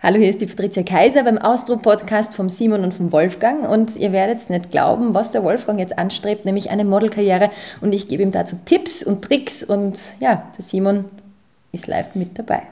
Hallo, 0.00 0.18
hier 0.18 0.30
ist 0.30 0.40
die 0.40 0.46
Patricia 0.46 0.84
Kaiser 0.84 1.24
beim 1.24 1.38
Austro-Podcast 1.38 2.32
vom 2.32 2.48
Simon 2.48 2.84
und 2.84 2.94
vom 2.94 3.10
Wolfgang. 3.10 3.68
Und 3.68 3.96
ihr 3.96 4.12
werdet 4.12 4.48
nicht 4.48 4.70
glauben, 4.70 5.12
was 5.12 5.32
der 5.32 5.42
Wolfgang 5.42 5.80
jetzt 5.80 5.98
anstrebt, 5.98 6.44
nämlich 6.44 6.70
eine 6.70 6.84
Modelkarriere. 6.84 7.50
Und 7.80 7.92
ich 7.92 8.06
gebe 8.06 8.22
ihm 8.22 8.30
dazu 8.30 8.56
Tipps 8.64 9.02
und 9.02 9.22
Tricks. 9.22 9.64
Und 9.64 9.98
ja, 10.20 10.44
der 10.56 10.62
Simon 10.62 11.06
ist 11.72 11.88
live 11.88 12.14
mit 12.14 12.38
dabei. 12.38 12.62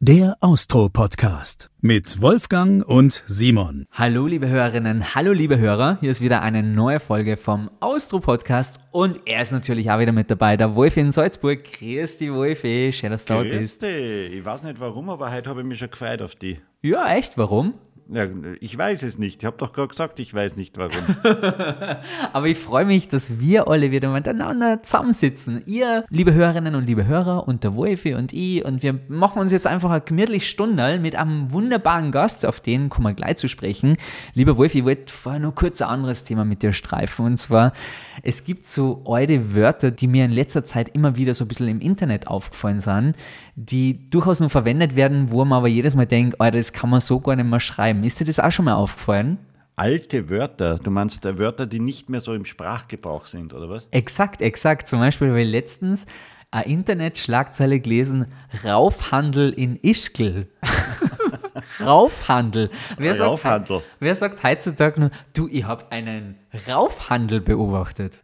Der 0.00 0.36
Austro-Podcast 0.38 1.70
mit 1.80 2.22
Wolfgang 2.22 2.86
und 2.86 3.24
Simon. 3.26 3.88
Hallo 3.90 4.28
liebe 4.28 4.46
Hörerinnen, 4.46 5.16
hallo 5.16 5.32
liebe 5.32 5.58
Hörer. 5.58 5.98
Hier 6.00 6.12
ist 6.12 6.20
wieder 6.20 6.40
eine 6.40 6.62
neue 6.62 7.00
Folge 7.00 7.36
vom 7.36 7.68
Austro-Podcast 7.80 8.78
und 8.92 9.20
er 9.24 9.42
ist 9.42 9.50
natürlich 9.50 9.90
auch 9.90 9.98
wieder 9.98 10.12
mit 10.12 10.30
dabei, 10.30 10.56
der 10.56 10.76
Wolfi 10.76 11.00
in 11.00 11.10
Salzburg. 11.10 11.64
Grüß 11.64 12.18
dich 12.18 12.32
Wolfi, 12.32 12.92
schön, 12.92 13.10
dass 13.10 13.24
du 13.24 13.34
da 13.34 13.42
bist. 13.42 13.82
Dich. 13.82 14.34
Ich 14.34 14.44
weiß 14.44 14.62
nicht 14.62 14.78
warum, 14.78 15.10
aber 15.10 15.32
heute 15.32 15.50
habe 15.50 15.62
ich 15.62 15.66
mich 15.66 15.80
schon 15.80 15.90
gefreut 15.90 16.22
auf 16.22 16.36
die. 16.36 16.60
Ja, 16.80 17.12
echt, 17.12 17.36
warum? 17.36 17.74
Ja, 18.10 18.26
ich 18.60 18.76
weiß 18.76 19.02
es 19.02 19.18
nicht. 19.18 19.42
Ich 19.42 19.46
habe 19.46 19.58
doch 19.58 19.72
gerade 19.72 19.88
gesagt, 19.88 20.18
ich 20.18 20.32
weiß 20.32 20.56
nicht 20.56 20.78
warum. 20.78 20.92
Aber 22.32 22.46
ich 22.46 22.56
freue 22.56 22.86
mich, 22.86 23.08
dass 23.08 23.38
wir 23.38 23.68
alle 23.68 23.90
wieder 23.90 24.10
miteinander 24.10 24.82
zusammensitzen. 24.82 25.62
Ihr, 25.66 26.06
liebe 26.08 26.32
Hörerinnen 26.32 26.74
und 26.74 26.86
liebe 26.86 27.06
Hörer, 27.06 27.46
und 27.46 27.64
der 27.64 27.74
Wolfi 27.74 28.14
und 28.14 28.32
ich. 28.32 28.64
Und 28.64 28.82
wir 28.82 28.98
machen 29.08 29.40
uns 29.40 29.52
jetzt 29.52 29.66
einfach 29.66 29.90
eine 29.90 30.00
gemütliche 30.00 30.46
Stunde 30.46 30.98
mit 30.98 31.16
einem 31.16 31.52
wunderbaren 31.52 32.10
Gast, 32.10 32.46
auf 32.46 32.60
den 32.60 32.88
kommen 32.88 33.08
wir 33.08 33.14
gleich 33.14 33.36
zu 33.36 33.46
sprechen. 33.46 33.98
Lieber 34.32 34.56
Wolfi, 34.56 34.78
ich 34.78 34.84
wollte 34.86 35.12
vorher 35.12 35.40
noch 35.40 35.54
kurz 35.54 35.82
ein 35.82 35.88
anderes 35.88 36.24
Thema 36.24 36.46
mit 36.46 36.62
dir 36.62 36.72
streifen. 36.72 37.26
Und 37.26 37.36
zwar, 37.36 37.74
es 38.22 38.42
gibt 38.42 38.66
so 38.66 39.04
alte 39.06 39.54
Wörter, 39.54 39.90
die 39.90 40.06
mir 40.06 40.24
in 40.24 40.30
letzter 40.30 40.64
Zeit 40.64 40.88
immer 40.94 41.16
wieder 41.16 41.34
so 41.34 41.44
ein 41.44 41.48
bisschen 41.48 41.68
im 41.68 41.80
Internet 41.80 42.26
aufgefallen 42.26 42.80
sind, 42.80 43.16
die 43.58 44.08
durchaus 44.08 44.38
nur 44.38 44.50
verwendet 44.50 44.94
werden, 44.94 45.32
wo 45.32 45.44
man 45.44 45.58
aber 45.58 45.68
jedes 45.68 45.96
Mal 45.96 46.06
denkt, 46.06 46.40
Alter, 46.40 46.58
das 46.58 46.72
kann 46.72 46.90
man 46.90 47.00
so 47.00 47.18
gar 47.18 47.34
nicht 47.34 47.48
mehr 47.48 47.58
schreiben. 47.58 48.04
Ist 48.04 48.20
dir 48.20 48.24
das 48.24 48.38
auch 48.38 48.52
schon 48.52 48.66
mal 48.66 48.74
aufgefallen? 48.74 49.38
Alte 49.74 50.30
Wörter, 50.30 50.78
du 50.78 50.90
meinst 50.90 51.26
äh, 51.26 51.38
Wörter, 51.38 51.66
die 51.66 51.80
nicht 51.80 52.08
mehr 52.08 52.20
so 52.20 52.34
im 52.34 52.44
Sprachgebrauch 52.44 53.26
sind, 53.26 53.52
oder 53.54 53.68
was? 53.68 53.88
Exakt, 53.90 54.42
exakt. 54.42 54.86
Zum 54.86 55.00
Beispiel 55.00 55.28
habe 55.28 55.42
ich 55.42 55.50
letztens 55.50 56.06
eine 56.52 56.66
Internetschlagzeile 56.66 57.80
gelesen, 57.80 58.26
Raufhandel 58.64 59.50
in 59.50 59.76
Ischgl. 59.82 60.46
Raufhandel. 61.84 62.70
Wer 62.96 63.20
Raufhandel. 63.20 63.78
Sagt, 63.78 63.90
wer 63.98 64.14
sagt 64.14 64.44
heutzutage 64.44 65.00
nur, 65.00 65.10
du, 65.34 65.48
ich 65.48 65.64
habe 65.64 65.90
einen 65.90 66.36
Raufhandel 66.68 67.40
beobachtet? 67.40 68.20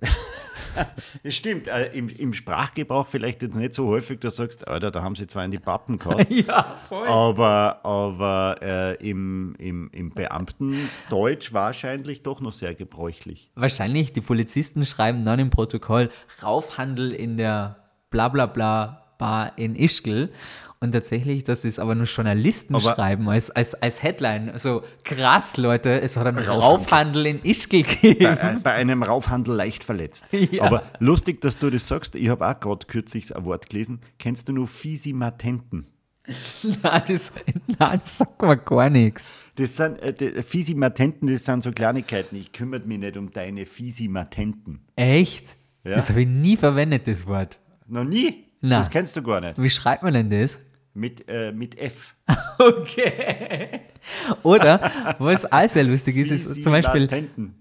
Es 1.23 1.37
stimmt, 1.37 1.69
äh, 1.69 1.87
im, 1.93 2.09
im, 2.09 2.33
Sprachgebrauch 2.33 3.07
vielleicht 3.07 3.43
jetzt 3.43 3.57
nicht 3.57 3.75
so 3.75 3.87
häufig, 3.87 4.21
dass 4.21 4.37
du 4.37 4.43
sagst, 4.43 4.67
Alter, 4.67 4.91
da 4.91 5.03
haben 5.03 5.15
sie 5.15 5.27
zwar 5.27 5.45
in 5.45 5.51
die 5.51 5.59
Pappen 5.59 5.99
gehabt. 5.99 6.27
ja, 6.31 6.77
voll. 6.89 7.07
Aber, 7.07 7.85
aber 7.85 8.57
äh, 8.63 8.95
im, 9.09 9.55
im, 9.59 9.91
im 9.93 10.11
Beamtendeutsch 10.11 11.53
wahrscheinlich 11.53 12.23
doch 12.23 12.41
noch 12.41 12.53
sehr 12.53 12.75
gebräuchlich. 12.75 13.51
Wahrscheinlich, 13.55 14.13
die 14.13 14.21
Polizisten 14.21 14.85
schreiben 14.87 15.25
dann 15.25 15.39
im 15.39 15.51
Protokoll 15.51 16.11
Raufhandel 16.43 17.13
in 17.13 17.37
der 17.37 17.77
Blablabla 18.11 19.01
Bar 19.19 19.57
in 19.57 19.77
Ischgl 19.77 20.31
und 20.85 20.93
tatsächlich, 20.93 21.43
dass 21.45 21.63
das 21.63 21.79
aber 21.79 21.95
nur 21.95 22.07
Journalisten 22.07 22.75
aber 22.75 22.95
schreiben 22.95 23.29
als, 23.29 23.51
als, 23.51 23.75
als 23.75 24.03
Headline. 24.03 24.51
Also 24.51 24.83
krass, 25.03 25.57
Leute, 25.57 26.01
es 26.01 26.17
hat 26.17 26.27
einen 26.27 26.39
Raufhandel, 26.39 27.27
in 27.27 27.43
Ischgl 27.43 27.83
gegeben. 27.83 28.37
Bei, 28.41 28.57
bei, 28.63 28.73
einem 28.75 29.03
Raufhandel 29.03 29.55
leicht 29.55 29.85
verletzt. 29.85 30.27
Ja. 30.55 30.65
Aber 30.65 30.83
lustig, 30.99 31.41
dass 31.41 31.59
du 31.59 31.71
das 31.71 31.89
sagst. 31.89 32.15
Ich 32.15 32.29
habe 32.29 32.47
auch 32.47 32.61
gerade 32.61 32.87
kürzlich 32.87 33.35
ein 33.35 33.45
Wort 33.45 33.71
gelesen. 33.71 34.01
Kennst 34.19 34.49
du 34.49 34.53
nur 34.53 34.69
Fisimatenten? 34.69 35.87
nein, 36.83 37.03
das, 37.09 37.33
nein, 37.79 38.01
das 38.01 38.19
sagt 38.19 38.43
mir 38.43 38.57
gar 38.59 38.91
nichts. 38.91 39.33
Das 39.57 39.77
sind 39.77 40.01
äh, 40.01 40.43
Fisimatenten, 40.43 41.29
das 41.29 41.45
sind 41.45 41.65
so 41.65 41.73
Kleinigkeiten. 41.73 42.37
Ich 42.37 42.53
kümmere 42.53 42.81
mich 42.81 42.99
nicht 42.99 43.17
um 43.17 43.31
deine 43.31 43.67
Fisimatenten. 43.67 44.81
Echt? 44.97 45.57
Ja. 45.83 45.93
Das 45.93 46.11
habe 46.11 46.23
ich 46.23 46.29
nie 46.29 46.57
verwendet, 46.57 47.09
das 47.09 47.27
Wort. 47.27 47.59
Noch 47.87 48.05
nie? 48.05 48.45
Nein. 48.61 48.79
Das 48.79 48.91
kennst 48.91 49.17
du 49.17 49.23
gar 49.23 49.41
nicht. 49.41 49.61
Wie 49.61 49.69
schreibt 49.69 50.03
man 50.03 50.15
denn 50.15 50.31
das? 50.31 50.59
Mit, 50.95 51.29
äh, 51.29 51.53
mit 51.53 51.79
F. 51.79 52.15
Okay. 52.57 53.81
Oder, 54.45 54.93
was 55.19 55.51
auch 55.51 55.69
sehr 55.69 55.83
lustig 55.83 56.17
ist, 56.17 56.31
ist 56.31 56.63
zum 56.63 56.71
Beispiel, 56.71 57.09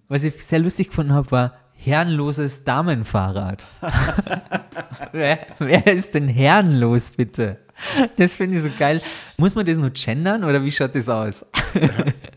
was 0.08 0.22
ich 0.22 0.46
sehr 0.46 0.60
lustig 0.60 0.90
gefunden 0.90 1.14
habe, 1.14 1.32
war 1.32 1.54
herrenloses 1.74 2.64
Damenfahrrad. 2.64 3.66
wer, 5.12 5.48
wer 5.60 5.88
ist 5.88 6.14
denn 6.14 6.28
herrenlos, 6.28 7.12
bitte? 7.12 7.58
Das 8.18 8.36
finde 8.36 8.58
ich 8.58 8.64
so 8.64 8.70
geil. 8.78 9.02
Muss 9.38 9.56
man 9.56 9.66
das 9.66 9.78
nur 9.78 9.90
gendern 9.90 10.44
oder 10.44 10.64
wie 10.64 10.72
schaut 10.72 10.96
das 10.96 11.10
aus? 11.10 11.46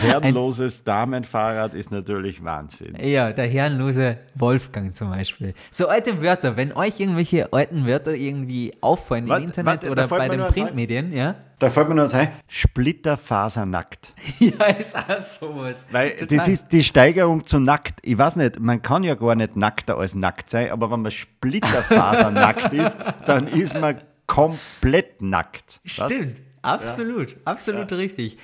Herrenloses 0.00 0.84
Damenfahrrad 0.84 1.74
ist 1.74 1.90
natürlich 1.90 2.42
Wahnsinn. 2.44 2.96
Ja, 3.00 3.32
der 3.32 3.46
herrenlose 3.46 4.18
Wolfgang 4.34 4.94
zum 4.94 5.10
Beispiel. 5.10 5.54
So 5.70 5.88
alte 5.88 6.22
Wörter, 6.22 6.56
wenn 6.56 6.72
euch 6.72 7.00
irgendwelche 7.00 7.52
alten 7.52 7.86
Wörter 7.86 8.14
irgendwie 8.14 8.72
auffallen 8.80 9.28
was, 9.28 9.42
im 9.42 9.48
Internet 9.48 9.84
was, 9.84 9.90
oder 9.90 10.08
bei 10.08 10.28
den 10.28 10.40
Printmedien, 10.40 11.12
ja? 11.12 11.36
Da 11.58 11.70
fällt 11.70 11.88
mir 11.88 11.96
nur 11.96 12.14
ein, 12.14 12.28
Splitterfasernackt. 12.46 14.14
ja, 14.38 14.66
ist 14.66 14.96
auch 14.96 15.18
sowas. 15.18 15.82
Weil 15.90 16.10
Total. 16.10 16.38
das 16.38 16.48
ist 16.48 16.68
die 16.68 16.84
Steigerung 16.84 17.44
zu 17.44 17.58
nackt. 17.58 17.98
Ich 18.02 18.16
weiß 18.16 18.36
nicht, 18.36 18.60
man 18.60 18.80
kann 18.80 19.02
ja 19.02 19.16
gar 19.16 19.34
nicht 19.34 19.56
nackter 19.56 19.98
als 19.98 20.14
nackt 20.14 20.50
sein, 20.50 20.70
aber 20.70 20.90
wenn 20.90 21.02
man 21.02 21.10
Splitterfasernackt 21.10 22.72
ist, 22.72 22.96
dann 23.26 23.48
ist 23.48 23.78
man 23.80 24.00
komplett 24.28 25.20
nackt. 25.20 25.80
Stimmt, 25.84 26.10
weißt? 26.10 26.34
absolut, 26.62 27.32
ja. 27.32 27.36
absolut 27.44 27.90
ja. 27.90 27.96
richtig. 27.96 28.38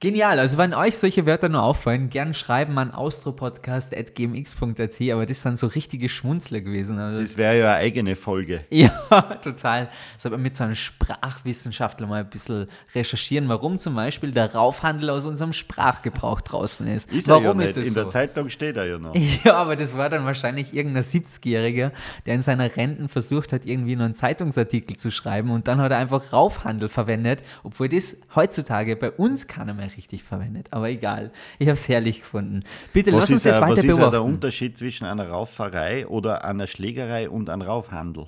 Genial. 0.00 0.38
Also, 0.38 0.58
wenn 0.58 0.74
euch 0.74 0.96
solche 0.96 1.26
Wörter 1.26 1.48
nur 1.48 1.60
auffallen, 1.60 2.08
gern 2.08 2.32
schreiben 2.32 2.78
an 2.78 2.92
austropodcast.gmx.at, 2.92 5.00
aber 5.12 5.26
das 5.26 5.42
sind 5.42 5.58
so 5.58 5.66
richtige 5.66 6.08
Schmunzler 6.08 6.60
gewesen. 6.60 7.00
Also 7.00 7.20
das 7.20 7.36
wäre 7.36 7.58
ja 7.58 7.70
eine 7.72 7.78
eigene 7.78 8.14
Folge. 8.14 8.64
Ja, 8.78 8.90
total. 9.42 9.88
So, 10.16 10.28
aber 10.28 10.38
mit 10.38 10.56
so 10.56 10.62
einem 10.62 10.76
Sprachwissenschaftler 10.76 12.06
mal 12.06 12.20
ein 12.20 12.30
bisschen 12.30 12.68
recherchieren, 12.94 13.48
warum 13.48 13.80
zum 13.80 13.96
Beispiel 13.96 14.30
der 14.30 14.54
Raufhandel 14.54 15.10
aus 15.10 15.26
unserem 15.26 15.52
Sprachgebrauch 15.52 16.42
draußen 16.42 16.86
ist. 16.86 17.10
Ist 17.10 17.26
warum 17.26 17.60
ja 17.60 17.66
ist 17.66 17.76
In 17.76 17.86
so? 17.86 17.94
der 17.94 18.08
Zeitung 18.08 18.50
steht 18.50 18.76
er 18.76 18.86
ja 18.86 18.98
noch. 18.98 19.16
Ja, 19.44 19.56
aber 19.56 19.74
das 19.74 19.96
war 19.96 20.08
dann 20.10 20.24
wahrscheinlich 20.24 20.74
irgendein 20.74 21.02
70-Jähriger, 21.02 21.90
der 22.26 22.34
in 22.36 22.42
seiner 22.42 22.76
Renten 22.76 23.08
versucht 23.08 23.52
hat, 23.52 23.64
irgendwie 23.64 23.96
noch 23.96 24.04
einen 24.04 24.14
Zeitungsartikel 24.14 24.94
zu 24.96 25.10
schreiben 25.10 25.50
und 25.50 25.66
dann 25.66 25.80
hat 25.80 25.90
er 25.90 25.98
einfach 25.98 26.32
Raufhandel 26.32 26.88
verwendet, 26.88 27.42
obwohl 27.64 27.88
das 27.88 28.16
heutzutage 28.36 28.94
bei 28.94 29.10
uns 29.10 29.48
keiner 29.48 29.74
mehr 29.74 29.87
richtig 29.96 30.22
verwendet. 30.22 30.68
Aber 30.72 30.88
egal, 30.88 31.30
ich 31.58 31.68
habe 31.68 31.74
es 31.74 31.88
herrlich 31.88 32.20
gefunden. 32.20 32.64
Bitte 32.92 33.12
was 33.12 33.20
lass 33.20 33.30
uns 33.30 33.42
das 33.42 33.60
weiter 33.60 33.70
was 33.70 33.82
beobachten. 33.82 34.00
Was 34.00 34.06
ist 34.06 34.12
der 34.12 34.24
Unterschied 34.24 34.76
zwischen 34.76 35.06
einer 35.06 35.28
Rauferei 35.28 36.06
oder 36.06 36.44
einer 36.44 36.66
Schlägerei 36.66 37.28
und 37.28 37.50
einem 37.50 37.62
Raufhandel? 37.62 38.26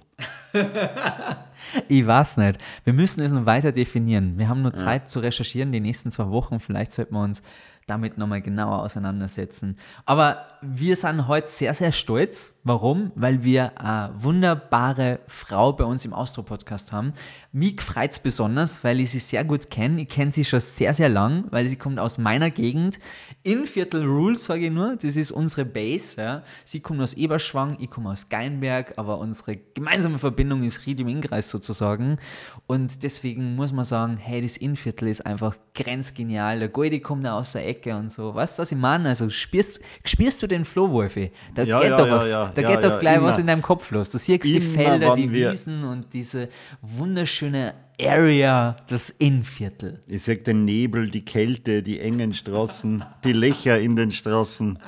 ich 1.88 2.06
weiß 2.06 2.38
nicht. 2.38 2.58
Wir 2.84 2.92
müssen 2.92 3.20
es 3.20 3.32
noch 3.32 3.46
weiter 3.46 3.72
definieren. 3.72 4.38
Wir 4.38 4.48
haben 4.48 4.62
nur 4.62 4.74
Zeit 4.74 5.02
ja. 5.02 5.06
zu 5.06 5.20
recherchieren, 5.20 5.72
die 5.72 5.80
nächsten 5.80 6.10
zwei 6.10 6.28
Wochen. 6.28 6.60
Vielleicht 6.60 6.92
sollten 6.92 7.14
wir 7.14 7.22
uns 7.22 7.42
damit 7.86 8.18
nochmal 8.18 8.40
genauer 8.40 8.80
auseinandersetzen. 8.80 9.76
Aber 10.06 10.46
wir 10.62 10.96
sind 10.96 11.26
heute 11.26 11.48
sehr, 11.48 11.74
sehr 11.74 11.92
stolz. 11.92 12.52
Warum? 12.62 13.10
Weil 13.14 13.42
wir 13.42 13.78
eine 13.80 14.12
wunderbare 14.18 15.20
Frau 15.26 15.72
bei 15.72 15.84
uns 15.84 16.04
im 16.04 16.12
Austro-Podcast 16.12 16.92
haben. 16.92 17.14
Mich 17.52 17.80
freut 17.80 18.10
es 18.10 18.18
besonders, 18.18 18.84
weil 18.84 19.00
ich 19.00 19.12
sie 19.12 19.18
sehr 19.18 19.44
gut 19.44 19.70
kenne. 19.70 20.02
Ich 20.02 20.08
kenne 20.08 20.30
sie 20.30 20.44
schon 20.44 20.60
sehr, 20.60 20.92
sehr 20.92 21.08
lang, 21.08 21.46
weil 21.50 21.70
sie 21.70 21.76
kommt 21.76 21.98
aus 21.98 22.18
meiner 22.18 22.50
Gegend. 22.50 22.98
In 23.42 23.64
Viertel 23.64 24.04
Rules, 24.04 24.44
sage 24.44 24.66
ich 24.66 24.70
nur. 24.70 24.96
Das 24.96 25.16
ist 25.16 25.32
unsere 25.32 25.64
Base. 25.64 26.20
Ja. 26.20 26.42
Sie 26.66 26.80
kommt 26.80 27.00
aus 27.00 27.14
Eberschwang, 27.14 27.78
ich 27.80 27.88
komme 27.88 28.10
aus 28.10 28.28
Geinberg, 28.28 28.92
aber 28.98 29.18
unsere 29.18 29.56
gemeinsame 29.56 30.18
Verbindung 30.18 30.62
ist 30.62 30.84
Ried 30.84 31.00
im 31.00 31.08
Innkreis 31.08 31.48
sozusagen. 31.48 32.18
Und 32.66 33.02
deswegen 33.02 33.56
muss 33.56 33.72
man 33.72 33.86
sagen, 33.86 34.18
hey, 34.18 34.42
das 34.42 34.58
Innviertel 34.58 35.08
ist 35.08 35.24
einfach 35.24 35.56
grenzgenial. 35.74 36.58
Der 36.58 36.68
Goldi 36.68 37.00
kommt 37.00 37.24
da 37.24 37.38
aus 37.38 37.52
der 37.52 37.66
Ecke 37.66 37.96
und 37.96 38.12
so. 38.12 38.34
Weißt 38.34 38.58
du, 38.58 38.62
was 38.62 38.70
ich 38.70 38.78
meine? 38.78 39.08
Also 39.08 39.30
spürst, 39.30 39.80
spürst 40.04 40.42
du 40.42 40.46
den 40.50 40.64
Flow, 40.64 40.90
Wolfi? 40.90 41.32
Da 41.54 41.62
ja, 41.62 41.80
geht 41.80 41.90
ja, 41.90 41.96
doch 41.96 42.10
was. 42.10 42.28
Ja, 42.28 42.52
da 42.54 42.62
geht 42.62 42.84
doch 42.84 42.98
gleich 42.98 43.16
immer. 43.16 43.26
was 43.26 43.38
in 43.38 43.46
deinem 43.46 43.62
Kopf 43.62 43.90
los. 43.90 44.10
Du 44.10 44.18
siehst 44.18 44.44
immer, 44.44 44.54
die 44.54 44.60
Felder, 44.60 45.14
die 45.16 45.32
Wiesen 45.32 45.84
und 45.84 46.12
diese 46.12 46.48
wunderschöne 46.82 47.74
Area, 48.00 48.76
das 48.88 49.10
Innviertel. 49.10 50.00
Ich 50.08 50.22
sag 50.22 50.44
den 50.44 50.64
Nebel, 50.64 51.10
die 51.10 51.24
Kälte, 51.24 51.82
die 51.82 52.00
engen 52.00 52.32
Straßen, 52.32 53.04
die 53.24 53.32
Löcher 53.32 53.78
in 53.78 53.96
den 53.96 54.10
Straßen, 54.10 54.78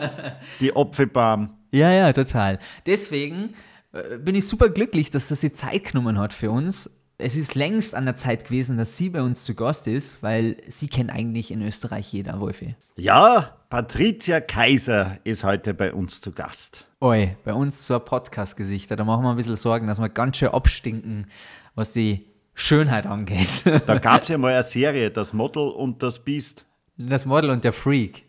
die 0.60 0.74
Opferbaum. 0.74 1.50
Ja, 1.72 1.90
ja, 1.90 2.12
total. 2.12 2.58
Deswegen 2.86 3.54
äh, 3.92 4.18
bin 4.18 4.34
ich 4.34 4.46
super 4.46 4.68
glücklich, 4.68 5.10
dass 5.10 5.28
das 5.28 5.40
sie 5.40 5.52
Zeit 5.52 5.84
genommen 5.84 6.18
hat 6.18 6.32
für 6.34 6.50
uns 6.50 6.90
es 7.18 7.36
ist 7.36 7.54
längst 7.54 7.94
an 7.94 8.04
der 8.04 8.16
Zeit 8.16 8.44
gewesen, 8.44 8.78
dass 8.78 8.96
sie 8.96 9.10
bei 9.10 9.22
uns 9.22 9.44
zu 9.44 9.54
Gast 9.54 9.86
ist, 9.86 10.22
weil 10.22 10.56
sie 10.68 10.88
kennt 10.88 11.10
eigentlich 11.10 11.50
in 11.50 11.62
Österreich 11.62 12.12
jeder, 12.12 12.40
Wolfi. 12.40 12.74
Ja, 12.96 13.56
Patricia 13.68 14.40
Kaiser 14.40 15.18
ist 15.24 15.44
heute 15.44 15.74
bei 15.74 15.92
uns 15.92 16.20
zu 16.20 16.32
Gast. 16.32 16.86
Oi, 17.00 17.36
bei 17.44 17.54
uns 17.54 17.82
zur 17.82 18.00
Podcast-Gesichter. 18.00 18.96
Da 18.96 19.04
machen 19.04 19.24
wir 19.24 19.30
ein 19.30 19.36
bisschen 19.36 19.56
Sorgen, 19.56 19.86
dass 19.86 20.00
wir 20.00 20.08
ganz 20.08 20.36
schön 20.36 20.48
abstinken, 20.48 21.26
was 21.74 21.92
die 21.92 22.26
Schönheit 22.54 23.06
angeht. 23.06 23.64
Da 23.86 23.98
gab 23.98 24.22
es 24.22 24.28
ja 24.28 24.38
mal 24.38 24.52
eine 24.52 24.62
Serie, 24.62 25.10
das 25.10 25.32
Model 25.32 25.68
und 25.68 26.02
das 26.02 26.18
Biest. 26.18 26.66
Das 26.96 27.24
Model 27.24 27.50
und 27.50 27.64
der 27.64 27.72
Freak. 27.72 28.24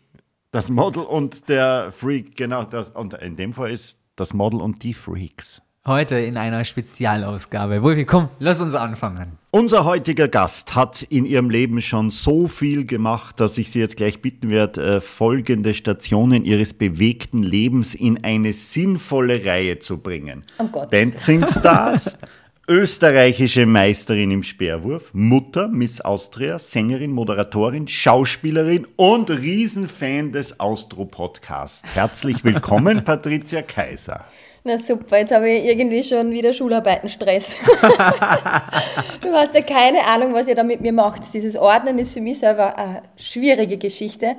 Das 0.50 0.70
Model 0.70 1.02
und 1.02 1.48
der 1.48 1.92
Freak, 1.92 2.36
genau. 2.36 2.64
Das, 2.64 2.88
und 2.90 3.14
in 3.14 3.36
dem 3.36 3.52
Fall 3.52 3.70
ist 3.70 4.02
das 4.16 4.32
Model 4.32 4.60
und 4.60 4.82
die 4.82 4.94
Freaks. 4.94 5.62
Heute 5.86 6.16
in 6.16 6.38
einer 6.38 6.64
Spezialausgabe. 6.64 7.82
Wolfi, 7.82 8.06
komm, 8.06 8.30
lass 8.38 8.62
uns 8.62 8.74
anfangen. 8.74 9.32
Unser 9.50 9.84
heutiger 9.84 10.28
Gast 10.28 10.74
hat 10.74 11.02
in 11.02 11.26
ihrem 11.26 11.50
Leben 11.50 11.82
schon 11.82 12.08
so 12.08 12.48
viel 12.48 12.86
gemacht, 12.86 13.38
dass 13.38 13.58
ich 13.58 13.70
Sie 13.70 13.80
jetzt 13.80 13.98
gleich 13.98 14.22
bitten 14.22 14.48
werde, 14.48 14.82
äh, 14.82 15.00
folgende 15.02 15.74
Stationen 15.74 16.46
Ihres 16.46 16.72
bewegten 16.72 17.42
Lebens 17.42 17.94
in 17.94 18.24
eine 18.24 18.54
sinnvolle 18.54 19.44
Reihe 19.44 19.78
zu 19.78 20.00
bringen. 20.00 20.44
Um 20.56 20.72
Gottes 20.72 20.88
Dancing 20.88 21.46
Stars, 21.46 22.18
österreichische 22.66 23.66
Meisterin 23.66 24.30
im 24.30 24.42
Speerwurf, 24.42 25.10
Mutter, 25.12 25.68
Miss 25.68 26.00
Austria, 26.00 26.58
Sängerin, 26.58 27.12
Moderatorin, 27.12 27.88
Schauspielerin 27.88 28.86
und 28.96 29.30
Riesenfan 29.30 30.32
des 30.32 30.58
Austro-Podcasts. 30.58 31.94
Herzlich 31.94 32.42
willkommen, 32.42 33.04
Patricia 33.04 33.60
Kaiser. 33.60 34.24
Na 34.66 34.78
super, 34.78 35.18
jetzt 35.18 35.30
habe 35.30 35.50
ich 35.50 35.66
irgendwie 35.66 36.02
schon 36.02 36.30
wieder 36.30 36.54
Schularbeitenstress. 36.54 37.56
du 39.20 39.30
hast 39.30 39.54
ja 39.54 39.60
keine 39.60 40.06
Ahnung, 40.06 40.32
was 40.32 40.48
ihr 40.48 40.54
da 40.54 40.62
mit 40.62 40.80
mir 40.80 40.92
macht. 40.94 41.34
Dieses 41.34 41.54
Ordnen 41.54 41.98
ist 41.98 42.14
für 42.14 42.22
mich 42.22 42.38
selber 42.38 42.78
eine 42.78 43.02
schwierige 43.14 43.76
Geschichte. 43.76 44.36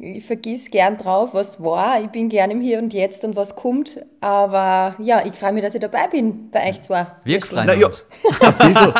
Ich 0.00 0.26
vergiss 0.26 0.68
gern 0.68 0.96
drauf, 0.96 1.32
was 1.32 1.62
war. 1.62 2.00
Ich 2.00 2.08
bin 2.08 2.28
gern 2.28 2.50
im 2.50 2.60
Hier 2.60 2.80
und 2.80 2.92
Jetzt 2.92 3.24
und 3.24 3.36
was 3.36 3.54
kommt. 3.54 4.00
Aber 4.20 4.96
ja, 4.98 5.24
ich 5.24 5.34
freue 5.34 5.52
mich, 5.52 5.62
dass 5.62 5.76
ich 5.76 5.80
dabei 5.80 6.08
bin 6.08 6.50
bei 6.50 6.68
euch 6.68 6.80
zwei. 6.80 7.06
Wir 7.22 7.40
Verstehen. 7.40 7.58
freuen 7.58 7.66
Naja, 7.68 7.86
uns. 7.86 8.04
ein 8.40 8.58
bisschen, 8.58 8.92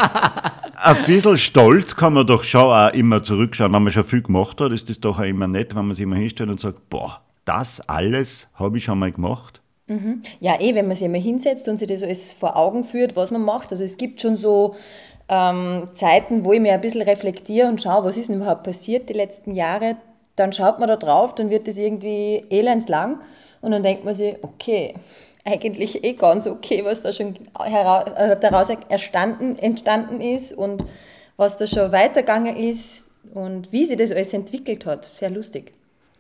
ein 0.77 1.05
bisschen 1.07 1.37
stolz 1.39 1.97
kann 1.97 2.13
man 2.13 2.25
doch 2.25 2.45
schon 2.45 2.71
auch 2.71 2.93
immer 2.93 3.21
zurückschauen. 3.21 3.75
Wenn 3.75 3.83
man 3.83 3.93
schon 3.93 4.05
viel 4.05 4.23
gemacht 4.23 4.61
hat, 4.61 4.71
ist 4.71 4.89
das 4.91 5.01
doch 5.01 5.19
auch 5.19 5.25
immer 5.25 5.49
nett, 5.49 5.75
wenn 5.75 5.87
man 5.87 5.97
sich 5.97 6.05
immer 6.05 6.15
hinstellt 6.15 6.51
und 6.51 6.61
sagt, 6.61 6.89
boah, 6.89 7.21
das 7.45 7.81
alles 7.89 8.53
habe 8.55 8.79
ich 8.79 8.85
schon 8.85 9.01
mal 9.01 9.11
gemacht. 9.11 9.61
Ja, 10.41 10.61
eh, 10.61 10.75
wenn 10.75 10.89
man 10.89 10.97
sich 10.97 11.05
einmal 11.05 11.21
hinsetzt 11.21 11.69
und 11.69 11.77
sich 11.77 11.87
das 11.89 12.03
alles 12.03 12.33
vor 12.33 12.57
Augen 12.57 12.83
führt, 12.83 13.15
was 13.15 13.31
man 13.31 13.43
macht. 13.43 13.71
Also 13.71 13.85
es 13.85 13.97
gibt 13.97 14.21
schon 14.21 14.37
so 14.37 14.75
ähm, 15.29 15.89
Zeiten, 15.93 16.45
wo 16.45 16.53
ich 16.53 16.61
mir 16.61 16.75
ein 16.75 16.81
bisschen 16.81 17.03
reflektiere 17.03 17.69
und 17.69 17.81
schaue, 17.81 18.05
was 18.05 18.17
ist 18.17 18.29
denn 18.29 18.37
überhaupt 18.37 18.65
passiert 18.65 19.09
die 19.09 19.15
letzten 19.15 19.55
Jahre. 19.55 19.97
Dann 20.35 20.53
schaut 20.53 20.79
man 20.79 20.89
da 20.89 20.97
drauf, 20.97 21.35
dann 21.35 21.51
wird 21.51 21.69
das 21.69 21.79
irgendwie 21.79 22.45
elendslang 22.51 23.21
und 23.63 23.71
dann 23.71 23.83
denkt 23.83 24.05
man 24.05 24.15
sich, 24.15 24.37
okay, 24.43 24.95
eigentlich 25.45 26.03
eh 26.05 26.15
ganz 26.15 26.47
okay, 26.49 26.85
was 26.85 27.03
da 27.03 27.13
schon 27.13 27.37
hera 27.63 28.03
äh, 28.17 28.39
daraus 28.39 28.71
erstanden, 28.89 29.57
entstanden 29.57 30.21
ist 30.21 30.53
und 30.53 30.85
was 31.37 31.57
da 31.59 31.67
schon 31.67 31.93
weitergegangen 31.93 32.57
ist 32.57 33.07
und 33.35 33.71
wie 33.73 33.85
sich 33.85 33.97
das 33.97 34.11
alles 34.11 34.33
entwickelt 34.33 34.87
hat. 34.87 35.05
Sehr 35.05 35.31
lustig. 35.31 35.76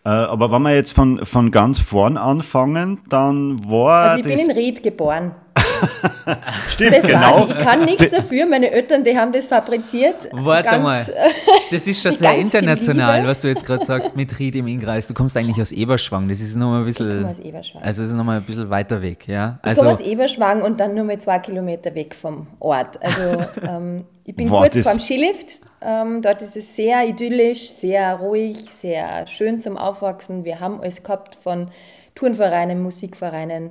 Äh, 0.06 0.08
aber 0.08 0.52
wenn 0.52 0.62
wir 0.62 0.72
jetzt 0.72 0.92
von, 0.92 1.24
von 1.24 1.50
ganz 1.50 1.80
vorn 1.80 2.16
anfangen, 2.16 3.00
dann 3.08 3.58
war 3.68 4.10
Also 4.12 4.28
ich 4.30 4.36
bin 4.36 4.48
in 4.48 4.56
Ried 4.56 4.80
geboren. 4.82 5.32
stimmt, 6.70 6.92
Das 6.96 7.02
genau. 7.06 7.20
weiß 7.20 7.44
ich. 7.46 7.50
Ich 7.50 7.58
kann 7.58 7.84
nichts 7.84 8.10
dafür. 8.10 8.46
Meine 8.46 8.72
Eltern, 8.72 9.02
die 9.02 9.18
haben 9.18 9.32
das 9.32 9.48
fabriziert. 9.48 10.28
Warte 10.32 10.70
Ganz, 10.70 10.82
mal. 10.84 11.00
äh, 11.02 11.30
Das 11.72 11.86
ist 11.88 12.00
schon 12.02 12.12
sehr 12.16 12.36
international, 12.36 13.26
was 13.26 13.40
du 13.40 13.48
jetzt 13.48 13.64
gerade 13.64 13.84
sagst 13.84 14.14
mit 14.16 14.38
Ried 14.38 14.54
im 14.56 14.68
Innkreis. 14.68 15.08
Du 15.08 15.14
kommst 15.14 15.36
eigentlich 15.36 15.60
aus 15.60 15.72
Eberschwang. 15.72 16.28
Das 16.28 16.40
ist 16.40 16.54
nochmal 16.54 16.80
ein 16.80 16.86
bisschen. 16.86 17.08
komme 17.22 17.30
aus 17.30 17.38
Eberschwang. 17.40 17.82
Also, 17.82 18.02
das 18.02 18.10
ist 18.10 18.16
nochmal 18.16 18.36
ein 18.38 18.44
bisschen 18.44 18.70
weiter 18.70 19.02
weg, 19.02 19.26
ja? 19.26 19.58
Ich 19.62 19.68
Also, 19.70 19.80
komme 19.82 19.92
aus 19.92 20.00
Eberschwang 20.00 20.62
und 20.62 20.78
dann 20.78 20.94
nur 20.94 21.04
mal 21.04 21.18
zwei 21.18 21.40
Kilometer 21.40 21.92
weg 21.96 22.14
vom 22.14 22.46
Ort. 22.60 23.02
Also 23.02 23.44
ähm, 23.68 24.04
ich 24.24 24.36
bin 24.36 24.48
Wow, 24.50 24.60
kurz 24.70 24.78
vorm 24.86 25.00
Skilift. 25.00 25.60
Ähm, 25.86 26.20
dort 26.20 26.42
ist 26.42 26.56
es 26.56 26.74
sehr 26.74 27.06
idyllisch, 27.06 27.68
sehr 27.68 28.16
ruhig, 28.16 28.68
sehr 28.74 29.24
schön 29.28 29.60
zum 29.60 29.78
Aufwachsen. 29.78 30.44
Wir 30.44 30.58
haben 30.58 30.80
alles 30.80 31.04
gehabt 31.04 31.38
von 31.40 31.70
Turnvereinen, 32.16 32.82
Musikvereinen. 32.82 33.70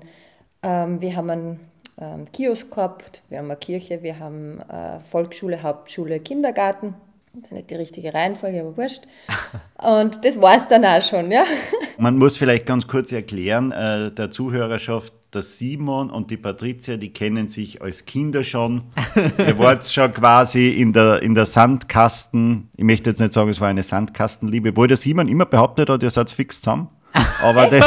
Ähm, 0.64 1.02
wir 1.02 1.18
haben 1.18 1.30
einen 1.30 1.60
ähm, 2.00 2.32
Kiosk 2.32 2.74
gehabt, 2.74 3.22
wir 3.28 3.40
haben 3.40 3.52
eine 3.52 3.58
Kirche, 3.58 4.02
wir 4.02 4.18
haben 4.18 4.62
äh, 4.62 5.02
Volksschule, 5.02 5.62
Hauptschule, 5.62 6.22
Kindergarten. 6.22 6.94
Das 7.34 7.50
ist 7.50 7.52
nicht 7.52 7.70
die 7.70 7.76
richtige 7.76 8.14
Reihenfolge, 8.14 8.62
aber 8.62 8.78
wurscht. 8.78 9.04
Und 9.84 10.24
das 10.24 10.40
war 10.40 10.56
es 10.56 10.66
dann 10.70 10.86
auch 10.86 11.02
schon, 11.02 11.32
ja. 11.32 11.44
Man 11.98 12.18
muss 12.18 12.38
vielleicht 12.38 12.66
ganz 12.66 12.88
kurz 12.88 13.12
erklären, 13.12 13.74
äh, 13.74 14.10
der 14.12 14.32
Zuhörerschaft, 14.32 15.14
der 15.36 15.42
Simon 15.42 16.10
und 16.10 16.32
die 16.32 16.38
Patricia, 16.38 16.98
die 16.98 17.12
kennen 17.14 17.48
sich 17.48 17.82
als 17.82 18.06
Kinder 18.06 18.44
schon. 18.44 18.84
Ihr 19.38 19.58
wart 19.60 19.86
schon 19.86 20.12
quasi 20.14 20.70
in 20.70 20.94
der, 20.94 21.22
in 21.22 21.36
der 21.36 21.46
Sandkasten, 21.46 22.70
ich 22.76 22.84
möchte 22.84 23.10
jetzt 23.12 23.20
nicht 23.20 23.34
sagen, 23.34 23.50
es 23.50 23.62
war 23.62 23.68
eine 23.68 23.84
Sandkastenliebe, 23.84 24.70
obwohl 24.70 24.88
der 24.88 24.98
Simon 24.98 25.28
immer 25.28 25.46
behauptet 25.46 25.90
hat, 25.90 26.02
ihr 26.02 26.10
seid 26.10 26.32
fix 26.32 26.62
zusammen. 26.62 26.90
Aber, 27.42 27.68
das, 27.70 27.84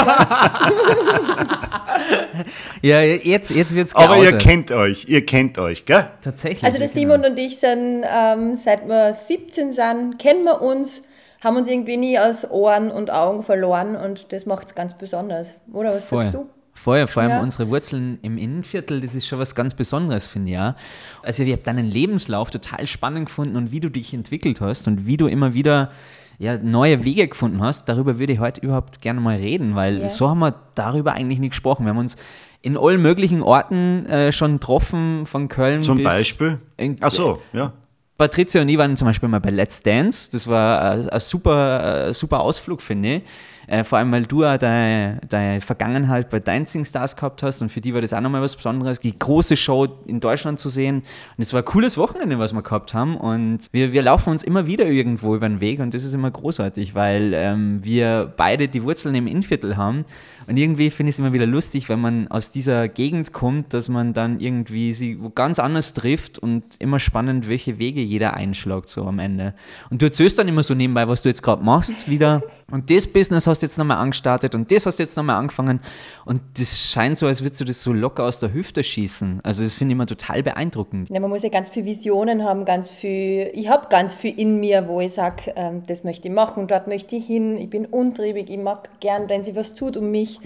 ja, 2.82 3.00
jetzt, 3.02 3.50
jetzt 3.50 3.74
wird 3.74 3.88
es 3.88 3.94
aber 3.94 4.18
ihr 4.18 4.38
kennt 4.38 4.70
euch, 4.70 5.06
ihr 5.08 5.24
kennt 5.26 5.58
euch, 5.58 5.84
gell? 5.84 6.06
Tatsächlich. 6.22 6.64
Also 6.64 6.78
der 6.78 6.88
Simon 6.88 7.24
und 7.24 7.38
ich 7.38 7.58
sind, 7.58 8.04
ähm, 8.06 8.56
seit 8.56 8.88
wir 8.88 9.12
17 9.14 9.72
sind, 9.72 10.18
kennen 10.18 10.44
wir 10.44 10.62
uns, 10.62 11.02
haben 11.42 11.56
uns 11.56 11.68
irgendwie 11.68 11.96
nie 11.96 12.18
aus 12.18 12.50
Ohren 12.50 12.90
und 12.90 13.10
Augen 13.10 13.42
verloren 13.42 13.96
und 13.96 14.32
das 14.32 14.46
macht 14.46 14.68
es 14.68 14.74
ganz 14.74 14.96
besonders. 14.96 15.56
Oder 15.72 15.94
was 15.94 16.06
Voll. 16.06 16.24
sagst 16.24 16.38
du? 16.38 16.48
Voll, 16.78 17.06
vor 17.08 17.22
allem 17.22 17.32
Ja. 17.32 17.40
unsere 17.42 17.68
Wurzeln 17.68 18.18
im 18.22 18.38
Innenviertel, 18.38 19.00
das 19.00 19.14
ist 19.14 19.26
schon 19.26 19.38
was 19.38 19.54
ganz 19.54 19.74
Besonderes, 19.74 20.26
finde 20.28 20.50
ich. 20.50 20.54
Ja. 20.54 20.76
Also, 21.22 21.42
ich 21.42 21.52
habe 21.52 21.62
deinen 21.62 21.86
Lebenslauf 21.90 22.50
total 22.50 22.86
spannend 22.86 23.26
gefunden 23.26 23.56
und 23.56 23.72
wie 23.72 23.80
du 23.80 23.90
dich 23.90 24.14
entwickelt 24.14 24.60
hast 24.60 24.86
und 24.86 25.06
wie 25.06 25.16
du 25.16 25.26
immer 25.26 25.54
wieder 25.54 25.90
ja, 26.38 26.56
neue 26.56 27.04
Wege 27.04 27.26
gefunden 27.26 27.60
hast. 27.62 27.88
Darüber 27.88 28.18
würde 28.20 28.32
ich 28.32 28.38
heute 28.38 28.60
überhaupt 28.60 29.00
gerne 29.00 29.20
mal 29.20 29.36
reden, 29.36 29.74
weil 29.74 30.02
Ja. 30.02 30.08
so 30.08 30.28
haben 30.28 30.38
wir 30.38 30.54
darüber 30.76 31.12
eigentlich 31.14 31.40
nicht 31.40 31.50
gesprochen. 31.50 31.84
Wir 31.84 31.90
haben 31.90 31.98
uns 31.98 32.16
in 32.62 32.76
allen 32.76 33.02
möglichen 33.02 33.42
Orten 33.42 34.06
äh, 34.06 34.30
schon 34.30 34.52
getroffen, 34.52 35.26
von 35.26 35.48
Köln 35.48 35.82
Zum 35.82 35.96
bis 35.98 36.04
Beispiel. 36.06 36.58
in- 36.76 36.94
Ach 37.00 37.10
so, 37.10 37.42
ja. 37.52 37.72
Patricia 38.16 38.62
und 38.62 38.68
ich 38.68 38.78
waren 38.78 38.96
zum 38.96 39.06
Beispiel 39.06 39.28
mal 39.28 39.40
bei 39.40 39.50
Let's 39.50 39.82
Dance. 39.82 40.28
Das 40.30 40.46
war 40.48 40.96
äh, 40.98 41.08
ein 41.10 41.20
super, 41.20 42.08
äh, 42.08 42.14
super 42.14 42.40
Ausflug, 42.40 42.82
finde 42.82 43.16
ich. 43.16 43.22
Äh, 43.68 43.84
vor 43.84 43.98
allem, 43.98 44.10
weil 44.12 44.24
du 44.24 44.42
ja 44.42 44.56
deine, 44.56 45.20
deine 45.28 45.60
Vergangenheit 45.60 46.30
bei 46.30 46.40
Dancing 46.40 46.86
Stars 46.86 47.16
gehabt 47.16 47.42
hast 47.42 47.60
und 47.60 47.70
für 47.70 47.82
die 47.82 47.92
war 47.92 48.00
das 48.00 48.14
auch 48.14 48.20
nochmal 48.22 48.40
was 48.40 48.56
Besonderes, 48.56 48.98
die 48.98 49.16
große 49.18 49.58
Show 49.58 49.86
in 50.06 50.20
Deutschland 50.20 50.58
zu 50.58 50.70
sehen. 50.70 51.02
Und 51.36 51.42
es 51.42 51.52
war 51.52 51.60
ein 51.60 51.66
cooles 51.66 51.98
Wochenende, 51.98 52.38
was 52.38 52.54
wir 52.54 52.62
gehabt 52.62 52.94
haben. 52.94 53.16
Und 53.16 53.66
wir, 53.70 53.92
wir 53.92 54.00
laufen 54.00 54.30
uns 54.30 54.42
immer 54.42 54.66
wieder 54.66 54.86
irgendwo 54.86 55.36
über 55.36 55.46
den 55.46 55.60
Weg 55.60 55.80
und 55.80 55.92
das 55.92 56.04
ist 56.04 56.14
immer 56.14 56.30
großartig, 56.30 56.94
weil 56.94 57.32
ähm, 57.34 57.84
wir 57.84 58.32
beide 58.36 58.68
die 58.68 58.82
Wurzeln 58.82 59.14
im 59.14 59.26
Innviertel 59.26 59.76
haben. 59.76 60.06
Und 60.46 60.56
irgendwie 60.56 60.88
finde 60.88 61.10
ich 61.10 61.16
es 61.16 61.18
immer 61.18 61.34
wieder 61.34 61.44
lustig, 61.44 61.90
wenn 61.90 62.00
man 62.00 62.28
aus 62.28 62.50
dieser 62.50 62.88
Gegend 62.88 63.34
kommt, 63.34 63.74
dass 63.74 63.90
man 63.90 64.14
dann 64.14 64.40
irgendwie 64.40 64.94
sie 64.94 65.20
wo 65.20 65.28
ganz 65.28 65.58
anders 65.58 65.92
trifft 65.92 66.38
und 66.38 66.62
immer 66.78 67.00
spannend, 67.00 67.48
welche 67.48 67.78
Wege 67.78 68.00
jeder 68.00 68.32
einschlägt 68.32 68.88
so 68.88 69.04
am 69.04 69.18
Ende. 69.18 69.52
Und 69.90 70.00
du 70.00 70.06
erzählst 70.06 70.38
dann 70.38 70.48
immer 70.48 70.62
so 70.62 70.72
nebenbei, 70.72 71.06
was 71.06 71.20
du 71.20 71.28
jetzt 71.28 71.42
gerade 71.42 71.62
machst 71.62 72.08
wieder. 72.08 72.42
Und 72.70 72.88
das 72.90 73.06
Business 73.06 73.46
hast 73.46 73.57
du 73.62 73.66
jetzt 73.66 73.78
nochmal 73.78 73.98
angestartet 73.98 74.54
und 74.54 74.70
das 74.70 74.86
hast 74.86 74.98
du 74.98 75.02
jetzt 75.02 75.16
nochmal 75.16 75.36
angefangen. 75.36 75.80
Und 76.24 76.40
das 76.58 76.78
scheint 76.78 77.18
so, 77.18 77.26
als 77.26 77.42
würdest 77.42 77.60
du 77.60 77.64
das 77.64 77.82
so 77.82 77.92
locker 77.92 78.24
aus 78.24 78.40
der 78.40 78.52
Hüfte 78.52 78.84
schießen. 78.84 79.40
Also 79.42 79.64
das 79.64 79.74
finde 79.74 79.92
ich 79.92 79.96
immer 79.96 80.06
total 80.06 80.42
beeindruckend. 80.42 81.10
Ja, 81.10 81.20
man 81.20 81.30
muss 81.30 81.42
ja 81.42 81.48
ganz 81.48 81.68
viele 81.68 81.86
Visionen 81.86 82.44
haben, 82.44 82.64
ganz 82.64 82.90
viel, 82.90 83.50
ich 83.54 83.68
habe 83.68 83.88
ganz 83.88 84.14
viel 84.14 84.38
in 84.38 84.60
mir, 84.60 84.88
wo 84.88 85.00
ich 85.00 85.12
sage, 85.12 85.52
ähm, 85.56 85.82
das 85.86 86.04
möchte 86.04 86.28
ich 86.28 86.34
machen, 86.34 86.66
dort 86.66 86.86
möchte 86.86 87.16
ich 87.16 87.26
hin, 87.26 87.56
ich 87.56 87.70
bin 87.70 87.86
untriebig, 87.86 88.50
ich 88.50 88.58
mag 88.58 89.00
gern, 89.00 89.28
wenn 89.28 89.42
sie 89.42 89.56
was 89.56 89.74
tut 89.74 89.96
um 89.96 90.10
mich. 90.10 90.40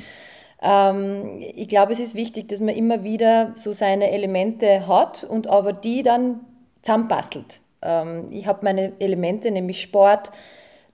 Ähm, 0.62 1.40
ich 1.54 1.68
glaube, 1.68 1.92
es 1.92 2.00
ist 2.00 2.14
wichtig, 2.14 2.48
dass 2.48 2.60
man 2.60 2.74
immer 2.74 3.02
wieder 3.02 3.52
so 3.54 3.72
seine 3.72 4.10
Elemente 4.10 4.86
hat 4.86 5.24
und 5.24 5.48
aber 5.48 5.72
die 5.72 6.02
dann 6.02 6.40
zusammenbastelt. 6.82 7.60
Ähm, 7.82 8.28
ich 8.30 8.46
habe 8.46 8.60
meine 8.62 8.92
Elemente, 9.00 9.50
nämlich 9.50 9.80
Sport, 9.80 10.30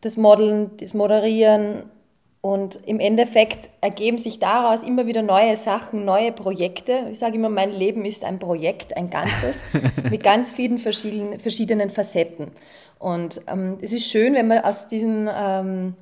das 0.00 0.16
Modeln, 0.16 0.70
das 0.78 0.94
Moderieren 0.94 1.84
und 2.40 2.78
im 2.86 3.00
Endeffekt 3.00 3.68
ergeben 3.80 4.18
sich 4.18 4.38
daraus 4.38 4.82
immer 4.82 5.06
wieder 5.06 5.22
neue 5.22 5.56
Sachen, 5.56 6.04
neue 6.04 6.30
Projekte. 6.30 7.08
Ich 7.10 7.18
sage 7.18 7.34
immer, 7.34 7.48
mein 7.48 7.72
Leben 7.72 8.04
ist 8.04 8.24
ein 8.24 8.38
Projekt, 8.38 8.96
ein 8.96 9.10
Ganzes, 9.10 9.62
mit 10.10 10.22
ganz 10.22 10.52
vielen 10.52 10.78
verschiedenen, 10.78 11.40
verschiedenen 11.40 11.90
Facetten. 11.90 12.52
Und 12.98 13.40
ähm, 13.48 13.78
es 13.80 13.92
ist 13.92 14.08
schön, 14.08 14.34
wenn 14.34 14.48
man 14.48 14.60
aus 14.60 14.86
diesen 14.86 15.28
ähm, 15.32 15.94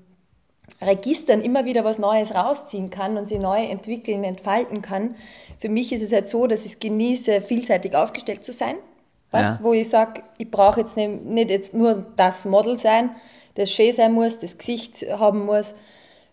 Registern 0.83 1.41
immer 1.41 1.65
wieder 1.65 1.85
was 1.85 1.99
Neues 1.99 2.35
rausziehen 2.35 2.91
kann 2.91 3.17
und 3.17 3.27
sie 3.27 3.39
neu 3.39 3.63
entwickeln, 3.65 4.25
entfalten 4.25 4.83
kann. 4.83 5.15
Für 5.59 5.71
mich 5.71 5.93
ist 5.93 6.03
es 6.03 6.13
halt 6.13 6.29
so, 6.29 6.47
dass 6.47 6.67
ich 6.67 6.73
es 6.73 6.79
genieße, 6.81 7.41
vielseitig 7.41 7.95
aufgestellt 7.95 8.45
zu 8.45 8.53
sein. 8.53 8.77
Was, 9.31 9.43
Ja. 9.43 9.59
Wo 9.63 9.73
ich 9.73 9.89
sage, 9.89 10.23
ich 10.39 10.51
brauche 10.51 10.81
jetzt 10.81 10.97
nicht, 10.97 11.25
nicht 11.25 11.51
jetzt 11.51 11.75
nur 11.75 12.07
das 12.17 12.45
Model 12.45 12.77
sein, 12.77 13.11
das 13.55 13.71
schön 13.73 13.93
sein 13.93 14.13
muss, 14.13 14.41
das 14.41 14.59
Gesicht 14.59 15.07
haben 15.19 15.47
muss. 15.47 15.75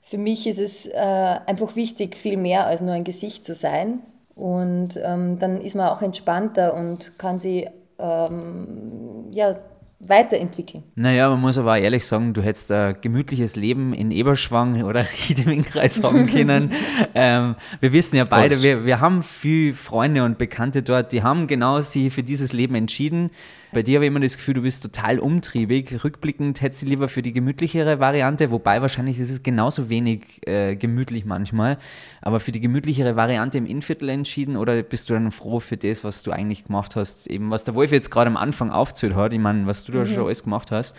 Für 0.06 0.18
mich 0.18 0.48
ist 0.48 0.60
es 0.60 0.86
äh, 0.86 0.94
einfach 0.98 1.76
wichtig, 1.76 2.18
viel 2.18 2.38
mehr 2.38 2.68
als 2.68 2.82
nur 2.82 2.92
ein 2.92 3.06
Gesicht 3.06 3.46
zu 3.46 3.54
sein. 3.54 4.00
Und 4.36 5.00
ähm, 5.02 5.40
dann 5.40 5.62
ist 5.62 5.76
man 5.76 5.88
auch 5.88 6.02
entspannter 6.02 6.74
und 6.74 7.18
kann 7.18 7.40
sie 7.40 7.64
äh, 7.64 7.72
ähm, 8.04 9.28
ja, 9.32 9.56
weiterentwickeln. 10.00 10.84
Naja, 10.96 11.30
man 11.30 11.40
muss 11.40 11.58
aber 11.58 11.72
auch 11.72 11.78
ehrlich 11.78 12.06
sagen, 12.06 12.34
du 12.34 12.42
hättest 12.42 12.72
ein 12.72 12.98
gemütliches 13.00 13.56
Leben 13.56 13.94
in 13.94 14.12
Eberschwang 14.12 14.84
oder 14.84 15.06
Riedeming-Kreis 15.30 16.04
haben 16.04 16.28
können. 16.32 16.72
ähm, 17.16 17.56
wir 17.80 17.94
wissen 17.94 18.18
ja 18.18 18.26
beide, 18.26 18.62
wir, 18.62 18.86
wir 18.86 19.00
haben 19.00 19.24
viele 19.24 19.74
Freunde 19.74 20.26
und 20.26 20.38
Bekannte 20.38 20.84
dort, 20.84 21.14
die 21.14 21.24
haben 21.24 21.48
genau 21.48 21.80
sich 21.80 22.14
für 22.14 22.24
dieses 22.24 22.52
Leben 22.52 22.76
entschieden. 22.76 23.32
Bei 23.74 23.82
dir 23.82 23.96
habe 23.96 24.06
ich 24.06 24.10
immer 24.10 24.20
das 24.20 24.38
Gefühl, 24.38 24.54
du 24.54 24.62
bist 24.62 24.84
total 24.84 25.18
umtriebig. 25.18 26.04
Rückblickend 26.04 26.62
hättest 26.62 26.84
du 26.84 26.86
lieber 26.86 27.10
für 27.10 27.24
die 27.24 27.34
gemütlichere 27.34 28.00
Variante, 28.00 28.52
wobei 28.52 28.82
wahrscheinlich 28.82 29.20
ist 29.20 29.32
es 29.32 29.42
genauso 29.42 29.90
wenig 29.90 30.48
äh, 30.48 30.76
gemütlich 30.76 31.26
manchmal, 31.26 31.80
aber 32.22 32.40
für 32.40 32.52
die 32.52 32.60
gemütlichere 32.60 33.16
Variante 33.16 33.58
im 33.58 33.66
Innviertel 33.66 34.10
entschieden 34.10 34.58
oder 34.58 34.84
bist 34.84 35.10
du 35.10 35.14
dann 35.14 35.32
froh 35.32 35.60
für 35.60 35.78
das, 35.78 36.04
was 36.04 36.22
du 36.22 36.32
eigentlich 36.32 36.66
gemacht 36.66 36.96
hast, 36.96 37.26
eben 37.28 37.50
was 37.50 37.64
der 37.64 37.74
Wolf 37.74 37.92
jetzt 37.92 38.12
gerade 38.12 38.30
am 38.30 38.38
Anfang 38.38 38.70
aufzählt 38.70 39.16
hat, 39.16 39.34
ich 39.34 39.40
meine, 39.40 39.66
was 39.66 39.84
du 39.86 39.92
da 39.92 40.02
mhm. 40.02 40.08
schon 40.08 40.26
alles 40.26 40.44
gemacht 40.44 40.72
hast 40.72 40.96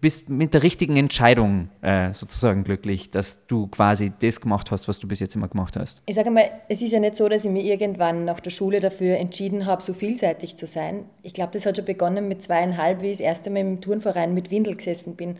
bist 0.00 0.28
mit 0.28 0.54
der 0.54 0.62
richtigen 0.62 0.96
Entscheidung 0.96 1.68
äh, 1.82 2.12
sozusagen 2.12 2.64
glücklich, 2.64 3.10
dass 3.10 3.46
du 3.46 3.66
quasi 3.68 4.12
das 4.20 4.40
gemacht 4.40 4.70
hast, 4.70 4.88
was 4.88 4.98
du 4.98 5.08
bis 5.08 5.20
jetzt 5.20 5.34
immer 5.36 5.48
gemacht 5.48 5.76
hast? 5.76 6.02
Ich 6.06 6.14
sage 6.14 6.30
mal, 6.30 6.50
es 6.68 6.82
ist 6.82 6.92
ja 6.92 7.00
nicht 7.00 7.16
so, 7.16 7.28
dass 7.28 7.44
ich 7.44 7.50
mir 7.50 7.62
irgendwann 7.62 8.24
nach 8.24 8.40
der 8.40 8.50
Schule 8.50 8.80
dafür 8.80 9.16
entschieden 9.16 9.66
habe, 9.66 9.82
so 9.82 9.94
vielseitig 9.94 10.56
zu 10.56 10.66
sein. 10.66 11.04
Ich 11.22 11.32
glaube, 11.32 11.52
das 11.52 11.66
hat 11.66 11.76
schon 11.76 11.86
begonnen 11.86 12.28
mit 12.28 12.42
zweieinhalb, 12.42 13.02
wie 13.02 13.10
ich 13.10 13.18
das 13.18 13.20
erste 13.20 13.50
Mal 13.50 13.60
im 13.60 13.80
Turnverein 13.80 14.34
mit 14.34 14.50
Windel 14.50 14.76
gesessen 14.76 15.16
bin. 15.16 15.36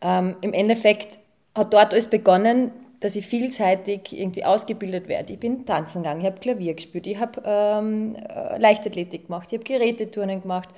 Ähm, 0.00 0.36
Im 0.40 0.52
Endeffekt 0.52 1.18
hat 1.54 1.72
dort 1.72 1.92
alles 1.92 2.06
begonnen, 2.06 2.70
dass 3.00 3.16
ich 3.16 3.26
vielseitig 3.26 4.12
irgendwie 4.12 4.44
ausgebildet 4.44 5.08
werde. 5.08 5.32
Ich 5.32 5.38
bin 5.38 5.66
tanzen 5.66 6.02
gegangen, 6.02 6.20
ich 6.20 6.26
habe 6.26 6.38
Klavier 6.38 6.74
gespielt, 6.74 7.06
ich 7.06 7.18
habe 7.18 7.42
ähm, 7.44 8.16
äh, 8.16 8.58
Leichtathletik 8.58 9.26
gemacht, 9.26 9.48
ich 9.52 9.58
habe 9.58 9.64
Geräteturnen 9.64 10.42
gemacht. 10.42 10.68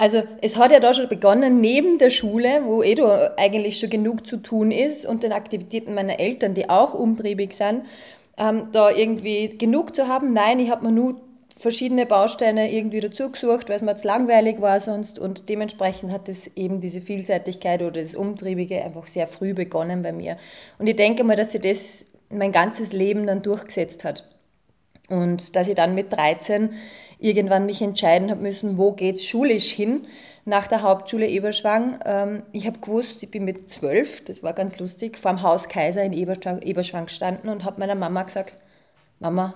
Also 0.00 0.22
es 0.40 0.56
hat 0.56 0.72
ja 0.72 0.80
da 0.80 0.94
schon 0.94 1.10
begonnen, 1.10 1.60
neben 1.60 1.98
der 1.98 2.08
Schule, 2.08 2.62
wo 2.64 2.82
eh 2.82 2.94
da 2.94 3.34
eigentlich 3.36 3.78
schon 3.78 3.90
genug 3.90 4.26
zu 4.26 4.38
tun 4.38 4.70
ist 4.70 5.04
und 5.04 5.22
den 5.22 5.32
Aktivitäten 5.32 5.92
meiner 5.92 6.18
Eltern, 6.18 6.54
die 6.54 6.70
auch 6.70 6.94
umtriebig 6.94 7.52
sind, 7.52 7.82
ähm, 8.38 8.68
da 8.72 8.90
irgendwie 8.90 9.50
genug 9.50 9.94
zu 9.94 10.08
haben. 10.08 10.32
Nein, 10.32 10.58
ich 10.58 10.70
habe 10.70 10.86
mir 10.86 10.92
nur 10.92 11.20
verschiedene 11.54 12.06
Bausteine 12.06 12.72
irgendwie 12.72 13.00
dazu 13.00 13.30
gesucht, 13.30 13.68
weil 13.68 13.76
es 13.76 13.82
mir 13.82 13.90
jetzt 13.90 14.06
langweilig 14.06 14.62
war 14.62 14.80
sonst 14.80 15.18
und 15.18 15.50
dementsprechend 15.50 16.12
hat 16.12 16.30
es 16.30 16.46
eben 16.56 16.80
diese 16.80 17.02
Vielseitigkeit 17.02 17.82
oder 17.82 18.00
das 18.00 18.14
Umtriebige 18.14 18.82
einfach 18.82 19.06
sehr 19.06 19.26
früh 19.26 19.52
begonnen 19.52 20.02
bei 20.02 20.12
mir. 20.12 20.38
Und 20.78 20.86
ich 20.86 20.96
denke 20.96 21.24
mal, 21.24 21.36
dass 21.36 21.52
sich 21.52 21.60
das 21.60 22.06
mein 22.30 22.52
ganzes 22.52 22.94
Leben 22.94 23.26
dann 23.26 23.42
durchgesetzt 23.42 24.04
hat. 24.04 24.24
Und 25.10 25.56
dass 25.56 25.68
ich 25.68 25.74
dann 25.74 25.94
mit 25.94 26.10
13 26.10 26.70
irgendwann 27.20 27.66
mich 27.66 27.82
entscheiden 27.82 28.30
habe 28.30 28.40
müssen, 28.40 28.78
wo 28.78 28.92
geht 28.92 29.16
es 29.16 29.24
schulisch 29.24 29.70
hin 29.70 30.06
nach 30.44 30.66
der 30.66 30.82
Hauptschule 30.82 31.28
Eberschwang. 31.28 32.00
Ähm, 32.04 32.42
ich 32.52 32.66
habe 32.66 32.78
gewusst, 32.78 33.22
ich 33.22 33.30
bin 33.30 33.44
mit 33.44 33.70
zwölf, 33.70 34.24
das 34.24 34.42
war 34.42 34.52
ganz 34.52 34.78
lustig, 34.78 35.18
vor 35.18 35.32
dem 35.32 35.42
Haus 35.42 35.68
Kaiser 35.68 36.02
in 36.02 36.12
Eberschwang, 36.12 36.62
Eberschwang 36.62 37.06
gestanden 37.06 37.50
und 37.50 37.64
habe 37.64 37.80
meiner 37.80 37.94
Mama 37.94 38.22
gesagt, 38.22 38.58
Mama, 39.18 39.54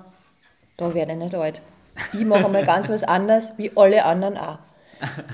da 0.76 0.94
werde 0.94 1.12
ich 1.12 1.18
nicht 1.18 1.34
alt. 1.34 1.62
Ich 2.12 2.24
mache 2.24 2.48
mal 2.48 2.64
ganz 2.64 2.88
was 2.88 3.04
anderes, 3.04 3.54
wie 3.56 3.72
alle 3.76 4.04
anderen 4.04 4.36
auch. 4.36 4.58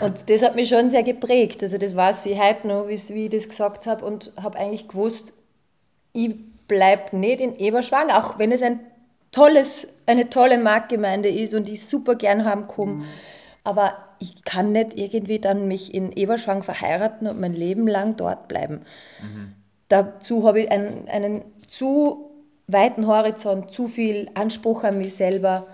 Und 0.01 0.31
das 0.31 0.43
hat 0.43 0.57
mich 0.57 0.69
schon 0.69 0.89
sehr 0.89 1.03
geprägt. 1.03 1.63
Also 1.63 1.79
das 1.79 1.97
weiß 1.97 2.27
ich 2.27 2.41
heute 2.41 2.69
noch, 2.69 2.89
wie 2.89 3.25
ich 3.25 3.31
das 3.31 3.49
gesagt 3.49 3.87
habe 3.87 4.05
und 4.05 4.33
habe 4.41 4.59
eigentlich 4.59 4.89
gewusst, 4.89 5.33
ich 6.13 6.35
bleibe 6.67 7.17
nicht 7.17 7.41
in 7.41 7.57
Eberschwang, 7.57 8.11
auch 8.11 8.39
wenn 8.39 8.53
es 8.53 8.63
ein 8.63 8.81
tolles, 9.33 9.89
eine 10.07 10.31
tolle 10.31 10.59
Marktgemeinde 10.59 11.29
ist 11.29 11.55
und 11.55 11.69
ich 11.69 11.87
super 11.87 12.15
gern 12.15 12.45
haben 12.45 12.67
komme. 12.67 12.93
Mhm. 12.93 13.05
Aber 13.65 13.95
ich 14.19 14.45
kann 14.45 14.73
nicht 14.73 14.97
irgendwie 14.97 15.39
dann 15.39 15.69
mich 15.69 15.95
in 15.95 16.13
Eberschwang 16.13 16.63
verheiraten 16.63 17.27
und 17.27 17.41
mein 17.41 17.55
Leben 17.55 17.87
lang 17.87 18.17
dort 18.17 18.49
bleiben. 18.49 18.83
Mhm. 19.23 19.55
Dazu 19.89 20.47
habe 20.47 20.63
ich 20.63 20.71
einen, 20.71 21.09
einen 21.09 21.43
zu 21.67 22.31
weiten 22.67 23.07
Horizont, 23.07 23.71
zu 23.71 23.89
viel 23.89 24.31
Anspruch 24.35 24.85
an 24.85 24.99
mich 24.99 25.15
selber 25.15 25.67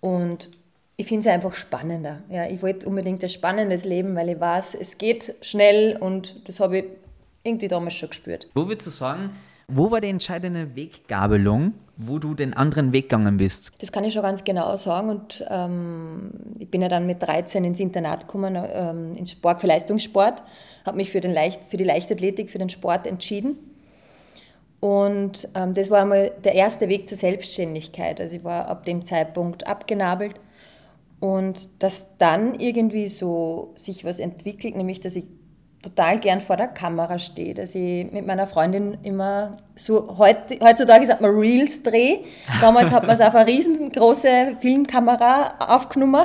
und 0.00 0.48
ich 0.96 1.06
finde 1.06 1.28
es 1.28 1.34
einfach 1.34 1.54
spannender. 1.54 2.22
Ja, 2.28 2.46
ich 2.46 2.62
wollte 2.62 2.86
unbedingt 2.86 3.22
ein 3.22 3.28
spannendes 3.28 3.84
Leben, 3.84 4.14
weil 4.16 4.30
ich 4.30 4.40
weiß, 4.40 4.74
es 4.74 4.98
geht 4.98 5.32
schnell 5.42 5.96
und 5.96 6.48
das 6.48 6.60
habe 6.60 6.78
ich 6.78 6.84
irgendwie 7.44 7.68
damals 7.68 7.94
schon 7.94 8.08
gespürt. 8.08 8.48
Wo 8.54 8.68
würdest 8.68 8.86
du 8.86 8.90
sagen, 8.90 9.30
wo 9.68 9.90
war 9.90 10.00
die 10.00 10.08
entscheidende 10.08 10.74
Weggabelung, 10.74 11.74
wo 11.98 12.20
du 12.20 12.32
den 12.32 12.54
anderen 12.54 12.92
Weg 12.92 13.08
gegangen 13.08 13.36
bist? 13.36 13.72
Das 13.80 13.90
kann 13.90 14.04
ich 14.04 14.14
schon 14.14 14.22
ganz 14.22 14.44
genau 14.44 14.76
sagen. 14.76 15.10
Und 15.10 15.44
ähm, 15.50 16.30
ich 16.58 16.70
bin 16.70 16.80
ja 16.80 16.88
dann 16.88 17.06
mit 17.06 17.20
13 17.22 17.64
ins 17.64 17.80
Internat 17.80 18.22
gekommen, 18.22 18.56
ähm, 18.72 19.16
ins 19.16 19.32
Sport 19.32 19.60
für 19.60 19.66
Leistungssport, 19.66 20.44
habe 20.86 20.96
mich 20.96 21.10
für, 21.10 21.20
den 21.20 21.32
Leicht, 21.32 21.66
für 21.66 21.76
die 21.76 21.84
Leichtathletik, 21.84 22.50
für 22.50 22.58
den 22.58 22.68
Sport 22.68 23.06
entschieden. 23.08 23.58
Und 24.78 25.48
ähm, 25.56 25.74
das 25.74 25.90
war 25.90 26.02
einmal 26.02 26.30
der 26.44 26.54
erste 26.54 26.88
Weg 26.88 27.08
zur 27.08 27.18
Selbstständigkeit. 27.18 28.20
Also 28.20 28.36
ich 28.36 28.44
war 28.44 28.68
ab 28.68 28.84
dem 28.84 29.04
Zeitpunkt 29.04 29.66
abgenabelt. 29.66 30.34
Und 31.18 31.82
dass 31.82 32.16
dann 32.18 32.60
irgendwie 32.60 33.08
so 33.08 33.72
sich 33.74 34.04
was 34.04 34.20
entwickelt, 34.20 34.76
nämlich 34.76 35.00
dass 35.00 35.16
ich 35.16 35.24
total 35.82 36.18
gern 36.18 36.40
vor 36.40 36.56
der 36.56 36.68
Kamera 36.68 37.18
stehe, 37.18 37.54
dass 37.54 37.74
ich 37.74 38.10
mit 38.10 38.26
meiner 38.26 38.46
Freundin 38.46 38.98
immer 39.02 39.58
so, 39.76 40.18
heut, 40.18 40.36
heutzutage 40.60 41.06
sagt 41.06 41.20
man 41.20 41.30
Reels 41.30 41.82
dreh. 41.82 42.18
Damals 42.60 42.90
hat 42.90 43.04
man 43.04 43.14
es 43.14 43.20
auf 43.20 43.34
eine 43.34 43.46
riesengroße 43.46 44.56
Filmkamera 44.58 45.54
aufgenommen. 45.58 46.24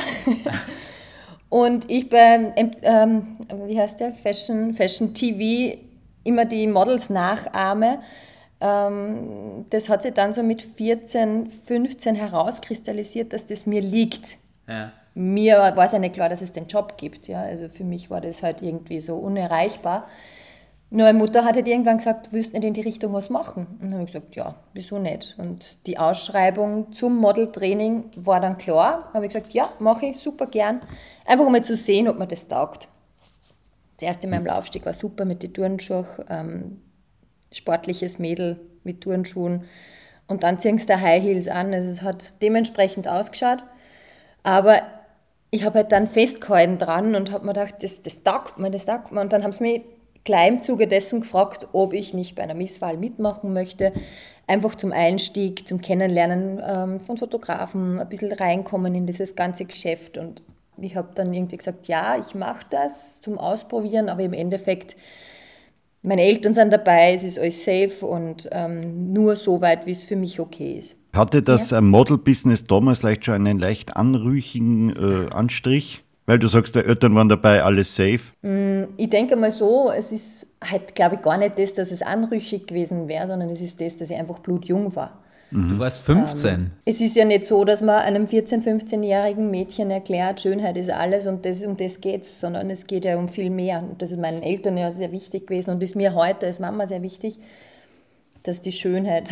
Und 1.50 1.89
ich 1.89 2.10
bei, 2.10 2.53
ähm, 2.81 3.38
wie 3.67 3.79
heißt 3.79 4.00
der, 4.00 4.12
Fashion, 4.12 4.74
Fashion 4.74 5.13
TV 5.13 5.77
immer 6.24 6.45
die 6.45 6.65
Models 6.65 7.12
nachahme. 7.12 8.00
Ähm, 8.60 9.65
das 9.69 9.88
hat 9.88 10.01
sich 10.01 10.13
dann 10.13 10.33
so 10.33 10.41
mit 10.41 10.63
14, 10.63 11.51
15 11.51 12.15
herauskristallisiert, 12.15 13.33
dass 13.33 13.45
das 13.45 13.67
mir 13.67 13.81
liegt. 13.81 14.39
Ja 14.67 14.93
mir 15.15 15.58
war 15.58 15.86
es 15.86 15.91
ja 15.91 16.00
nicht 16.00 16.15
klar, 16.15 16.29
dass 16.29 16.41
es 16.41 16.51
den 16.51 16.67
Job 16.67 16.98
gibt. 16.98 17.27
Ja? 17.27 17.41
Also 17.41 17.70
für 17.70 17.84
mich 17.84 18.10
war 18.10 18.22
das 18.22 18.43
halt 18.43 18.62
irgendwie 18.62 19.00
so 19.00 19.15
unerreichbar. 19.15 20.08
Nur 20.89 21.08
meine 21.08 21.17
Mutter 21.17 21.43
hat 21.43 21.55
halt 21.55 21.67
irgendwann 21.67 21.98
gesagt, 21.98 22.27
du 22.27 22.32
willst 22.34 22.53
nicht 22.53 22.63
in 22.63 22.75
die 22.75 22.82
Richtung 22.82 23.13
was 23.13 23.32
machen? 23.32 23.65
Und 23.82 23.86
dann 23.86 23.93
habe 23.93 24.03
ich 24.03 24.13
gesagt, 24.13 24.36
ja, 24.36 24.55
wieso 24.74 25.00
nicht? 25.00 25.36
Und 25.39 25.88
die 25.88 25.98
Ausschreibung 25.98 26.91
zum 26.91 27.17
Modeltraining 27.17 28.12
war 28.15 28.39
dann 28.39 28.60
klar. 28.60 29.05
Da 29.08 29.15
habe 29.15 29.25
ich 29.25 29.34
gesagt, 29.34 29.53
ja, 29.53 29.70
mache 29.79 30.05
ich 30.05 30.17
super 30.17 30.46
gern. 30.46 30.82
Einfach 31.25 31.50
mal 31.50 31.63
zu 31.63 31.75
sehen, 31.75 32.08
ob 32.08 32.20
mir 32.20 32.27
das 32.27 32.48
taugt. 32.48 32.89
Das 33.98 34.08
erste 34.08 34.27
Mal 34.27 34.38
im 34.38 34.46
Laufsteg 34.46 34.86
war 34.86 34.93
super 34.93 35.25
mit 35.25 35.41
den 35.41 35.53
Turnschuhen, 35.53 36.05
ähm, 36.29 36.82
sportliches 37.51 38.20
Mädel 38.20 38.60
mit 38.84 39.01
Turnschuhen. 39.01 39.63
Und 40.27 40.43
dann 40.43 40.60
ziehen 40.60 40.77
sie 40.77 40.86
da 40.86 41.00
High 41.00 41.24
Heels 41.24 41.48
an. 41.48 41.74
Also 41.74 41.89
es 41.89 42.03
hat 42.03 42.39
dementsprechend 42.43 43.08
ausgeschaut. 43.08 43.63
Aber 44.43 44.84
ich 45.53 45.63
habe 45.63 45.79
halt 45.79 45.91
dann 45.91 46.07
festgehalten 46.07 46.79
dran 46.79 47.13
und 47.13 47.31
habe 47.31 47.45
mir 47.45 47.53
gedacht, 47.53 47.75
das, 47.81 48.01
das 48.01 48.24
taugt 48.24 48.57
mir, 48.57 48.72
das 48.72 48.86
taugt 48.86 49.12
mir. 49.12 49.22
Und 49.22 49.33
dann 49.33 49.43
haben 49.43 49.51
sie 49.51 49.62
mich 49.62 49.81
gleich 50.24 50.50
im 50.50 50.63
Zuge 50.63 50.88
dessen 50.88 51.22
gefragt, 51.22 51.67
ob 51.74 51.93
ich 51.93 52.15
nicht 52.15 52.36
bei 52.36 52.41
einer 52.41 52.55
Misswahl 52.55 52.98
mitmachen 52.98 53.53
möchte. 53.53 53.93
Einfach 54.48 54.74
zum 54.74 54.91
Einstieg, 54.91 55.67
zum 55.67 55.79
Kennenlernen 55.79 56.60
ähm, 56.65 57.01
von 57.01 57.17
Fotografen, 57.17 58.00
ein 58.00 58.10
bisschen 58.10 58.31
reinkommen 58.31 58.95
in 58.95 59.05
dieses 59.05 59.36
ganze 59.36 59.65
Geschäft. 59.65 60.17
Und 60.17 60.41
ich 60.77 60.95
habe 60.95 61.10
dann 61.13 61.31
irgendwie 61.31 61.57
gesagt, 61.57 61.88
ja, 61.88 62.17
ich 62.17 62.33
mache 62.33 62.65
das 62.72 63.22
zum 63.22 63.38
Ausprobieren, 63.38 64.10
aber 64.10 64.24
im 64.24 64.33
Endeffekt, 64.33 64.95
meine 66.01 66.24
Eltern 66.24 66.55
sind 66.55 66.74
dabei, 66.74 67.13
es 67.13 67.24
ist 67.24 67.38
alles 67.38 67.63
safe 67.63 68.03
und 68.03 68.50
ähm, 68.51 69.13
nur 69.13 69.36
so 69.36 69.62
weit, 69.62 69.86
wie 69.86 69.91
es 69.91 70.03
für 70.03 70.15
mich 70.15 70.39
okay 70.39 70.79
ist. 70.79 70.98
Hatte 71.13 71.43
das 71.43 71.70
ja. 71.70 71.79
Model-Business 71.79 72.65
damals 72.65 73.01
vielleicht 73.01 73.25
schon 73.25 73.36
einen 73.36 73.60
leicht 73.60 73.96
anrüchigen 73.96 74.89
äh, 74.89 75.34
Anstrich? 75.34 76.03
Weil 76.25 76.39
du 76.39 76.48
sagst, 76.48 76.75
die 76.75 76.79
Eltern 76.79 77.15
waren 77.15 77.27
dabei, 77.27 77.63
alles 77.63 77.96
safe. 77.96 78.22
Mm, 78.41 78.93
ich 78.96 79.10
denke 79.10 79.36
mal 79.36 79.51
so, 79.51 79.91
es 79.91 80.12
ist 80.12 80.48
halt, 80.63 80.96
glaube 80.96 81.15
ich, 81.15 81.22
gar 81.22 81.38
nicht 81.38 81.60
das, 81.60 81.74
dass 81.74 81.91
es 81.91 82.01
anrüchig 82.01 82.65
gewesen 82.65 83.08
wäre, 83.10 83.27
sondern 83.27 83.50
es 83.50 83.62
ist 83.62 83.82
das, 83.82 83.98
dass 83.98 84.10
ich 84.10 84.17
einfach 84.17 84.39
blutjung 84.39 84.96
war. 84.96 85.20
Mhm. 85.51 85.70
Du 85.70 85.79
warst 85.79 86.01
15. 86.03 86.53
Ähm, 86.53 86.72
es 86.86 87.01
ist 87.01 87.15
ja 87.15 87.25
nicht 87.25 87.46
so, 87.46 87.65
dass 87.65 87.82
man 87.82 87.98
einem 87.98 88.24
14-, 88.24 88.63
15-jährigen 88.63 89.51
Mädchen 89.51 89.91
erklärt, 89.91 90.41
Schönheit 90.41 90.77
ist 90.77 90.89
alles 90.89 91.27
und 91.27 91.46
das, 91.46 91.62
um 91.62 91.77
das 91.77 92.01
geht 92.01 92.24
es, 92.24 92.39
sondern 92.39 92.70
es 92.70 92.88
geht 92.88 93.05
ja 93.05 93.17
um 93.17 93.27
viel 93.27 93.50
mehr. 93.50 93.84
Und 93.84 94.01
das 94.01 94.12
ist 94.12 94.20
meinen 94.20 94.41
Eltern 94.41 94.77
ja 94.77 94.91
sehr 94.91 95.12
wichtig 95.12 95.48
gewesen 95.48 95.72
und 95.72 95.84
ist 95.84 95.96
mir 95.96 96.15
heute 96.15 96.48
als 96.48 96.60
Mama 96.60 96.88
sehr 96.88 97.03
wichtig, 97.03 97.38
dass 98.43 98.62
die 98.62 98.72
Schönheit 98.72 99.32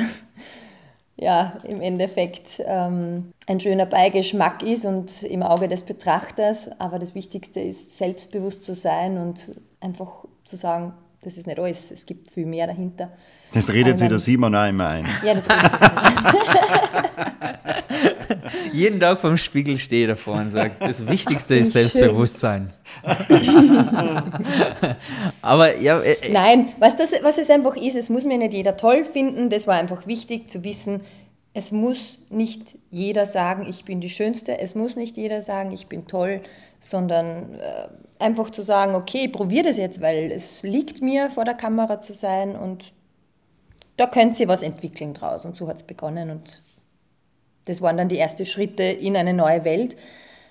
ja, 1.18 1.58
im 1.64 1.82
Endeffekt 1.82 2.62
ähm, 2.66 3.32
ein 3.48 3.60
schöner 3.60 3.86
Beigeschmack 3.86 4.64
ist 4.64 4.86
und 4.86 5.24
im 5.24 5.44
Auge 5.44 5.68
des 5.68 5.84
Betrachters. 5.84 6.70
Aber 6.80 7.00
das 7.00 7.16
Wichtigste 7.16 7.60
ist, 7.60 7.98
selbstbewusst 7.98 8.64
zu 8.64 8.74
sein 8.74 9.18
und 9.18 9.52
einfach 9.80 10.26
zu 10.46 10.56
sagen, 10.56 10.94
das 11.22 11.38
ist 11.38 11.46
nicht 11.46 11.60
alles, 11.60 11.92
es 11.92 12.06
gibt 12.06 12.32
viel 12.32 12.46
mehr 12.46 12.68
dahinter. 12.68 13.12
Das 13.54 13.72
redet 13.72 14.00
sich 14.00 14.10
der 14.10 14.20
Simon 14.20 14.56
auch 14.56 14.68
immer 14.68 14.88
ein. 14.88 15.06
Ja, 15.24 15.36
das 15.36 15.48
redet 15.50 15.72
Jeden 18.74 19.00
Tag 19.00 19.20
vom 19.20 19.38
Spiegel 19.38 19.78
stehe 19.78 20.08
davor 20.08 20.36
und 20.36 20.50
sage, 20.50 20.76
das 20.80 21.08
Wichtigste 21.08 21.56
ist 21.56 21.72
Selbstbewusstsein. 21.72 22.74
Aber 25.42 25.78
ja. 25.78 26.00
Äh, 26.02 26.14
äh, 26.14 26.32
Nein, 26.32 26.70
was, 26.80 26.96
das, 26.98 27.14
was 27.24 27.38
es 27.38 27.50
einfach 27.50 27.76
ist, 27.76 27.96
es 27.96 28.10
muss 28.10 28.26
mir 28.26 28.38
nicht 28.38 28.54
jeder 28.54 28.78
toll 28.78 29.06
finden. 29.06 29.50
Das 29.50 29.68
war 29.68 29.76
einfach 29.76 30.08
wichtig 30.08 30.50
zu 30.50 30.64
wissen. 30.64 31.02
Es 31.54 31.72
muss 31.72 32.20
nicht 32.30 32.78
jeder 32.90 33.26
sagen, 33.26 33.66
ich 33.70 33.84
bin 33.86 34.00
die 34.00 34.10
Schönste. 34.10 34.60
Es 34.60 34.76
muss 34.76 34.96
nicht 34.96 35.18
jeder 35.18 35.42
sagen, 35.42 35.72
ich 35.72 35.88
bin 35.88 36.08
toll, 36.08 36.42
sondern 36.80 37.56
äh, 37.56 37.88
einfach 38.20 38.50
zu 38.50 38.62
sagen, 38.62 38.96
okay, 38.96 39.28
probier 39.28 39.64
das 39.64 39.78
jetzt, 39.78 40.02
weil 40.02 40.32
es 40.32 40.64
liegt 40.64 41.02
mir, 41.02 41.30
vor 41.30 41.46
der 41.46 41.56
Kamera 41.56 42.00
zu 42.00 42.14
sein 42.14 42.56
und 42.56 42.94
da 43.98 44.08
könnt 44.08 44.40
ihr 44.40 44.48
was 44.48 44.64
entwickeln 44.64 45.14
draus. 45.14 45.46
Und 45.46 45.56
so 45.56 45.68
hat 45.68 45.76
es 45.76 45.84
begonnen 45.84 46.30
und 46.32 46.62
das 47.66 47.82
waren 47.82 47.98
dann 47.98 48.10
die 48.10 48.18
ersten 48.18 48.46
Schritte 48.46 48.84
in 48.84 49.16
eine 49.16 49.34
neue 49.34 49.64
Welt. 49.66 49.96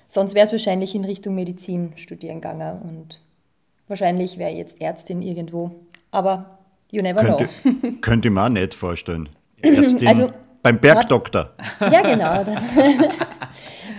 Sonst 0.08 0.34
wäre 0.34 0.46
es 0.46 0.52
wahrscheinlich 0.52 0.94
in 0.94 1.04
Richtung 1.04 1.34
Medizin 1.34 1.92
studieren 1.96 2.40
gegangen 2.40 2.82
und 2.82 3.20
wahrscheinlich 3.88 4.38
wäre 4.38 4.50
ich 4.50 4.58
jetzt 4.58 4.80
Ärztin 4.80 5.22
irgendwo. 5.22 5.72
Aber 6.10 6.58
you 6.90 7.02
never 7.02 7.22
könnte, 7.22 7.48
know. 7.62 7.92
könnte 8.00 8.28
ich 8.28 8.34
mir 8.34 8.44
auch 8.44 8.48
nicht 8.48 8.74
vorstellen. 8.74 9.28
Ärztin 9.62 10.08
also, 10.08 10.30
beim 10.62 10.78
Bergdoktor. 10.78 11.50
Ja, 11.80 12.02
genau. 12.02 12.44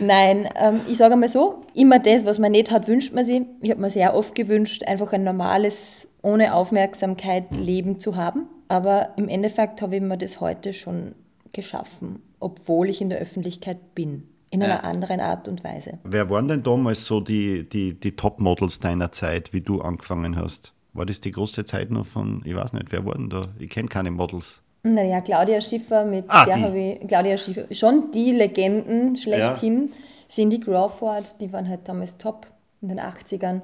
Nein, 0.02 0.50
ähm, 0.56 0.82
ich 0.88 0.98
sage 0.98 1.16
mal 1.16 1.30
so, 1.30 1.64
immer 1.76 2.00
das, 2.00 2.26
was 2.26 2.40
man 2.40 2.52
nicht 2.52 2.72
hat, 2.72 2.88
wünscht 2.88 3.14
man 3.14 3.24
sich. 3.24 3.44
Ich 3.62 3.70
habe 3.70 3.80
mir 3.80 3.92
sehr 3.92 4.16
oft 4.16 4.34
gewünscht, 4.34 4.84
einfach 4.88 5.14
ein 5.14 5.24
normales, 5.24 6.08
ohne 6.24 6.56
Aufmerksamkeit 6.56 7.56
Leben 7.56 8.00
zu 8.00 8.16
haben. 8.16 8.48
Aber 8.68 9.10
im 9.18 9.30
Endeffekt 9.30 9.82
habe 9.82 9.98
ich 9.98 10.02
mir 10.02 10.18
das 10.18 10.42
heute 10.42 10.74
schon 10.74 11.14
geschaffen, 11.54 12.22
obwohl 12.42 12.90
ich 12.90 13.02
in 13.02 13.10
der 13.10 13.20
Öffentlichkeit 13.20 13.96
bin. 13.96 14.28
In 14.54 14.62
einer 14.62 14.74
ja. 14.74 14.80
anderen 14.82 15.22
Art 15.22 15.48
und 15.48 15.64
Weise. 15.64 16.00
Wer 16.04 16.30
waren 16.30 16.50
denn 16.50 16.62
damals 16.62 17.06
so 17.06 17.22
die, 17.22 17.70
die, 17.70 17.98
die 17.98 18.18
Top-Models 18.18 18.82
deiner 18.82 19.14
Zeit, 19.14 19.54
wie 19.54 19.62
du 19.62 19.80
angefangen 19.80 20.36
hast? 20.36 20.74
War 20.92 21.06
das 21.06 21.22
die 21.22 21.32
große 21.32 21.64
Zeit 21.64 21.90
noch 21.90 22.06
von, 22.06 22.42
ich 22.44 22.54
weiß 22.54 22.74
nicht, 22.74 22.92
wer 22.92 23.06
waren 23.06 23.30
da? 23.30 23.42
Ich 23.60 23.70
kenne 23.70 23.88
keine 23.88 24.12
Models. 24.12 24.62
Naja, 24.84 25.22
Claudia 25.22 25.62
Schiffer, 25.62 26.04
mit 26.04 26.26
ah, 26.28 26.44
der 26.46 26.60
habe 26.60 26.78
ich, 26.78 27.08
Claudia 27.08 27.38
Schiffer, 27.38 27.74
schon 27.74 28.12
die 28.12 28.32
Legenden 28.32 29.16
schlechthin. 29.16 29.90
Ja. 29.90 29.98
Cindy 30.28 30.60
Crawford, 30.60 31.40
die 31.40 31.54
waren 31.54 31.70
halt 31.70 31.88
damals 31.88 32.18
top 32.18 32.48
in 32.82 32.90
den 32.90 33.00
80ern. 33.00 33.62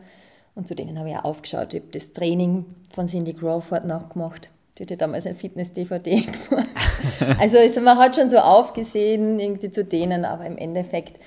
Und 0.56 0.68
zu 0.68 0.76
denen 0.76 0.98
habe 0.98 1.10
ich 1.10 1.18
auch 1.18 1.26
aufgeschaut. 1.26 1.74
Ich 1.74 1.82
habe 1.82 1.92
das 1.92 2.14
Training 2.14 2.66
von 2.92 3.08
Cindy 3.08 3.34
Crawford 3.34 3.86
nachgemacht. 3.86 4.52
Die 4.78 4.84
hat 4.84 4.92
ja 4.92 4.96
damals 4.96 5.26
ein 5.26 5.36
Fitness-DVD 5.36 6.22
gemacht. 6.50 6.68
also, 7.40 7.58
also 7.58 7.82
man 7.82 7.98
hat 7.98 8.16
schon 8.16 8.30
so 8.30 8.38
aufgesehen 8.38 9.40
irgendwie 9.40 9.72
zu 9.72 9.84
denen, 9.84 10.26
aber 10.26 10.46
im 10.46 10.58
Endeffekt, 10.58 11.20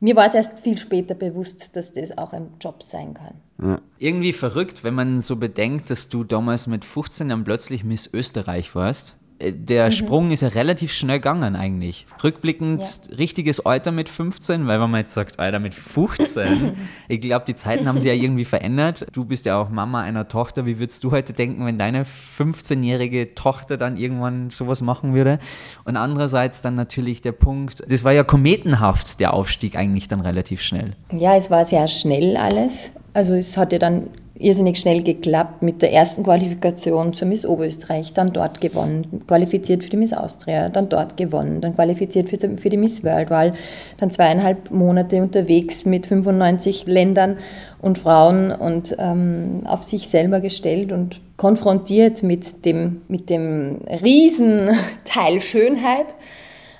mir 0.00 0.16
war 0.16 0.26
es 0.26 0.34
erst 0.34 0.60
viel 0.60 0.78
später 0.78 1.14
bewusst, 1.14 1.74
dass 1.76 1.92
das 1.92 2.16
auch 2.16 2.32
ein 2.32 2.48
Job 2.60 2.82
sein 2.82 3.14
kann. 3.14 3.34
Ja. 3.62 3.80
Irgendwie 3.98 4.32
verrückt, 4.32 4.84
wenn 4.84 4.94
man 4.94 5.20
so 5.20 5.36
bedenkt, 5.36 5.90
dass 5.90 6.08
du 6.08 6.24
damals 6.24 6.66
mit 6.66 6.84
15 6.84 7.28
dann 7.28 7.44
plötzlich 7.44 7.84
Miss 7.84 8.12
Österreich 8.12 8.74
warst. 8.74 9.16
Äh, 9.38 9.52
der 9.52 9.86
mhm. 9.86 9.92
Sprung 9.92 10.30
ist 10.30 10.42
ja 10.42 10.48
relativ 10.48 10.92
schnell 10.92 11.18
gegangen 11.18 11.56
eigentlich. 11.56 12.06
Rückblickend 12.22 12.82
ja. 12.82 13.16
richtiges 13.16 13.64
Alter 13.64 13.92
mit 13.92 14.08
15, 14.08 14.66
weil 14.66 14.80
wenn 14.80 14.90
man 14.90 15.00
jetzt 15.02 15.14
sagt, 15.14 15.38
Alter 15.38 15.58
mit 15.58 15.74
15, 15.74 16.76
ich 17.08 17.20
glaube, 17.20 17.44
die 17.46 17.54
Zeiten 17.54 17.88
haben 17.88 17.98
sich 17.98 18.08
ja 18.08 18.14
irgendwie 18.14 18.44
verändert. 18.44 19.06
Du 19.12 19.24
bist 19.24 19.46
ja 19.46 19.60
auch 19.60 19.68
Mama 19.68 20.02
einer 20.02 20.28
Tochter. 20.28 20.66
Wie 20.66 20.78
würdest 20.78 21.04
du 21.04 21.10
heute 21.10 21.32
denken, 21.32 21.64
wenn 21.66 21.78
deine 21.78 22.04
15-jährige 22.04 23.34
Tochter 23.34 23.76
dann 23.76 23.96
irgendwann 23.96 24.50
sowas 24.50 24.80
machen 24.80 25.14
würde? 25.14 25.38
Und 25.84 25.96
andererseits 25.96 26.62
dann 26.62 26.74
natürlich 26.74 27.22
der 27.22 27.32
Punkt, 27.32 27.82
das 27.88 28.04
war 28.04 28.12
ja 28.12 28.24
kometenhaft, 28.24 29.20
der 29.20 29.34
Aufstieg 29.34 29.76
eigentlich 29.76 30.08
dann 30.08 30.20
relativ 30.20 30.62
schnell. 30.62 30.92
Ja, 31.12 31.36
es 31.36 31.50
war 31.50 31.64
sehr 31.64 31.88
schnell 31.88 32.36
alles. 32.36 32.92
Also 33.12 33.34
es 33.34 33.56
hat 33.56 33.72
ja 33.72 33.78
dann 33.78 34.10
irrsinnig 34.38 34.78
schnell 34.78 35.02
geklappt 35.02 35.62
mit 35.62 35.82
der 35.82 35.92
ersten 35.92 36.22
Qualifikation 36.22 37.12
zur 37.12 37.28
Miss 37.28 37.46
Oberösterreich, 37.46 38.12
dann 38.12 38.32
dort 38.32 38.60
gewonnen, 38.60 39.22
qualifiziert 39.26 39.84
für 39.84 39.90
die 39.90 39.96
Miss 39.96 40.12
Austria, 40.12 40.68
dann 40.68 40.88
dort 40.88 41.16
gewonnen, 41.16 41.60
dann 41.60 41.74
qualifiziert 41.74 42.28
für 42.28 42.36
die, 42.36 42.56
für 42.56 42.68
die 42.68 42.76
Miss 42.76 43.04
World 43.04 43.30
Wahl, 43.30 43.54
dann 43.98 44.10
zweieinhalb 44.10 44.70
Monate 44.70 45.22
unterwegs 45.22 45.84
mit 45.84 46.06
95 46.06 46.86
Ländern 46.86 47.38
und 47.80 47.98
Frauen 47.98 48.52
und 48.52 48.96
ähm, 48.98 49.62
auf 49.64 49.82
sich 49.82 50.08
selber 50.08 50.40
gestellt 50.40 50.92
und 50.92 51.20
konfrontiert 51.36 52.22
mit 52.22 52.64
dem, 52.64 53.02
mit 53.08 53.30
dem 53.30 53.80
Riesenteil 54.02 55.40
Schönheit. 55.40 56.06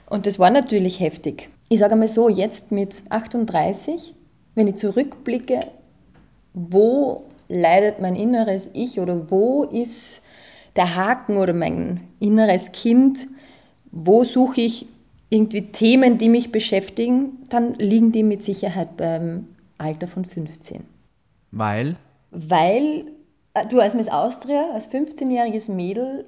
Und 0.08 0.26
das 0.26 0.38
war 0.38 0.50
natürlich 0.50 1.00
heftig. 1.00 1.48
Ich 1.68 1.80
sage 1.80 1.94
einmal 1.94 2.08
so, 2.08 2.28
jetzt 2.28 2.70
mit 2.70 3.02
38, 3.08 4.14
wenn 4.54 4.68
ich 4.68 4.76
zurückblicke, 4.76 5.60
wo 6.54 7.24
leidet 7.48 8.00
mein 8.00 8.16
inneres 8.16 8.70
Ich 8.74 9.00
oder 9.00 9.30
wo 9.30 9.64
ist 9.64 10.22
der 10.76 10.94
Haken 10.94 11.36
oder 11.36 11.52
mein 11.52 12.00
inneres 12.20 12.72
Kind, 12.72 13.28
wo 13.90 14.24
suche 14.24 14.60
ich 14.60 14.86
irgendwie 15.30 15.72
Themen, 15.72 16.18
die 16.18 16.28
mich 16.28 16.52
beschäftigen, 16.52 17.38
dann 17.48 17.74
liegen 17.74 18.12
die 18.12 18.22
mit 18.22 18.42
Sicherheit 18.42 18.96
beim 18.96 19.48
Alter 19.78 20.06
von 20.06 20.24
15. 20.24 20.84
Weil? 21.50 21.96
Weil 22.30 23.06
äh, 23.54 23.66
du 23.66 23.80
als 23.80 23.94
Miss 23.94 24.08
Austria, 24.08 24.70
als 24.72 24.88
15-jähriges 24.88 25.70
Mädel 25.70 26.26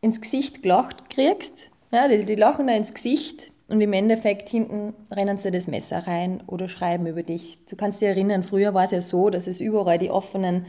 ins 0.00 0.20
Gesicht 0.20 0.62
gelacht 0.62 1.10
kriegst. 1.10 1.70
Ja, 1.92 2.08
die, 2.08 2.24
die 2.24 2.34
lachen 2.34 2.66
da 2.66 2.74
ins 2.74 2.94
Gesicht 2.94 3.52
und 3.70 3.80
im 3.80 3.92
Endeffekt 3.92 4.48
hinten 4.48 4.94
rennen 5.10 5.38
sie 5.38 5.50
das 5.50 5.68
Messer 5.68 6.06
rein 6.06 6.42
oder 6.48 6.68
schreiben 6.68 7.06
über 7.06 7.22
dich. 7.22 7.64
Du 7.66 7.76
kannst 7.76 8.00
dich 8.00 8.08
erinnern, 8.08 8.42
früher 8.42 8.74
war 8.74 8.84
es 8.84 8.90
ja 8.90 9.00
so, 9.00 9.30
dass 9.30 9.46
es 9.46 9.60
überall 9.60 9.98
die 9.98 10.10
offenen 10.10 10.66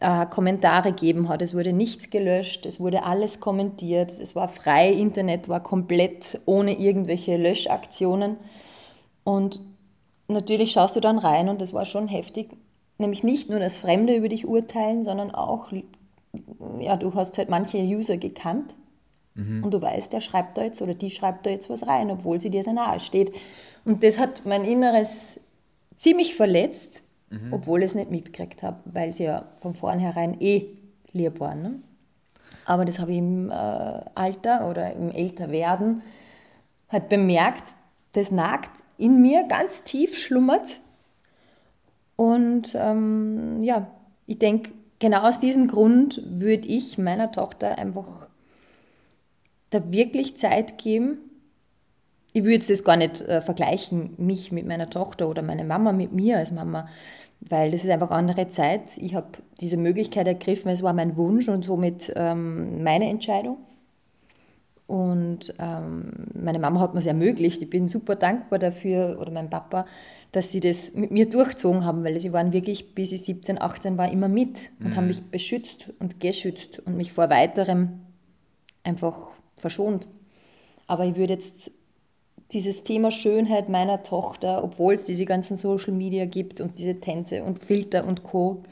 äh, 0.00 0.24
Kommentare 0.24 0.92
gegeben 0.92 1.28
hat. 1.28 1.42
Es 1.42 1.54
wurde 1.54 1.74
nichts 1.74 2.08
gelöscht, 2.08 2.64
es 2.64 2.80
wurde 2.80 3.04
alles 3.04 3.40
kommentiert, 3.40 4.12
es 4.18 4.34
war 4.34 4.48
frei, 4.48 4.90
Internet 4.90 5.50
war 5.50 5.62
komplett 5.62 6.40
ohne 6.46 6.78
irgendwelche 6.78 7.36
Löschaktionen. 7.36 8.38
Und 9.22 9.60
natürlich 10.26 10.72
schaust 10.72 10.96
du 10.96 11.00
dann 11.00 11.18
rein 11.18 11.50
und 11.50 11.60
das 11.60 11.74
war 11.74 11.84
schon 11.84 12.08
heftig. 12.08 12.56
Nämlich 12.96 13.22
nicht 13.22 13.50
nur 13.50 13.60
das 13.60 13.76
Fremde 13.76 14.16
über 14.16 14.30
dich 14.30 14.46
urteilen, 14.46 15.04
sondern 15.04 15.30
auch, 15.30 15.72
ja, 16.78 16.96
du 16.96 17.14
hast 17.14 17.36
halt 17.36 17.50
manche 17.50 17.78
User 17.78 18.16
gekannt 18.16 18.74
Mhm. 19.40 19.64
Und 19.64 19.72
du 19.72 19.80
weißt, 19.80 20.12
der 20.12 20.20
schreibt 20.20 20.58
da 20.58 20.62
jetzt 20.62 20.82
oder 20.82 20.94
die 20.94 21.10
schreibt 21.10 21.46
da 21.46 21.50
jetzt 21.50 21.70
was 21.70 21.86
rein, 21.86 22.10
obwohl 22.10 22.40
sie 22.40 22.50
dir 22.50 22.62
sehr 22.62 22.72
nahe 22.72 23.00
steht. 23.00 23.32
Und 23.84 24.04
das 24.04 24.18
hat 24.18 24.42
mein 24.44 24.64
Inneres 24.64 25.40
ziemlich 25.96 26.34
verletzt, 26.34 27.02
mhm. 27.30 27.52
obwohl 27.52 27.80
ich 27.80 27.86
es 27.86 27.94
nicht 27.94 28.10
mitgekriegt 28.10 28.62
habe, 28.62 28.78
weil 28.84 29.12
sie 29.12 29.24
ja 29.24 29.44
von 29.60 29.74
vornherein 29.74 30.40
eh 30.40 30.66
lieb 31.12 31.40
waren. 31.40 31.62
Ne? 31.62 31.74
Aber 32.66 32.84
das 32.84 32.98
habe 32.98 33.12
ich 33.12 33.18
im 33.18 33.50
äh, 33.50 33.54
Alter 33.54 34.68
oder 34.68 34.92
im 34.92 35.10
Älterwerden 35.10 36.02
halt 36.88 37.08
bemerkt, 37.08 37.74
das 38.12 38.30
nagt 38.30 38.70
in 38.98 39.22
mir 39.22 39.44
ganz 39.48 39.84
tief 39.84 40.18
schlummert. 40.18 40.80
Und 42.16 42.74
ähm, 42.74 43.62
ja, 43.62 43.86
ich 44.26 44.38
denke, 44.38 44.72
genau 44.98 45.22
aus 45.22 45.38
diesem 45.38 45.68
Grund 45.68 46.22
würde 46.26 46.68
ich 46.68 46.98
meiner 46.98 47.32
Tochter 47.32 47.78
einfach 47.78 48.28
da 49.70 49.92
wirklich 49.92 50.36
Zeit 50.36 50.78
geben. 50.78 51.18
Ich 52.32 52.44
würde 52.44 52.64
das 52.66 52.84
gar 52.84 52.96
nicht 52.96 53.22
äh, 53.22 53.40
vergleichen, 53.40 54.14
mich 54.18 54.52
mit 54.52 54.66
meiner 54.66 54.90
Tochter 54.90 55.28
oder 55.28 55.42
meine 55.42 55.64
Mama 55.64 55.92
mit 55.92 56.12
mir 56.12 56.38
als 56.38 56.52
Mama, 56.52 56.88
weil 57.40 57.70
das 57.70 57.84
ist 57.84 57.90
einfach 57.90 58.10
andere 58.10 58.48
Zeit. 58.48 58.98
Ich 58.98 59.14
habe 59.14 59.28
diese 59.60 59.76
Möglichkeit 59.76 60.26
ergriffen, 60.26 60.70
es 60.70 60.82
war 60.82 60.92
mein 60.92 61.16
Wunsch 61.16 61.48
und 61.48 61.64
somit 61.64 62.12
ähm, 62.16 62.82
meine 62.84 63.08
Entscheidung. 63.08 63.58
Und 64.86 65.54
ähm, 65.60 66.10
meine 66.34 66.58
Mama 66.58 66.80
hat 66.80 66.94
mir 66.94 67.00
es 67.00 67.06
ermöglicht. 67.06 67.62
Ich 67.62 67.70
bin 67.70 67.86
super 67.86 68.16
dankbar 68.16 68.58
dafür, 68.58 69.18
oder 69.20 69.30
mein 69.30 69.48
Papa, 69.48 69.86
dass 70.32 70.50
sie 70.50 70.58
das 70.58 70.94
mit 70.94 71.12
mir 71.12 71.28
durchzogen 71.28 71.84
haben, 71.84 72.02
weil 72.02 72.18
sie 72.18 72.32
waren 72.32 72.52
wirklich, 72.52 72.92
bis 72.92 73.12
ich 73.12 73.22
17, 73.22 73.62
18 73.62 73.98
war, 73.98 74.10
immer 74.10 74.26
mit 74.26 74.72
und 74.80 74.88
mhm. 74.88 74.96
haben 74.96 75.06
mich 75.06 75.22
beschützt 75.22 75.92
und 76.00 76.18
geschützt 76.18 76.80
und 76.80 76.96
mich 76.96 77.12
vor 77.12 77.30
weiterem 77.30 78.00
einfach 78.82 79.30
verschont. 79.60 80.08
Aber 80.86 81.04
ich 81.04 81.16
würde 81.16 81.34
jetzt 81.34 81.70
dieses 82.52 82.82
Thema 82.82 83.10
Schönheit 83.10 83.68
meiner 83.68 84.02
Tochter, 84.02 84.64
obwohl 84.64 84.94
es 84.94 85.04
diese 85.04 85.24
ganzen 85.24 85.56
Social 85.56 85.92
Media 85.92 86.24
gibt 86.24 86.60
und 86.60 86.78
diese 86.78 86.98
Tänze 87.00 87.44
und 87.44 87.62
Filter 87.62 88.06
und 88.06 88.22
Co., 88.22 88.62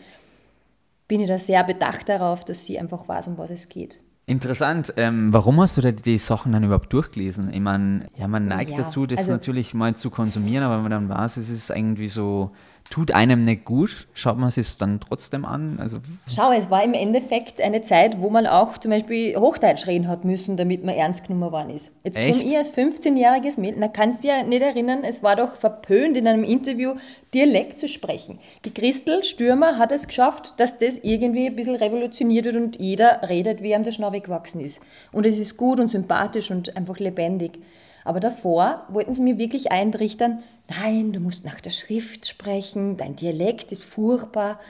bin 1.07 1.21
ich 1.21 1.29
da 1.29 1.39
sehr 1.39 1.65
bedacht 1.65 2.09
darauf, 2.09 2.45
dass 2.45 2.67
sie 2.67 2.79
einfach 2.79 3.09
weiß, 3.09 3.29
um 3.29 3.39
was 3.39 3.51
es 3.51 3.69
geht. 3.69 4.01
Interessant. 4.27 4.93
Ähm, 4.99 5.33
warum 5.33 5.59
hast 5.59 5.79
du 5.79 5.81
da 5.81 5.91
die 5.91 6.19
Sachen 6.19 6.53
dann 6.53 6.63
überhaupt 6.63 6.93
durchgelesen? 6.93 7.51
Ich 7.51 7.61
meine, 7.61 8.11
ja, 8.19 8.29
man 8.29 8.47
neigt 8.47 8.73
ja, 8.73 8.79
dazu, 8.79 9.07
das 9.07 9.21
also, 9.21 9.33
natürlich 9.33 9.73
mal 9.73 9.97
zu 9.97 10.11
konsumieren, 10.11 10.65
aber 10.65 10.77
wenn 10.77 10.91
man 10.91 10.91
dann 10.91 11.09
weiß, 11.09 11.39
es 11.39 11.49
ist 11.49 11.71
irgendwie 11.71 12.09
so 12.09 12.51
tut 12.91 13.13
einem 13.13 13.45
nicht 13.45 13.65
gut, 13.65 14.09
schaut 14.15 14.39
man 14.39 14.49
es 14.49 14.79
dann 14.79 15.01
trotzdem 15.01 15.45
an? 15.45 15.79
Also 15.79 15.99
Schau, 16.27 16.53
es 16.53 16.71
war 16.71 16.83
im 16.83 16.95
Endeffekt 16.95 17.61
eine 17.61 17.83
Zeit, 17.83 18.21
wo 18.21 18.31
man 18.31 18.47
auch 18.47 18.79
zum 18.79 18.91
Beispiel 18.91 19.37
Hochdeutsch 19.37 19.87
reden 19.87 20.09
hat 20.09 20.25
müssen, 20.25 20.57
damit 20.57 20.85
man 20.85 20.95
ernst 20.95 21.27
genommen 21.27 21.53
worden 21.53 21.71
ist. 21.71 21.93
Jetzt 22.05 22.17
komme 22.17 22.43
ich 22.43 22.57
als 22.57 22.75
15-jähriges 22.75 23.61
Mädchen, 23.61 23.81
da 23.81 23.89
kannst 23.89 24.23
du 24.23 24.29
dir 24.29 24.39
ja 24.39 24.43
nicht 24.43 24.63
erinnern, 24.63 25.05
es 25.05 25.23
war 25.23 25.37
doch 25.37 25.57
verpönt 25.57 26.17
in 26.17 26.27
einem 26.27 26.45
Interview, 26.45 26.95
Dialekt 27.35 27.79
zu 27.79 27.89
sprechen. 27.89 28.39
Die 28.65 28.73
Christel 28.73 29.23
Stürmer 29.23 29.79
hat 29.79 29.93
es 29.93 30.07
geschafft, 30.07 30.55
dass 30.59 30.79
das 30.79 30.99
irgendwie 30.99 31.47
ein 31.47 31.57
bisschen 31.57 31.77
revolutioniert 31.77 32.47
wird 32.47 32.57
und 32.57 32.81
jeder 32.81 33.29
redet, 33.29 33.63
wie 33.63 33.73
ihm 33.73 33.85
der 33.85 33.93
Schnau 33.93 34.11
gewachsen 34.11 34.61
ist. 34.61 34.81
Und 35.13 35.27
es 35.27 35.39
ist 35.39 35.59
gut 35.59 35.79
und 35.79 35.89
sympathisch 35.89 36.51
und 36.51 36.75
einfach 36.77 36.99
lebendig. 36.99 37.59
Aber 38.09 38.21
davor 38.21 38.87
wollten 38.89 39.13
sie 39.13 39.21
mir 39.21 39.37
wirklich 39.37 39.71
eintrichtern, 39.71 40.43
nein, 40.67 41.13
du 41.13 41.21
musst 41.21 41.45
nach 41.45 41.61
der 41.61 41.69
Schrift 41.69 42.27
sprechen, 42.27 42.97
dein 42.97 43.17
Dialekt 43.17 43.71
ist 43.71 43.85
furchtbar. 43.85 44.61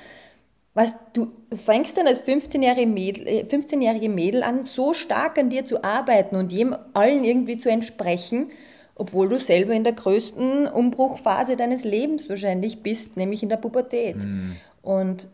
Was, 0.74 0.96
du 1.12 1.30
fängst 1.54 1.96
dann 1.96 2.08
als 2.08 2.20
15-jährige 2.20 2.88
Mädel, 2.88 3.46
15 3.46 3.80
äh, 3.80 4.08
Mädel 4.08 4.42
an, 4.42 4.64
so 4.64 4.92
stark 4.92 5.38
an 5.38 5.50
dir 5.50 5.64
zu 5.64 5.84
arbeiten 5.84 6.34
und 6.34 6.50
jedem 6.50 6.74
allen 6.94 7.22
irgendwie 7.22 7.58
zu 7.58 7.70
entsprechen, 7.70 8.50
obwohl 8.96 9.28
du 9.28 9.38
selber 9.38 9.72
in 9.72 9.84
der 9.84 9.92
größten 9.92 10.66
Umbruchphase 10.66 11.56
deines 11.56 11.84
Lebens 11.84 12.28
wahrscheinlich 12.28 12.82
bist, 12.82 13.16
nämlich 13.16 13.44
in 13.44 13.50
der 13.50 13.58
Pubertät. 13.58 14.16
Mm. 14.16 14.56
Und 14.82 15.28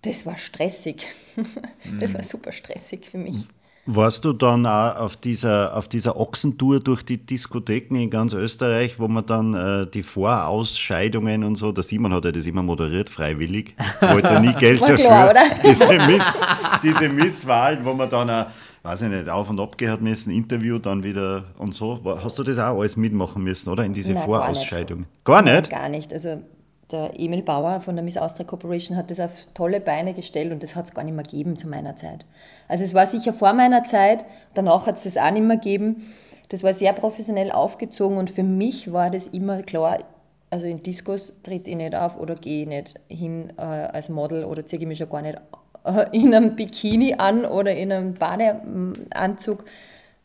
das 0.00 0.24
war 0.24 0.38
stressig. 0.38 1.06
das 2.00 2.14
war 2.14 2.22
super 2.22 2.52
stressig 2.52 3.04
für 3.04 3.18
mich. 3.18 3.44
Warst 3.90 4.26
du 4.26 4.34
dann 4.34 4.66
auch 4.66 4.96
auf 4.96 5.16
dieser, 5.16 5.74
auf 5.74 5.88
dieser 5.88 6.20
Ochsentour 6.20 6.78
durch 6.78 7.02
die 7.02 7.16
Diskotheken 7.16 7.96
in 7.96 8.10
ganz 8.10 8.34
Österreich, 8.34 9.00
wo 9.00 9.08
man 9.08 9.24
dann 9.24 9.54
äh, 9.54 9.86
die 9.86 10.02
Vorausscheidungen 10.02 11.42
und 11.42 11.54
so, 11.54 11.72
der 11.72 11.82
Simon 11.82 12.12
hat 12.12 12.26
ja 12.26 12.30
das 12.32 12.44
immer 12.44 12.62
moderiert, 12.62 13.08
freiwillig, 13.08 13.74
wollte 14.02 14.40
nie 14.40 14.52
Geld 14.58 14.82
dafür. 14.82 14.96
Klar, 14.96 15.30
oder? 15.30 15.42
Diese, 15.64 15.86
Miss, 16.06 16.38
diese 16.82 17.08
Misswahlen, 17.08 17.82
wo 17.82 17.94
man 17.94 18.10
dann 18.10 18.28
auch, 18.28 18.46
weiß 18.82 19.00
ich 19.02 19.08
nicht, 19.08 19.26
auf 19.26 19.48
und 19.48 19.58
ab 19.58 19.78
gehen 19.78 19.90
hat 19.90 20.02
müssen, 20.02 20.32
Interview 20.32 20.78
dann 20.78 21.02
wieder 21.02 21.44
und 21.56 21.74
so. 21.74 21.98
Hast 22.22 22.38
du 22.38 22.42
das 22.42 22.58
auch 22.58 22.78
alles 22.78 22.98
mitmachen 22.98 23.42
müssen, 23.42 23.70
oder? 23.70 23.86
In 23.86 23.94
diese 23.94 24.12
Nein, 24.12 24.22
Vorausscheidung? 24.22 25.06
Gar 25.24 25.40
nicht? 25.40 25.70
Gar 25.70 25.70
nicht? 25.70 25.70
Gar 25.70 25.88
nicht. 25.88 26.12
Also 26.12 26.42
der 26.90 27.12
Emil 27.18 27.42
Bauer 27.42 27.80
von 27.80 27.96
der 27.96 28.04
Miss 28.04 28.16
Austria 28.16 28.46
Corporation 28.46 28.96
hat 28.96 29.10
das 29.10 29.20
auf 29.20 29.48
tolle 29.54 29.80
Beine 29.80 30.14
gestellt 30.14 30.52
und 30.52 30.62
das 30.62 30.74
hat 30.74 30.86
es 30.86 30.94
gar 30.94 31.04
nicht 31.04 31.14
mehr 31.14 31.24
gegeben 31.24 31.58
zu 31.58 31.68
meiner 31.68 31.96
Zeit. 31.96 32.24
Also 32.66 32.84
es 32.84 32.94
war 32.94 33.06
sicher 33.06 33.32
vor 33.32 33.52
meiner 33.52 33.84
Zeit, 33.84 34.24
danach 34.54 34.86
hat 34.86 34.96
es 34.96 35.04
das 35.04 35.16
auch 35.16 35.30
nicht 35.30 35.42
mehr 35.44 35.56
gegeben. 35.56 36.12
Das 36.48 36.62
war 36.62 36.72
sehr 36.72 36.94
professionell 36.94 37.52
aufgezogen 37.52 38.16
und 38.16 38.30
für 38.30 38.42
mich 38.42 38.92
war 38.92 39.10
das 39.10 39.26
immer 39.26 39.62
klar, 39.62 39.98
also 40.50 40.66
in 40.66 40.82
Diskos 40.82 41.34
tritt 41.42 41.68
ich 41.68 41.76
nicht 41.76 41.94
auf 41.94 42.18
oder 42.18 42.34
gehe 42.34 42.62
ich 42.62 42.68
nicht 42.68 42.94
hin 43.08 43.52
äh, 43.58 43.62
als 43.62 44.08
Model 44.08 44.44
oder 44.44 44.64
ziehe 44.64 44.80
ich 44.80 44.88
mich 44.88 44.98
schon 44.98 45.10
gar 45.10 45.20
nicht 45.20 45.38
äh, 45.84 46.06
in 46.12 46.34
einem 46.34 46.56
Bikini 46.56 47.14
an 47.14 47.44
oder 47.44 47.74
in 47.76 47.92
einem 47.92 48.14
Badeanzug. 48.14 49.64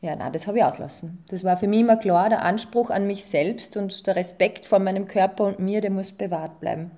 Ja, 0.04 0.18
nein, 0.18 0.34
das 0.34 0.48
habe 0.48 0.58
ich 0.58 0.64
auslassen. 0.66 1.24
Das 1.30 1.46
war 1.46 1.56
für 1.56 1.66
mich 1.66 1.80
immer 1.80 1.96
klar, 1.96 2.28
der 2.28 2.44
Anspruch 2.44 2.90
an 2.90 3.08
mich 3.08 3.24
selbst 3.24 3.78
und 3.78 4.06
der 4.06 4.18
Respekt 4.18 4.66
vor 4.66 4.80
meinem 4.80 5.08
Körper 5.08 5.46
und 5.46 5.60
mir, 5.60 5.80
der 5.80 5.92
muss 5.92 6.12
bewahrt 6.12 6.60
bleiben. 6.60 6.92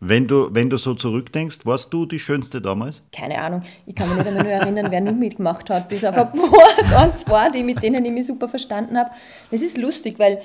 Wenn 0.00 0.26
du, 0.26 0.52
wenn 0.52 0.68
du 0.68 0.76
so 0.76 0.96
zurückdenkst, 0.96 1.64
warst 1.66 1.92
du 1.92 2.04
die 2.04 2.18
Schönste 2.18 2.60
damals? 2.60 3.02
Keine 3.12 3.40
Ahnung. 3.40 3.62
Ich 3.86 3.94
kann 3.94 4.08
mich 4.08 4.18
nicht 4.18 4.26
einmal 4.26 4.42
nur 4.42 4.52
erinnern, 4.52 4.86
wer 4.90 5.00
nur 5.00 5.12
mitgemacht 5.12 5.70
hat, 5.70 5.88
bis 5.88 6.04
auf 6.04 6.16
ein 6.16 6.32
paar 6.32 6.90
ganz 6.90 7.24
paar, 7.24 7.48
die, 7.52 7.62
mit 7.62 7.80
denen 7.80 8.04
ich 8.04 8.10
mich 8.10 8.26
super 8.26 8.48
verstanden 8.48 8.98
habe. 8.98 9.10
Das 9.52 9.62
ist 9.62 9.78
lustig, 9.78 10.18
weil 10.18 10.40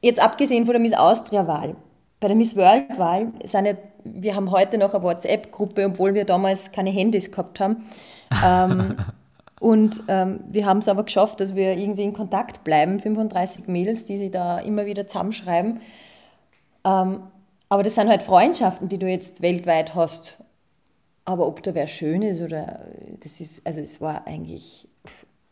jetzt 0.00 0.18
abgesehen 0.18 0.64
von 0.64 0.72
der 0.72 0.80
Miss 0.80 0.94
Austria-Wahl, 0.94 1.76
bei 2.20 2.28
der 2.28 2.36
Miss 2.38 2.56
World-Wahl 2.56 3.32
ja, 3.44 3.74
wir 4.04 4.34
haben 4.34 4.50
heute 4.50 4.78
noch 4.78 4.94
eine 4.94 5.02
WhatsApp-Gruppe, 5.02 5.84
obwohl 5.84 6.14
wir 6.14 6.24
damals 6.24 6.72
keine 6.72 6.88
Handys 6.88 7.30
gehabt 7.30 7.60
haben. 7.60 7.84
Ähm, 8.42 8.96
Und 9.60 10.02
ähm, 10.08 10.40
wir 10.48 10.64
haben 10.64 10.78
es 10.78 10.88
aber 10.88 11.04
geschafft, 11.04 11.40
dass 11.40 11.54
wir 11.54 11.76
irgendwie 11.76 12.02
in 12.02 12.14
Kontakt 12.14 12.64
bleiben. 12.64 12.98
35 12.98 13.68
Mädels, 13.68 14.06
die 14.06 14.16
sie 14.16 14.30
da 14.30 14.58
immer 14.58 14.86
wieder 14.86 15.06
zusammenschreiben. 15.06 15.82
Ähm, 16.84 17.20
aber 17.68 17.82
das 17.82 17.94
sind 17.94 18.08
halt 18.08 18.22
Freundschaften, 18.22 18.88
die 18.88 18.98
du 18.98 19.06
jetzt 19.06 19.42
weltweit 19.42 19.94
hast. 19.94 20.38
Aber 21.26 21.46
ob 21.46 21.62
da 21.62 21.74
wer 21.74 21.86
schön 21.86 22.22
ist 22.22 22.40
oder 22.40 22.80
das 23.22 23.40
ist, 23.40 23.66
also 23.66 23.80
es 23.80 24.00
war 24.00 24.26
eigentlich, 24.26 24.88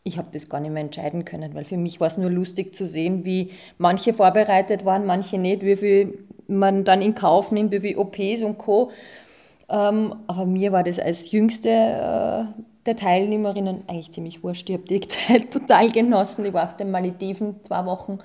ich 0.03 0.17
habe 0.17 0.29
das 0.33 0.49
gar 0.49 0.59
nicht 0.59 0.71
mehr 0.71 0.83
entscheiden 0.83 1.23
können, 1.23 1.53
weil 1.53 1.63
für 1.63 1.77
mich 1.77 1.99
war 1.99 2.07
es 2.07 2.17
nur 2.17 2.31
lustig 2.31 2.73
zu 2.73 2.87
sehen, 2.87 3.25
wie 3.25 3.51
manche 3.77 4.13
vorbereitet 4.13 4.85
waren, 4.85 5.05
manche 5.05 5.37
nicht, 5.37 5.61
wie 5.61 5.75
viel 5.75 6.25
man 6.47 6.83
dann 6.83 7.03
in 7.03 7.13
Kauf 7.13 7.51
nimmt, 7.51 7.71
wie 7.71 7.79
viele 7.79 7.99
OPs 7.99 8.41
und 8.41 8.57
Co. 8.57 8.89
Ähm, 9.69 10.15
aber 10.25 10.47
mir 10.47 10.71
war 10.71 10.83
das 10.83 10.97
als 10.97 11.31
jüngste 11.31 11.69
äh, 11.69 12.61
der 12.85 12.95
Teilnehmerinnen 12.95 13.83
eigentlich 13.87 14.11
ziemlich 14.11 14.43
wurscht. 14.43 14.69
Ich 14.69 14.77
habe 14.77 14.87
die 14.87 15.01
Zeit 15.01 15.51
total 15.51 15.91
genossen. 15.91 16.45
Ich 16.45 16.53
war 16.53 16.63
auf 16.63 16.77
den 16.77 16.91
Malediven 16.91 17.63
zwei 17.63 17.85
Wochen, 17.85 18.19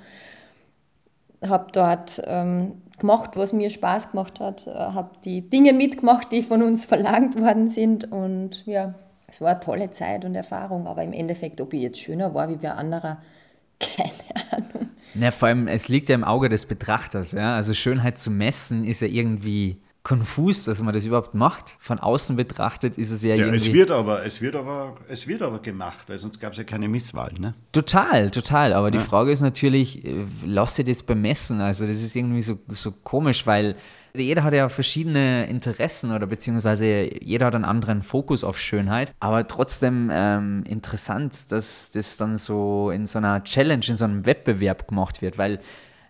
habe 1.46 1.66
dort 1.72 2.22
ähm, 2.26 2.82
gemacht, 2.98 3.32
was 3.34 3.52
mir 3.52 3.70
Spaß 3.70 4.12
gemacht 4.12 4.40
hat, 4.40 4.66
äh, 4.66 4.70
habe 4.70 5.10
die 5.24 5.48
Dinge 5.48 5.72
mitgemacht, 5.72 6.32
die 6.32 6.42
von 6.42 6.62
uns 6.62 6.86
verlangt 6.86 7.38
worden 7.40 7.68
sind 7.68 8.10
und 8.10 8.64
ja, 8.66 8.94
es 9.26 9.40
war 9.40 9.50
eine 9.50 9.60
tolle 9.60 9.90
Zeit 9.90 10.24
und 10.24 10.34
Erfahrung, 10.34 10.86
aber 10.86 11.02
im 11.02 11.12
Endeffekt, 11.12 11.60
ob 11.60 11.72
ich 11.72 11.82
jetzt 11.82 11.98
schöner 11.98 12.34
war 12.34 12.48
wie 12.48 12.58
wer 12.60 12.78
anderer, 12.78 13.18
keine 13.80 14.12
Ahnung. 14.50 14.90
Ja, 15.14 15.30
vor 15.30 15.48
allem, 15.48 15.68
es 15.68 15.88
liegt 15.88 16.08
ja 16.08 16.14
im 16.14 16.24
Auge 16.24 16.48
des 16.48 16.66
Betrachters. 16.66 17.32
Ja? 17.32 17.54
Also 17.54 17.74
Schönheit 17.74 18.18
zu 18.18 18.30
messen 18.30 18.84
ist 18.84 19.00
ja 19.00 19.06
irgendwie 19.06 19.80
konfus, 20.04 20.64
dass 20.64 20.82
man 20.82 20.92
das 20.92 21.06
überhaupt 21.06 21.34
macht. 21.34 21.76
Von 21.80 21.98
außen 21.98 22.36
betrachtet 22.36 22.98
ist 22.98 23.10
es 23.10 23.22
ja, 23.22 23.30
ja 23.30 23.46
irgendwie... 23.46 23.56
Es 23.56 23.72
wird 23.72 23.90
aber, 23.90 24.24
es 24.24 24.42
wird 24.42 24.54
aber, 24.54 24.96
es 25.08 25.26
wird 25.26 25.40
aber 25.40 25.60
gemacht, 25.60 26.08
weil 26.08 26.18
sonst 26.18 26.38
gab 26.38 26.52
es 26.52 26.58
ja 26.58 26.64
keine 26.64 26.88
Misswahl, 26.88 27.32
ne? 27.38 27.54
Total, 27.72 28.30
total. 28.30 28.74
Aber 28.74 28.88
ja. 28.88 28.90
die 28.92 28.98
Frage 28.98 29.32
ist 29.32 29.40
natürlich, 29.40 30.04
äh, 30.04 30.26
lass 30.44 30.74
dir 30.74 30.84
das 30.84 31.02
bemessen. 31.02 31.62
Also 31.62 31.86
das 31.86 32.02
ist 32.02 32.14
irgendwie 32.14 32.42
so, 32.42 32.58
so 32.68 32.92
komisch, 32.92 33.46
weil 33.46 33.76
jeder 34.14 34.44
hat 34.44 34.52
ja 34.52 34.68
verschiedene 34.68 35.46
Interessen 35.46 36.12
oder 36.12 36.26
beziehungsweise 36.26 37.08
jeder 37.24 37.46
hat 37.46 37.54
einen 37.54 37.64
anderen 37.64 38.02
Fokus 38.02 38.44
auf 38.44 38.60
Schönheit. 38.60 39.12
Aber 39.20 39.48
trotzdem 39.48 40.10
ähm, 40.12 40.64
interessant, 40.68 41.50
dass 41.50 41.90
das 41.92 42.18
dann 42.18 42.36
so 42.36 42.90
in 42.90 43.06
so 43.06 43.18
einer 43.18 43.42
Challenge, 43.42 43.84
in 43.88 43.96
so 43.96 44.04
einem 44.04 44.26
Wettbewerb 44.26 44.86
gemacht 44.86 45.22
wird, 45.22 45.38
weil 45.38 45.60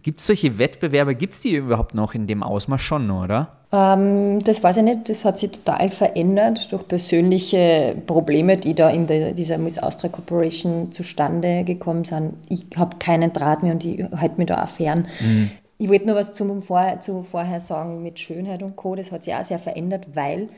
Gibt 0.04 0.20
es 0.20 0.26
solche 0.26 0.58
Wettbewerbe, 0.58 1.14
gibt 1.14 1.32
es 1.32 1.40
die 1.40 1.54
überhaupt 1.54 1.94
noch 1.94 2.12
in 2.12 2.26
dem 2.26 2.42
Ausmaß 2.42 2.78
schon, 2.82 3.10
oder? 3.10 3.56
Ähm, 3.72 4.38
das 4.44 4.62
weiß 4.62 4.76
ich 4.76 4.82
nicht, 4.82 5.08
das 5.08 5.24
hat 5.24 5.38
sich 5.38 5.50
total 5.50 5.90
verändert 5.90 6.70
durch 6.70 6.86
persönliche 6.86 7.96
Probleme, 8.06 8.58
die 8.58 8.74
da 8.74 8.90
in 8.90 9.06
der, 9.06 9.32
dieser 9.32 9.56
Miss 9.56 9.78
Austria 9.78 10.10
Corporation 10.10 10.92
zustande 10.92 11.64
gekommen 11.64 12.04
sind. 12.04 12.34
Ich 12.50 12.66
habe 12.76 12.98
keinen 12.98 13.32
Draht 13.32 13.62
mehr 13.62 13.72
und 13.72 13.82
ich 13.82 14.04
halte 14.14 14.36
mich 14.36 14.46
da 14.46 14.62
auch 14.62 14.68
fern. 14.68 15.08
Mhm. 15.20 15.50
Ich 15.78 15.88
wollte 15.88 16.06
nur 16.06 16.16
was 16.16 16.34
zum 16.34 16.60
Vor 16.60 17.00
zu 17.00 17.22
vorher 17.22 17.60
sagen 17.60 18.02
mit 18.02 18.20
Schönheit 18.20 18.62
und 18.62 18.76
Co. 18.76 18.96
Das 18.96 19.10
hat 19.10 19.24
sich 19.24 19.34
auch 19.34 19.42
sehr 19.42 19.58
verändert, 19.58 20.08
weil 20.12 20.48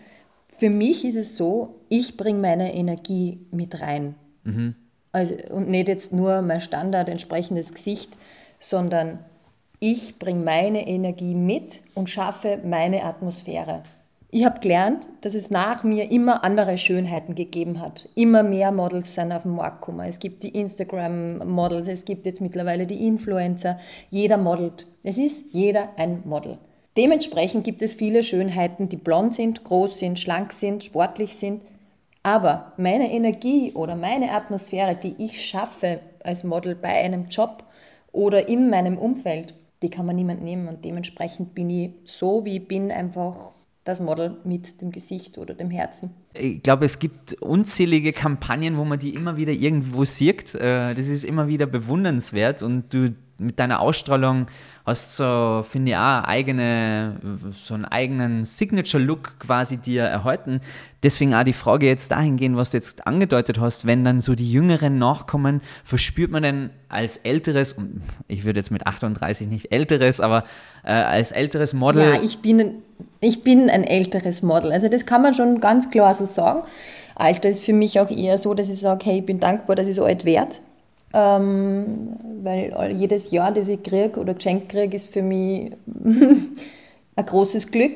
für 0.48 0.70
mich 0.70 1.04
ist 1.04 1.16
es 1.16 1.36
so, 1.36 1.76
ich 1.88 2.16
bringe 2.16 2.40
meine 2.40 2.74
Energie 2.74 3.38
mit 3.52 3.80
rein. 3.80 4.16
Mhm. 4.42 4.74
Also, 5.12 5.34
und 5.50 5.68
nicht 5.68 5.86
jetzt 5.86 6.12
nur 6.12 6.42
mein 6.42 6.60
Standard 6.60 7.08
entsprechendes 7.08 7.72
Gesicht, 7.72 8.18
sondern 8.58 9.20
ich 9.78 10.18
bringe 10.18 10.44
meine 10.44 10.86
Energie 10.86 11.34
mit 11.34 11.80
und 11.94 12.08
schaffe 12.08 12.58
meine 12.64 13.04
Atmosphäre. 13.04 13.82
Ich 14.30 14.44
habe 14.44 14.60
gelernt, 14.60 15.08
dass 15.20 15.34
es 15.34 15.50
nach 15.50 15.84
mir 15.84 16.10
immer 16.10 16.42
andere 16.44 16.78
Schönheiten 16.78 17.34
gegeben 17.34 17.80
hat. 17.80 18.08
Immer 18.14 18.42
mehr 18.42 18.72
Models 18.72 19.14
sind 19.14 19.32
auf 19.32 19.42
den 19.42 19.52
Markt 19.52 19.80
gekommen. 19.80 20.06
Es 20.06 20.18
gibt 20.18 20.42
die 20.42 20.48
Instagram-Models, 20.48 21.88
es 21.88 22.04
gibt 22.04 22.26
jetzt 22.26 22.40
mittlerweile 22.40 22.86
die 22.86 23.06
Influencer. 23.06 23.78
Jeder 24.10 24.36
modelt. 24.36 24.86
Es 25.04 25.18
ist 25.18 25.52
jeder 25.52 25.90
ein 25.96 26.22
Model. 26.24 26.58
Dementsprechend 26.96 27.64
gibt 27.64 27.82
es 27.82 27.94
viele 27.94 28.22
Schönheiten, 28.22 28.88
die 28.88 28.96
blond 28.96 29.34
sind, 29.34 29.64
groß 29.64 29.98
sind, 29.98 30.18
schlank 30.18 30.52
sind, 30.52 30.82
sportlich 30.82 31.36
sind. 31.36 31.62
Aber 32.22 32.72
meine 32.76 33.12
Energie 33.12 33.72
oder 33.72 33.94
meine 33.94 34.32
Atmosphäre, 34.32 34.96
die 34.96 35.14
ich 35.18 35.44
schaffe 35.44 36.00
als 36.24 36.42
Model 36.42 36.74
bei 36.74 36.88
einem 36.88 37.26
Job 37.26 37.62
oder 38.12 38.48
in 38.48 38.70
meinem 38.70 38.98
Umfeld, 38.98 39.54
die 39.82 39.90
kann 39.90 40.06
man 40.06 40.16
niemand 40.16 40.42
nehmen 40.42 40.68
und 40.68 40.84
dementsprechend 40.84 41.54
bin 41.54 41.70
ich 41.70 41.90
so, 42.04 42.44
wie 42.44 42.56
ich 42.56 42.68
bin, 42.68 42.90
einfach 42.90 43.54
das 43.84 44.00
Model 44.00 44.36
mit 44.44 44.80
dem 44.80 44.90
Gesicht 44.90 45.38
oder 45.38 45.54
dem 45.54 45.70
Herzen. 45.70 46.10
Ich 46.34 46.62
glaube, 46.62 46.84
es 46.84 46.98
gibt 46.98 47.34
unzählige 47.34 48.12
Kampagnen, 48.12 48.78
wo 48.78 48.84
man 48.84 48.98
die 48.98 49.14
immer 49.14 49.36
wieder 49.36 49.52
irgendwo 49.52 50.04
sieht. 50.04 50.54
Äh, 50.56 50.94
das 50.94 51.06
ist 51.06 51.24
immer 51.24 51.46
wieder 51.46 51.66
bewundernswert 51.66 52.62
und 52.62 52.92
du 52.92 53.14
mit 53.38 53.58
deiner 53.58 53.80
Ausstrahlung 53.80 54.46
hast 54.86 55.16
so, 55.16 55.64
finde 55.68 55.90
ich, 55.90 55.96
auch 55.96 56.24
eigene, 56.24 57.16
so 57.50 57.74
einen 57.74 57.84
eigenen 57.84 58.44
Signature-Look 58.44 59.40
quasi 59.40 59.78
dir 59.78 60.04
erhalten. 60.04 60.60
Deswegen 61.02 61.34
auch 61.34 61.42
die 61.42 61.52
Frage 61.52 61.86
jetzt 61.86 62.12
dahingehend, 62.12 62.56
was 62.56 62.70
du 62.70 62.76
jetzt 62.76 63.06
angedeutet 63.06 63.58
hast, 63.58 63.86
wenn 63.86 64.04
dann 64.04 64.20
so 64.20 64.36
die 64.36 64.50
Jüngeren 64.50 64.98
nachkommen, 64.98 65.60
verspürt 65.84 66.30
man 66.30 66.44
denn 66.44 66.70
als 66.88 67.16
älteres, 67.18 67.74
ich 68.28 68.44
würde 68.44 68.60
jetzt 68.60 68.70
mit 68.70 68.86
38 68.86 69.48
nicht 69.48 69.72
älteres, 69.72 70.20
aber 70.20 70.44
äh, 70.84 70.92
als 70.92 71.32
älteres 71.32 71.74
Model. 71.74 72.14
Ja, 72.14 72.22
ich 72.22 72.38
bin, 72.38 72.82
ich 73.20 73.42
bin 73.42 73.68
ein 73.68 73.82
älteres 73.82 74.42
Model. 74.42 74.70
Also 74.72 74.88
das 74.88 75.04
kann 75.04 75.20
man 75.20 75.34
schon 75.34 75.60
ganz 75.60 75.90
klar 75.90 76.14
so 76.14 76.24
sagen. 76.24 76.62
Alter 77.16 77.48
ist 77.48 77.64
für 77.64 77.72
mich 77.72 77.98
auch 77.98 78.10
eher 78.10 78.38
so, 78.38 78.54
dass 78.54 78.68
ich 78.68 78.78
sage, 78.78 79.04
hey, 79.06 79.18
ich 79.18 79.26
bin 79.26 79.40
dankbar, 79.40 79.74
dass 79.74 79.88
ich 79.88 79.96
so 79.96 80.04
alt 80.04 80.24
werde. 80.24 80.56
Ähm, 81.18 82.10
weil 82.42 82.92
jedes 82.94 83.30
Jahr, 83.30 83.50
das 83.50 83.68
ich 83.68 83.82
kriege 83.82 84.20
oder 84.20 84.34
geschenkt 84.34 84.68
kriege, 84.68 84.94
ist 84.94 85.10
für 85.10 85.22
mich 85.22 85.72
ein 87.16 87.24
großes 87.24 87.70
Glück. 87.70 87.94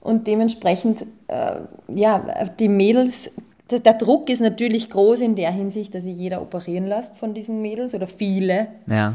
Und 0.00 0.26
dementsprechend, 0.26 1.02
äh, 1.28 1.56
ja, 1.88 2.46
die 2.58 2.68
Mädels, 2.68 3.30
der, 3.70 3.80
der, 3.80 3.92
Druck 3.92 4.30
ist 4.30 4.40
natürlich 4.40 4.88
groß 4.88 5.20
in 5.20 5.34
der 5.34 5.50
Hinsicht, 5.50 5.94
dass 5.94 6.04
sich 6.04 6.16
jeder 6.16 6.40
operieren 6.40 6.86
lässt 6.86 7.16
von 7.16 7.34
diesen 7.34 7.60
Mädels 7.60 7.94
oder 7.94 8.06
viele. 8.06 8.68
Ja. 8.86 9.14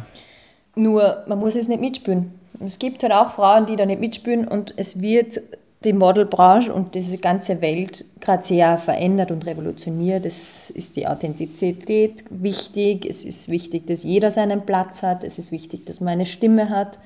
Nur, 0.75 1.23
man 1.27 1.39
muss 1.39 1.55
es 1.55 1.67
nicht 1.67 1.81
mitspielen. 1.81 2.33
Es 2.63 2.77
gibt 2.77 3.01
halt 3.01 3.13
auch 3.13 3.31
Frauen, 3.31 3.65
die 3.65 3.75
da 3.75 3.87
nicht 3.87 4.01
mitspielen 4.01 4.47
und 4.47 4.75
es 4.77 5.01
wird 5.01 5.41
die 5.83 5.93
Modelbranche 5.93 6.71
und 6.73 6.93
diese 6.93 7.17
ganze 7.17 7.61
Welt 7.61 8.05
gerade 8.19 8.43
sehr 8.43 8.77
verändert 8.77 9.31
und 9.31 9.45
revolutioniert. 9.47 10.25
Es 10.25 10.69
ist 10.69 10.95
die 10.95 11.07
Authentizität 11.07 12.23
wichtig. 12.29 13.05
Es 13.05 13.25
ist 13.25 13.49
wichtig, 13.49 13.87
dass 13.87 14.03
jeder 14.03 14.31
seinen 14.31 14.65
Platz 14.65 15.01
hat. 15.01 15.23
Es 15.23 15.39
ist 15.39 15.51
wichtig, 15.51 15.85
dass 15.87 15.99
man 15.99 16.09
eine 16.09 16.27
Stimme 16.27 16.69
hat. 16.69 16.99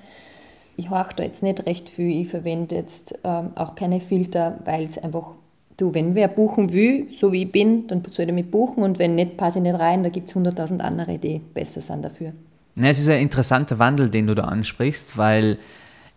Ich 0.75 0.89
horche 0.89 1.13
da 1.15 1.23
jetzt 1.23 1.41
nicht 1.41 1.65
recht 1.65 1.89
viel. 1.89 2.21
Ich 2.21 2.27
verwende 2.27 2.75
jetzt 2.75 3.17
ähm, 3.23 3.51
auch 3.55 3.75
keine 3.75 4.01
Filter, 4.01 4.59
weil 4.65 4.83
es 4.83 4.97
einfach, 4.97 5.31
du, 5.77 5.93
wenn 5.93 6.13
wer 6.15 6.27
buchen 6.27 6.73
will, 6.73 7.07
so 7.13 7.31
wie 7.31 7.43
ich 7.43 7.51
bin, 7.53 7.87
dann 7.87 8.03
soll 8.11 8.25
er 8.25 8.33
mich 8.33 8.51
buchen 8.51 8.83
und 8.83 8.99
wenn 8.99 9.15
nicht, 9.15 9.37
passe 9.37 9.59
ich 9.59 9.63
nicht 9.63 9.79
rein. 9.79 10.03
Da 10.03 10.09
gibt 10.09 10.27
es 10.27 10.35
hunderttausend 10.35 10.81
andere, 10.81 11.17
die 11.17 11.39
besser 11.53 11.79
sind 11.79 12.03
dafür. 12.03 12.33
Ja, 12.77 12.87
es 12.87 12.99
ist 12.99 13.07
ein 13.07 13.21
interessanter 13.21 13.79
Wandel, 13.79 14.09
den 14.09 14.27
du 14.27 14.35
da 14.35 14.43
ansprichst, 14.43 15.17
weil 15.17 15.59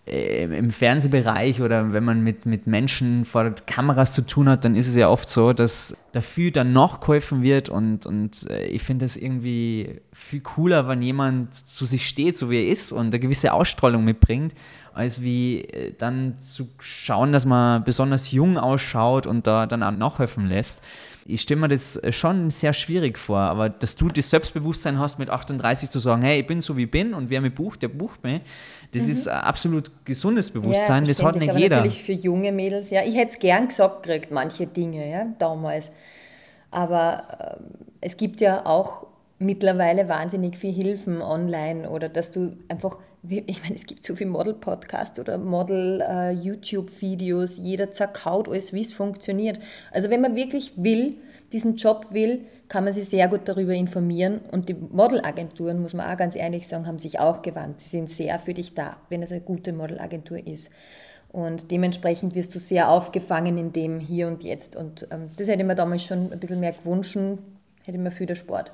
im 0.09 0.71
Fernsehbereich 0.71 1.61
oder 1.61 1.93
wenn 1.93 2.05
man 2.05 2.23
mit, 2.23 2.47
mit 2.47 2.67
Menschen 2.67 3.25
vor 3.25 3.51
Kameras 3.67 4.13
zu 4.13 4.23
tun 4.23 4.49
hat, 4.49 4.65
dann 4.65 4.75
ist 4.75 4.89
es 4.89 4.97
ja 4.97 5.09
oft 5.09 5.29
so, 5.29 5.53
dass 5.53 5.97
dafür 6.13 6.51
dann 6.51 6.73
noch 6.73 7.01
geholfen 7.01 7.43
wird 7.43 7.69
und, 7.69 8.07
und 8.07 8.49
äh, 8.51 8.67
ich 8.67 8.83
finde 8.83 9.05
es 9.05 9.17
irgendwie 9.17 10.01
viel 10.13 10.41
cooler, 10.41 10.89
wenn 10.89 11.03
jemand 11.03 11.55
zu 11.55 11.85
sich 11.85 12.09
steht, 12.09 12.39
so 12.39 12.51
wie 12.51 12.57
er 12.57 12.69
ist 12.69 12.93
und 12.93 13.09
eine 13.09 13.19
gewisse 13.19 13.53
Ausstrahlung 13.53 14.05
mitbringt, 14.05 14.55
als 14.95 15.21
wie 15.21 15.61
äh, 15.61 15.93
dann 15.97 16.41
zu 16.41 16.69
schauen, 16.79 17.33
dass 17.33 17.45
man 17.45 17.85
besonders 17.85 18.33
jung 18.33 18.57
ausschaut 18.57 19.27
und 19.27 19.47
da 19.47 19.67
dann 19.67 19.83
auch 19.83 19.93
nachhelfen 19.93 20.47
lässt 20.47 20.83
ich 21.29 21.43
stelle 21.43 21.61
mir 21.61 21.69
das 21.69 21.97
äh, 21.97 22.11
schon 22.11 22.51
sehr 22.51 22.73
schwierig 22.73 23.19
vor, 23.19 23.39
aber 23.39 23.69
dass 23.69 23.97
du 23.97 24.09
das 24.09 24.31
Selbstbewusstsein 24.31 24.99
hast, 24.99 25.19
mit 25.19 25.29
38 25.29 25.91
zu 25.91 25.99
sagen, 25.99 26.23
hey, 26.23 26.41
ich 26.41 26.47
bin 26.47 26.63
so 26.63 26.77
wie 26.77 26.85
ich 26.85 26.91
bin 26.91 27.13
und 27.13 27.29
wer 27.29 27.43
mich 27.43 27.55
bucht, 27.55 27.83
der 27.83 27.89
bucht 27.89 28.25
mich, 28.25 28.41
das 28.93 29.05
mhm. 29.05 29.11
ist 29.11 29.29
ein 29.29 29.41
absolut 29.41 29.93
gesundes 30.07 30.51
Bewusstsein, 30.51 31.05
ja, 31.05 31.09
das 31.09 31.23
hat 31.23 31.37
nicht 31.37 31.51
aber 31.51 31.59
jeder. 31.59 31.77
natürlich 31.77 32.03
für 32.03 32.13
junge 32.13 32.51
Mädels, 32.51 32.91
ja, 32.91 33.03
ich 33.05 33.15
hätte 33.15 33.33
es 33.33 33.39
gern 33.39 33.69
gesagt 33.69 34.05
gekriegt, 34.05 34.31
manche 34.31 34.67
Dinge, 34.67 35.11
ja, 35.11 35.27
damals. 35.39 35.93
Aber 36.71 37.59
äh, 37.61 37.63
es 38.01 38.17
gibt 38.17 38.41
ja 38.41 38.65
auch 38.65 39.07
mittlerweile 39.39 40.09
wahnsinnig 40.09 40.57
viel 40.57 40.73
Hilfen 40.73 41.21
online 41.21 41.91
oder 41.91 42.09
dass 42.09 42.31
du 42.31 42.55
einfach, 42.69 42.99
ich 43.29 43.63
meine, 43.63 43.75
es 43.75 43.85
gibt 43.87 44.05
so 44.05 44.15
viele 44.17 44.31
Model-Podcasts 44.31 45.21
oder 45.21 45.39
Model-YouTube-Videos, 45.39 47.59
jeder 47.59 47.93
zerkaut 47.93 48.49
alles, 48.49 48.73
wie 48.73 48.81
es 48.81 48.93
funktioniert. 48.93 49.61
Also 49.93 50.11
wenn 50.11 50.21
man 50.21 50.35
wirklich 50.37 50.73
will, 50.77 51.17
diesen 51.53 51.77
Job 51.77 52.09
will, 52.11 52.45
kann 52.69 52.85
man 52.85 52.93
sich 52.93 53.09
sehr 53.09 53.29
gut 53.29 53.43
darüber 53.47 53.73
informieren. 53.73 54.41
Und 54.51 54.69
die 54.69 54.75
Modelagenturen, 54.75 55.81
muss 55.81 55.95
man 55.95 56.11
auch 56.11 56.17
ganz 56.17 56.37
ehrlich 56.37 56.69
sagen, 56.69 56.87
haben 56.87 56.99
sich 56.99 57.19
auch 57.19 57.43
gewandt. 57.43 57.81
Sie 57.81 57.89
sind 57.89 58.11
sehr 58.11 58.39
für 58.39 58.55
dich 58.55 58.75
da, 58.75 58.99
wenn 59.09 59.23
es 59.23 59.33
eine 59.33 59.41
gute 59.41 59.73
Modelagentur 59.73 60.47
ist. 60.47 60.71
Und 61.31 61.71
dementsprechend 61.71 62.35
wirst 62.35 62.55
du 62.55 62.59
sehr 62.59 62.91
aufgefangen 62.91 63.59
in 63.59 63.73
dem 63.73 64.01
Hier 64.01 64.29
und 64.29 64.45
Jetzt. 64.45 64.77
Und 64.77 65.09
ähm, 65.11 65.29
das 65.37 65.49
hätte 65.49 65.61
ich 65.61 65.67
mir 65.67 65.75
damals 65.75 66.05
schon 66.05 66.33
ein 66.33 66.41
bisschen 66.41 66.61
mehr 66.61 66.73
gewünscht, 66.73 67.17
hätte 67.17 67.97
ich 67.97 67.99
mir 67.99 68.11
für 68.11 68.27
den 68.27 68.37
Sport. 68.37 68.73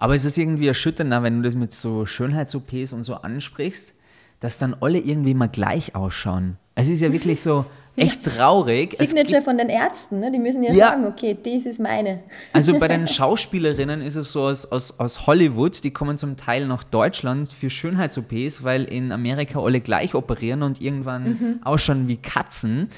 Aber 0.00 0.14
es 0.14 0.24
ist 0.24 0.38
irgendwie 0.38 0.66
erschütternd, 0.66 1.10
wenn 1.22 1.36
du 1.36 1.42
das 1.42 1.54
mit 1.54 1.74
so 1.74 2.06
Schönheits-OPs 2.06 2.94
und 2.94 3.04
so 3.04 3.16
ansprichst, 3.16 3.94
dass 4.40 4.56
dann 4.56 4.74
alle 4.80 4.98
irgendwie 4.98 5.34
mal 5.34 5.48
gleich 5.48 5.94
ausschauen. 5.94 6.56
Es 6.74 6.88
ist 6.88 7.02
ja 7.02 7.12
wirklich 7.12 7.42
so, 7.42 7.66
echt 8.00 8.24
traurig. 8.24 8.96
Signature 8.96 9.42
von 9.42 9.58
den 9.58 9.68
Ärzten, 9.68 10.20
ne? 10.20 10.30
die 10.32 10.38
müssen 10.38 10.62
ja, 10.62 10.72
ja, 10.72 10.88
sagen, 10.90 11.06
okay, 11.06 11.36
das 11.42 11.66
ist 11.66 11.80
meine. 11.80 12.20
Also 12.52 12.78
bei 12.78 12.88
den 12.88 13.06
Schauspielerinnen 13.08 14.02
ist 14.02 14.16
es 14.16 14.32
so 14.32 14.42
aus, 14.42 14.66
aus, 14.66 14.98
aus 14.98 15.26
Hollywood, 15.26 15.84
die 15.84 15.90
kommen 15.92 16.18
zum 16.18 16.36
Teil 16.36 16.66
nach 16.66 16.82
Deutschland 16.82 17.52
für 17.52 17.70
Schönheits-OPs, 17.70 18.64
weil 18.64 18.84
in 18.84 19.12
Amerika 19.12 19.60
alle 19.60 19.80
gleich 19.80 20.14
operieren 20.14 20.62
und 20.62 20.80
irgendwann 20.82 21.24
mhm. 21.24 21.60
ausschauen 21.62 22.08
wie 22.08 22.16
Katzen. 22.16 22.88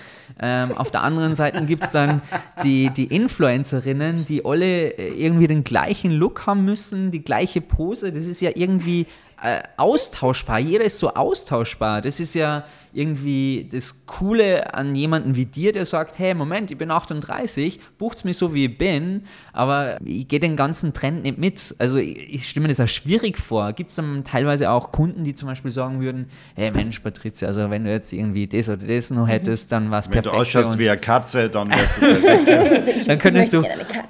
Ähm, 0.41 0.73
auf 0.77 0.91
der 0.91 1.03
anderen 1.03 1.35
Seite 1.35 1.65
gibt 1.65 1.85
es 1.85 1.91
dann 1.91 2.23
die, 2.63 2.91
die 2.91 3.05
Influencerinnen, 3.05 4.25
die 4.25 4.45
alle 4.45 4.91
äh, 4.99 5.09
irgendwie 5.09 5.47
den 5.47 5.65
gleichen 5.65 6.11
Look 6.11 6.47
haben 6.47 6.65
müssen, 6.65 7.11
die 7.11 7.23
gleiche 7.23 7.61
Pose. 7.61 8.13
Das 8.13 8.27
ist 8.27 8.41
ja 8.41 8.51
irgendwie 8.55 9.07
äh, 9.43 9.61
austauschbar. 9.77 10.59
Jeder 10.59 10.85
ist 10.85 10.99
so 10.99 11.11
austauschbar. 11.15 12.01
Das 12.01 12.21
ist 12.21 12.35
ja 12.35 12.65
irgendwie 12.93 13.69
das 13.71 14.07
Coole 14.07 14.75
an 14.75 14.95
jemanden 14.95 15.35
wie 15.37 15.47
dir, 15.47 15.73
der 15.73 15.87
sagt, 15.87 16.19
hey, 16.19 16.35
Moment, 16.35 16.71
ich 16.71 16.79
bin 16.79 16.91
38, 16.91 17.81
bucht's 17.99 18.25
mich 18.25 18.37
so, 18.37 18.53
wie 18.55 18.67
ich 18.67 18.79
bin, 18.79 19.25
aber 19.53 19.99
ich 20.05 20.29
gehe 20.29 20.41
den 20.41 20.57
ganzen 20.57 20.93
Trend 20.93 21.23
nicht 21.23 21.39
mit. 21.39 21.75
Also 21.79 21.97
ich, 21.97 22.35
ich 22.35 22.49
stelle 22.49 22.63
mir 22.63 22.69
das 22.69 22.81
auch 22.81 22.89
schwierig 22.89 23.39
vor. 23.39 23.73
Gibt 23.73 23.91
es 23.91 23.97
dann 23.97 24.25
teilweise 24.25 24.71
auch 24.71 24.93
Kunden, 24.93 25.25
die 25.25 25.35
zum 25.35 25.49
Beispiel 25.49 25.71
sagen 25.71 26.01
würden, 26.01 26.27
hey 26.55 26.71
Mensch, 26.71 27.01
Patricia, 27.01 27.49
also 27.49 27.71
wenn 27.71 27.85
du 27.85 27.91
jetzt 27.91 28.13
irgendwie 28.13 28.47
das 28.47 28.69
oder 28.69 28.87
das 28.87 29.11
noch 29.11 29.27
mhm. 29.27 29.31
hättest, 29.31 29.73
dann 29.73 29.91
war 29.91 30.01
es 30.01 30.09
perfekt. 30.09 30.27
Wenn 30.27 30.33
du 30.33 30.39
ausschaust 30.39 30.79
wie 30.79 30.91
eine 30.91 31.01
Katze, 31.01 31.49
dann 31.49 31.71
wärst 31.71 31.95
du 31.97 32.01
perfekt. 32.01 33.09
dann 33.09 33.19
könntest 33.19 33.53
du, 33.55 33.63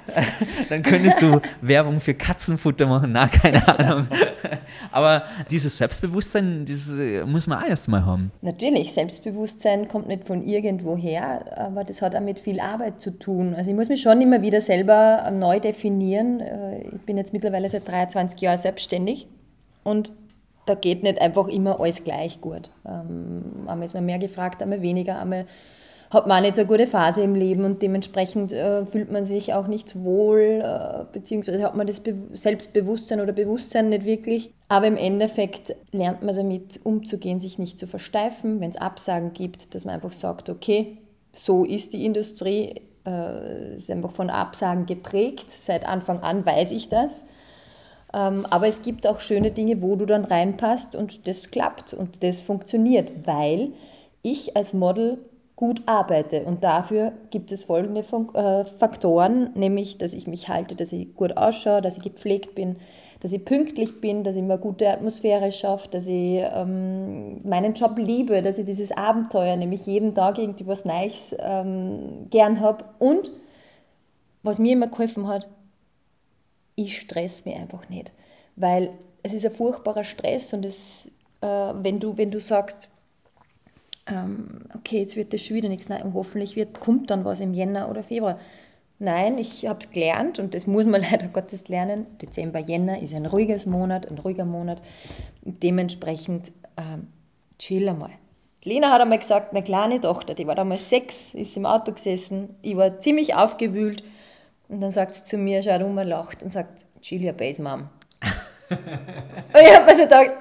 dann 0.69 0.83
könntest 0.83 1.21
du 1.21 1.41
Werbung 1.61 2.01
für 2.01 2.13
Katzenfutter 2.13 2.85
machen. 2.87 3.11
Na, 3.13 3.27
keine 3.27 3.67
Ahnung. 3.67 4.07
Aber 4.91 5.23
dieses 5.49 5.77
Selbstbewusstsein, 5.77 6.65
das 6.65 6.89
äh, 6.89 7.25
muss 7.25 7.47
man 7.47 7.63
auch 7.63 7.67
erst 7.67 7.87
mal 7.87 8.05
haben. 8.05 8.31
Natürlich, 8.41 8.72
Selbstbewusstsein 8.81 9.87
kommt 9.87 10.07
nicht 10.07 10.25
von 10.25 10.43
irgendwoher, 10.43 11.57
aber 11.57 11.83
das 11.83 12.01
hat 12.01 12.15
auch 12.15 12.21
mit 12.21 12.39
viel 12.39 12.59
Arbeit 12.59 12.99
zu 12.99 13.11
tun. 13.11 13.53
Also 13.55 13.69
ich 13.69 13.75
muss 13.75 13.89
mich 13.89 14.01
schon 14.01 14.19
immer 14.21 14.41
wieder 14.41 14.61
selber 14.61 15.29
neu 15.31 15.59
definieren. 15.59 16.39
Äh, 16.39 16.81
ich 16.81 17.01
bin 17.01 17.17
jetzt 17.17 17.33
mittlerweile 17.33 17.69
seit 17.69 17.87
23 17.87 18.41
Jahren 18.41 18.57
selbstständig 18.57 19.27
und 19.83 20.11
da 20.65 20.75
geht 20.75 21.03
nicht 21.03 21.21
einfach 21.21 21.47
immer 21.47 21.79
alles 21.79 22.03
gleich 22.03 22.41
gut. 22.41 22.71
Ähm, 22.85 23.67
einmal 23.67 23.85
ist 23.85 23.93
man 23.93 24.05
mehr 24.05 24.19
gefragt, 24.19 24.61
einmal 24.61 24.81
weniger, 24.81 25.19
einmal 25.19 25.45
hat 26.13 26.27
man 26.27 26.43
nicht 26.43 26.55
so 26.55 26.61
eine 26.61 26.67
gute 26.67 26.85
Phase 26.85 27.21
im 27.21 27.33
Leben 27.33 27.65
und 27.65 27.81
dementsprechend 27.81 28.53
äh, 28.53 28.85
fühlt 28.85 29.11
man 29.11 29.25
sich 29.25 29.53
auch 29.53 29.67
nicht 29.67 30.03
wohl, 30.03 30.61
äh, 30.63 31.05
beziehungsweise 31.11 31.63
hat 31.63 31.75
man 31.75 31.87
das 31.87 32.01
Be 32.01 32.13
Selbstbewusstsein 32.33 33.19
oder 33.19 33.33
Bewusstsein 33.33 33.89
nicht 33.89 34.05
wirklich. 34.05 34.53
Aber 34.67 34.85
im 34.85 34.95
Endeffekt 34.95 35.75
lernt 35.91 36.21
man 36.21 36.35
damit 36.35 36.79
umzugehen, 36.83 37.39
sich 37.39 37.57
nicht 37.57 37.79
zu 37.79 37.87
versteifen, 37.87 38.61
wenn 38.61 38.69
es 38.69 38.77
Absagen 38.77 39.33
gibt, 39.33 39.73
dass 39.73 39.85
man 39.85 39.95
einfach 39.95 40.11
sagt, 40.11 40.49
okay, 40.49 40.99
so 41.33 41.65
ist 41.65 41.93
die 41.93 42.05
Industrie, 42.05 42.81
äh, 43.07 43.75
ist 43.75 43.89
einfach 43.89 44.11
von 44.11 44.29
Absagen 44.29 44.85
geprägt, 44.85 45.49
seit 45.49 45.87
Anfang 45.87 46.19
an 46.19 46.45
weiß 46.45 46.71
ich 46.71 46.89
das. 46.89 47.25
Ähm, 48.13 48.45
aber 48.51 48.67
es 48.67 48.83
gibt 48.83 49.07
auch 49.07 49.19
schöne 49.19 49.49
Dinge, 49.49 49.81
wo 49.81 49.95
du 49.95 50.05
dann 50.05 50.25
reinpasst 50.25 50.95
und 50.95 51.27
das 51.27 51.49
klappt 51.49 51.95
und 51.95 52.21
das 52.23 52.41
funktioniert, 52.41 53.25
weil 53.25 53.73
ich 54.21 54.55
als 54.55 54.73
Model 54.73 55.17
gut 55.55 55.83
arbeite. 55.85 56.43
Und 56.45 56.63
dafür 56.63 57.13
gibt 57.29 57.51
es 57.51 57.63
folgende 57.63 58.01
äh, 58.01 58.65
Faktoren, 58.65 59.51
nämlich, 59.55 59.97
dass 59.97 60.13
ich 60.13 60.27
mich 60.27 60.49
halte, 60.49 60.75
dass 60.75 60.91
ich 60.91 61.15
gut 61.15 61.37
ausschaue, 61.37 61.81
dass 61.81 61.97
ich 61.97 62.03
gepflegt 62.03 62.55
bin, 62.55 62.77
dass 63.19 63.31
ich 63.31 63.45
pünktlich 63.45 64.01
bin, 64.01 64.23
dass 64.23 64.35
ich 64.35 64.41
mir 64.41 64.57
gute 64.57 64.89
Atmosphäre 64.89 65.51
schaffe, 65.51 65.87
dass 65.89 66.07
ich 66.07 66.41
ähm, 66.41 67.39
meinen 67.47 67.73
Job 67.73 67.97
liebe, 67.97 68.41
dass 68.41 68.57
ich 68.57 68.65
dieses 68.65 68.91
Abenteuer, 68.91 69.55
nämlich 69.55 69.85
jeden 69.85 70.13
Tag 70.13 70.37
irgendwie 70.37 70.67
was 70.67 70.83
Neues 70.83 71.33
ähm, 71.39 72.27
gern 72.29 72.59
habe. 72.59 72.83
Und 72.99 73.31
was 74.41 74.59
mir 74.59 74.73
immer 74.73 74.87
geholfen 74.87 75.27
hat, 75.27 75.47
ich 76.75 76.97
stress 76.97 77.45
mich 77.45 77.55
einfach 77.55 77.87
nicht. 77.87 78.11
Weil 78.57 78.89
es 79.21 79.33
ist 79.33 79.45
ein 79.45 79.51
furchtbarer 79.53 80.03
Stress 80.03 80.51
und 80.53 80.65
es, 80.65 81.09
äh, 81.41 81.47
wenn, 81.47 81.99
du, 81.99 82.17
wenn 82.17 82.29
du 82.29 82.41
sagst, 82.41 82.89
ähm, 84.07 84.59
okay, 84.75 84.99
jetzt 84.99 85.15
wird 85.15 85.33
das 85.33 85.41
schon 85.41 85.55
wieder 85.57 85.69
nichts, 85.69 85.89
nein, 85.89 86.13
hoffentlich 86.13 86.55
wird, 86.55 86.79
kommt 86.79 87.09
dann 87.09 87.25
was 87.25 87.39
im 87.39 87.53
Jänner 87.53 87.89
oder 87.89 88.03
Februar. 88.03 88.39
Nein, 88.99 89.37
ich 89.37 89.65
habe 89.65 89.79
es 89.79 89.91
gelernt 89.91 90.39
und 90.39 90.55
das 90.55 90.67
muss 90.67 90.85
man 90.85 91.01
leider 91.11 91.27
Gottes 91.27 91.67
lernen. 91.67 92.05
Dezember, 92.21 92.59
Jänner 92.59 93.01
ist 93.01 93.13
ein 93.13 93.25
ruhiges 93.25 93.65
Monat, 93.65 94.09
ein 94.09 94.17
ruhiger 94.17 94.45
Monat. 94.45 94.81
Dementsprechend 95.41 96.51
ähm, 96.77 97.07
chill 97.59 97.87
einmal. 97.87 98.11
Lena 98.63 98.91
hat 98.91 99.01
einmal 99.01 99.19
gesagt, 99.19 99.51
meine 99.51 99.65
kleine 99.65 99.99
Tochter, 99.99 100.35
die 100.35 100.47
war 100.47 100.55
damals 100.55 100.89
sechs, 100.89 101.33
ist 101.33 101.57
im 101.57 101.65
Auto 101.65 101.91
gesessen, 101.91 102.55
ich 102.61 102.77
war 102.77 102.97
ziemlich 102.99 103.35
aufgewühlt 103.35 104.03
und 104.69 104.79
dann 104.79 104.91
sagt 104.91 105.15
sie 105.15 105.23
zu 105.25 105.37
mir, 105.37 105.61
schaut 105.61 105.81
um 105.81 105.97
lacht 105.97 106.43
und 106.43 106.53
sagt, 106.53 106.85
chill 107.01 107.25
your 107.25 107.33
base, 107.33 107.61
Mom. 107.61 107.89
und 108.69 109.61
ich 109.61 109.75
habe 109.75 109.85
mir 109.85 109.95
so 109.97 110.03
gedacht, 110.03 110.31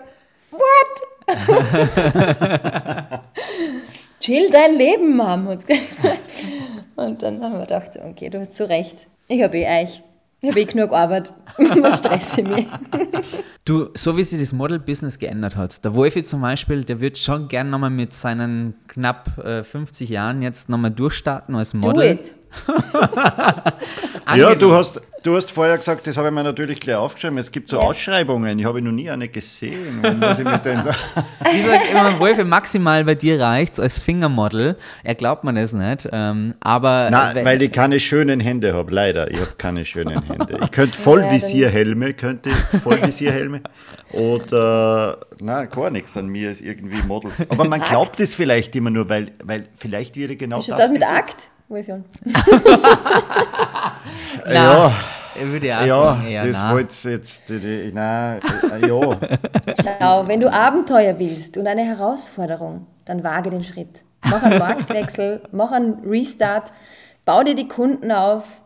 what? 0.53 1.12
chill 4.21 4.51
dein 4.51 4.77
Leben, 4.77 5.17
Mom. 5.17 5.49
Und 6.97 7.23
dann 7.23 7.43
haben 7.43 7.53
wir 7.55 7.61
gedacht, 7.61 7.99
okay, 8.03 8.31
du 8.31 8.41
hast 8.41 8.57
zu 8.57 8.69
Recht. 8.69 9.07
Ich 9.29 9.43
habe 9.43 9.59
eh 9.59 9.83
euch. 9.83 10.03
Ich 10.41 10.51
habe 10.51 10.61
eh 10.61 10.65
genug 10.65 10.93
Arbeit. 10.93 11.33
Was 11.57 11.99
stresse 11.99 12.41
ich 12.41 12.49
mich? 12.49 12.67
Du, 13.65 13.91
so 13.95 14.17
wie 14.17 14.25
sich 14.25 14.41
das 14.41 14.53
Model-Business 14.53 15.21
geändert 15.21 15.55
hat, 15.55 15.85
der 15.85 15.95
Wolfi 15.95 16.25
zum 16.25 16.41
Beispiel, 16.41 16.83
der 16.83 17.01
wird 17.01 17.17
schon 17.17 17.47
gern 17.47 17.71
nochmal 17.71 17.91
mit 17.91 18.13
seinen 18.13 18.75
knapp 18.89 19.39
äh, 19.39 19.63
50 19.63 20.09
Jahren 20.09 20.43
jetzt 20.43 20.69
nochmal 20.69 20.91
durchstarten 20.91 21.55
als 21.55 21.73
Model. 21.73 22.17
Do 22.17 22.23
it. 22.23 22.35
ja, 24.37 24.55
du 24.55 24.73
hast, 24.73 25.01
du 25.23 25.37
hast 25.37 25.51
vorher 25.51 25.77
gesagt, 25.77 26.07
das 26.07 26.17
habe 26.17 26.29
ich 26.29 26.35
mir 26.35 26.43
natürlich 26.45 26.81
gleich 26.81 26.97
aufgeschrieben. 26.97 27.38
Es 27.38 27.51
gibt 27.51 27.69
so 27.69 27.77
Ja. 27.79 27.83
Ausschreibungen, 27.85 28.59
ich 28.59 28.65
habe 28.65 28.81
noch 28.83 28.93
nie 28.93 29.11
eine 29.11 29.29
gesehen. 29.29 29.99
Ich 30.05 30.38
mit 30.45 30.65
den 30.65 30.83
Ich 31.55 31.67
sage 31.67 31.83
immer, 31.91 32.19
Wolfi, 32.19 32.45
maximal 32.45 33.05
bei 33.05 33.15
dir 33.15 33.41
reicht's 33.41 33.79
als 33.81 33.99
Fingermodel. 34.01 34.77
Er 35.05 35.15
glaubt 35.15 35.45
mir 35.45 35.55
das 35.55 35.73
nicht. 35.73 36.09
Ähm, 36.12 36.55
aber 36.61 37.09
Nein, 37.11 37.35
wenn- 37.37 37.45
weil 37.45 37.62
ich 37.62 37.73
keine 37.73 38.01
schönen 38.01 38.41
Hände 38.41 38.75
habe, 38.75 38.93
leider. 38.95 39.31
Ich 39.31 39.41
habe 39.41 39.53
keine 39.59 39.85
schönen 39.85 40.23
Hände. 40.23 40.59
Ich 40.62 40.71
könnte 40.71 40.97
Vollvisierhelme, 41.03 42.15
könnte 42.15 42.51
ich, 42.51 42.81
Vollvisierhelme. 42.81 43.61
Oder, 44.12 45.19
na 45.41 45.65
gar 45.65 45.91
nichts 45.91 46.17
an 46.17 46.27
mir 46.29 46.51
ist 46.51 46.61
irgendwie 46.61 47.03
Model. 47.03 47.31
Aber 47.49 47.65
man 47.67 47.81
glaubt 47.81 48.21
es 48.21 48.35
vielleicht 48.35 48.77
immer 48.77 48.91
nur, 48.91 49.09
weil, 49.09 49.33
weil 49.43 49.69
vielleicht 49.75 50.17
wird 50.17 50.38
genau 50.38 50.61
schaut 50.61 50.79
das 50.79 50.87
aus 50.87 50.91
mit 50.93 51.01
gesucht. 51.01 51.17
Akt? 51.19 51.49
Wolfjan? 51.73 52.05
Nein, 52.25 52.35
Ja, 54.55 54.93
ich 55.35 55.43
würde 55.47 55.67
ja 55.67 55.89
sagen, 55.89 56.35
das 56.47 56.69
wollte 56.71 57.11
jetzt, 57.11 57.51
äh, 57.51 57.91
nein, 57.93 58.41
äh, 58.71 58.87
ja. 58.87 59.01
Schau, 59.83 60.29
wenn 60.29 60.41
du 60.41 60.53
Abenteuer 60.53 61.19
willst 61.19 61.57
und 61.57 61.67
eine 61.67 61.83
Herausforderung, 61.85 62.87
dann 63.07 63.25
wage 63.25 63.49
den 63.51 63.65
Schritt. 63.65 64.05
Mach 64.25 64.43
einen 64.43 64.59
Marktwechsel, 64.59 65.41
mach 65.53 65.73
einen 65.73 65.95
Restart, 66.07 66.73
bau 67.25 67.43
dir 67.43 67.55
die 67.55 67.67
Kunden 67.67 68.13
auf, 68.13 68.61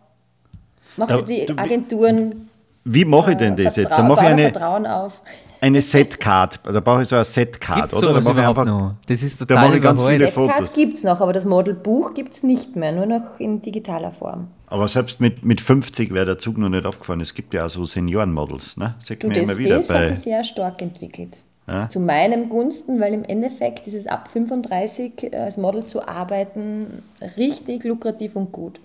mach 0.96 1.06
dir 1.08 1.22
die 1.22 1.46
du- 1.46 1.54
wie- 1.54 1.58
Agenturen, 1.58 2.45
Wie 2.88 3.04
mache 3.04 3.32
ich 3.32 3.36
denn 3.36 3.56
das 3.56 3.74
jetzt? 3.76 3.90
Da 3.90 3.96
Vertrau- 3.96 4.08
mache 4.08 4.20
ich 4.26 4.30
eine, 4.30 4.42
Vertrauen 4.52 4.86
auf. 4.86 5.22
eine 5.60 5.82
Setcard. 5.82 6.60
Da 6.64 6.78
brauche 6.80 7.02
ich 7.02 7.08
so 7.08 7.16
eine 7.16 7.24
Setcard, 7.24 7.92
oder? 7.92 8.14
Da 8.14 8.20
mache 8.20 8.40
ich 8.40 8.46
einfach, 8.46 8.64
noch? 8.64 8.94
Das 9.06 9.22
ist 9.22 9.40
da 9.40 9.44
total 9.44 9.66
mache 9.66 9.76
ich 9.78 9.82
ganz 9.82 10.00
überholt. 10.00 10.16
viele 10.18 10.30
Setcard 10.30 10.56
Fotos. 10.58 10.72
gibt 10.72 10.96
es 10.96 11.02
noch, 11.02 11.20
aber 11.20 11.32
das 11.32 11.44
Modelbuch 11.44 12.14
gibt 12.14 12.34
es 12.34 12.42
nicht 12.44 12.76
mehr, 12.76 12.92
nur 12.92 13.06
noch 13.06 13.40
in 13.40 13.60
digitaler 13.60 14.12
Form. 14.12 14.48
Aber 14.68 14.86
selbst 14.86 15.20
mit, 15.20 15.44
mit 15.44 15.60
50 15.60 16.14
wäre 16.14 16.26
der 16.26 16.38
Zug 16.38 16.58
noch 16.58 16.68
nicht 16.68 16.86
abgefahren. 16.86 17.20
Es 17.20 17.34
gibt 17.34 17.54
ja 17.54 17.66
auch 17.66 17.70
so 17.70 17.84
Seniorenmodels, 17.84 18.76
ne? 18.76 18.94
Sieht 19.00 19.22
Du, 19.22 19.26
man 19.26 19.34
das, 19.36 19.44
immer 19.44 19.58
wieder 19.58 19.76
das 19.78 19.90
hat 19.90 19.96
bei. 19.96 20.06
sich 20.08 20.18
sehr 20.20 20.44
stark 20.44 20.80
entwickelt. 20.80 21.38
Ja. 21.68 21.88
Zu 21.88 21.98
meinem 21.98 22.48
Gunsten, 22.48 23.00
weil 23.00 23.12
im 23.12 23.24
Endeffekt 23.24 23.88
ist 23.88 23.94
es 23.94 24.06
ab 24.06 24.28
35 24.30 25.34
als 25.34 25.56
Model 25.56 25.84
zu 25.86 26.06
arbeiten 26.06 27.02
richtig 27.36 27.82
lukrativ 27.82 28.36
und 28.36 28.52
gut. 28.52 28.78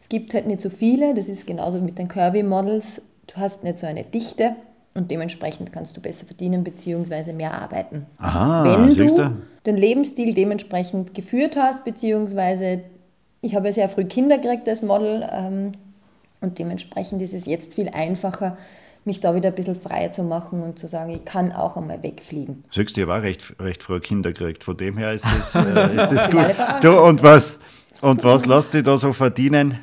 Es 0.00 0.08
gibt 0.08 0.34
halt 0.34 0.48
nicht 0.48 0.60
so 0.60 0.68
viele, 0.68 1.14
das 1.14 1.26
ist 1.28 1.46
genauso 1.46 1.80
mit 1.80 1.98
den 1.98 2.08
Curvy-Models. 2.08 3.02
Du 3.26 3.40
hast 3.40 3.64
nicht 3.64 3.78
so 3.78 3.86
eine 3.86 4.04
Dichte 4.04 4.56
und 4.94 5.10
dementsprechend 5.10 5.72
kannst 5.72 5.96
du 5.96 6.00
besser 6.00 6.26
verdienen 6.26 6.64
bzw. 6.64 7.32
mehr 7.32 7.54
arbeiten. 7.54 8.06
Aha, 8.18 8.64
Wenn 8.64 8.90
siehst 8.90 9.18
du 9.18 9.36
den 9.66 9.76
Lebensstil 9.76 10.32
dementsprechend 10.32 11.14
geführt 11.14 11.56
hast, 11.56 11.84
beziehungsweise 11.84 12.82
ich 13.42 13.54
habe 13.54 13.66
ja 13.66 13.72
sehr 13.72 13.88
früh 13.88 14.04
Kinder 14.04 14.38
gekriegt 14.38 14.68
als 14.68 14.82
Model 14.82 15.28
ähm, 15.30 15.72
und 16.40 16.58
dementsprechend 16.58 17.20
ist 17.22 17.34
es 17.34 17.46
jetzt 17.46 17.74
viel 17.74 17.88
einfacher, 17.88 18.56
mich 19.04 19.20
da 19.20 19.34
wieder 19.34 19.50
ein 19.50 19.54
bisschen 19.54 19.76
freier 19.76 20.10
zu 20.10 20.24
machen 20.24 20.62
und 20.62 20.78
zu 20.78 20.88
sagen, 20.88 21.10
ich 21.10 21.24
kann 21.24 21.52
auch 21.52 21.76
einmal 21.76 22.02
wegfliegen. 22.02 22.64
Siehst 22.72 22.96
du, 22.96 23.00
ich 23.00 23.06
habe 23.06 23.18
auch 23.18 23.22
recht, 23.22 23.54
recht 23.60 23.82
früh 23.82 24.00
Kinder 24.00 24.32
gekriegt. 24.32 24.64
Von 24.64 24.76
dem 24.76 24.96
her 24.96 25.12
ist 25.12 25.24
das, 25.24 25.54
äh, 25.54 25.94
ist 25.94 26.10
das 26.10 26.30
gut. 26.30 26.44
Du, 26.82 27.00
und 27.00 27.22
was, 27.22 27.58
und 28.00 28.24
was 28.24 28.46
lässt 28.46 28.74
dich 28.74 28.82
da 28.82 28.96
so 28.96 29.12
verdienen? 29.12 29.78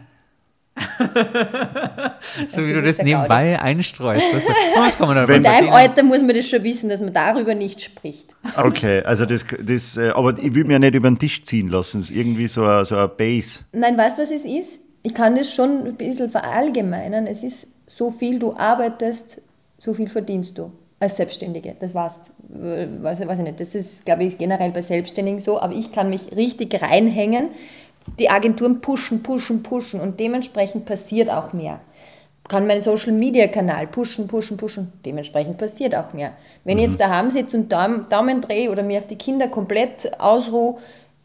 So 2.47 2.61
Und 2.61 2.67
wie 2.67 2.73
du 2.73 2.81
du 2.81 2.87
das 2.87 2.97
nebenbei 2.97 3.59
einstreust. 3.61 4.25
Das, 4.33 4.43
das 4.75 4.97
kann 4.97 5.07
man 5.07 5.17
dann 5.17 5.27
Wenn- 5.27 5.37
In 5.37 5.43
deinem 5.43 5.69
Alter 5.69 6.03
muss 6.03 6.21
man 6.21 6.33
das 6.35 6.47
schon 6.49 6.63
wissen, 6.63 6.89
dass 6.89 7.01
man 7.01 7.13
darüber 7.13 7.53
nicht 7.55 7.81
spricht. 7.81 8.35
Okay, 8.57 9.01
also 9.03 9.25
das, 9.25 9.45
das 9.61 9.97
äh, 9.97 10.09
aber 10.09 10.37
ich 10.37 10.53
will 10.55 10.63
mir 10.65 10.79
nicht 10.79 10.95
über 10.95 11.09
den 11.09 11.17
Tisch 11.19 11.43
ziehen 11.43 11.67
lassen. 11.67 11.99
Es 11.99 12.09
ist 12.09 12.15
irgendwie 12.15 12.47
so 12.47 12.63
eine, 12.65 12.85
so 12.85 12.95
Base. 13.17 13.59
Nein, 13.71 13.97
weißt 13.97 14.17
du, 14.17 14.21
was 14.23 14.31
es 14.31 14.45
ist? 14.45 14.79
Ich 15.03 15.13
kann 15.13 15.35
das 15.35 15.53
schon 15.53 15.85
ein 15.87 15.95
bisschen 15.95 16.29
verallgemeinern. 16.29 17.27
Es 17.27 17.43
ist 17.43 17.67
so 17.87 18.09
viel 18.11 18.39
du 18.39 18.55
arbeitest, 18.55 19.41
so 19.79 19.93
viel 19.93 20.07
verdienst 20.09 20.57
du 20.57 20.71
als 20.99 21.17
Selbstständige. 21.17 21.75
Das 21.79 21.93
war's. 21.93 22.31
Äh, 22.53 22.87
Weiß, 23.01 23.25
weiß 23.27 23.39
ich 23.39 23.45
nicht. 23.45 23.59
Das 23.59 23.75
ist, 23.75 24.05
glaube 24.05 24.23
ich, 24.23 24.37
generell 24.37 24.71
bei 24.71 24.81
Selbstständigen 24.81 25.39
so. 25.39 25.59
Aber 25.59 25.73
ich 25.73 25.91
kann 25.91 26.09
mich 26.09 26.31
richtig 26.35 26.81
reinhängen. 26.81 27.49
Die 28.19 28.29
Agenturen 28.29 28.81
pushen, 28.81 29.23
pushen, 29.23 29.63
pushen 29.63 29.99
und 30.01 30.19
dementsprechend 30.19 30.85
passiert 30.85 31.29
auch 31.29 31.53
mehr. 31.53 31.79
Kann 32.49 32.67
meinen 32.67 32.81
Social 32.81 33.13
Media 33.13 33.47
Kanal 33.47 33.87
pushen, 33.87 34.27
pushen, 34.27 34.57
pushen. 34.57 34.91
Dementsprechend 35.05 35.57
passiert 35.57 35.95
auch 35.95 36.11
mehr. 36.13 36.33
Wenn 36.65 36.77
ich 36.77 36.85
jetzt 36.85 36.99
daheim 36.99 37.31
sitze 37.31 37.57
und 37.57 37.71
Daumen, 37.71 38.09
Daumen 38.09 38.41
drehe 38.41 38.69
oder 38.69 38.83
mir 38.83 38.99
auf 38.99 39.07
die 39.07 39.15
Kinder 39.15 39.47
komplett 39.47 40.19
ausruhe, 40.19 40.77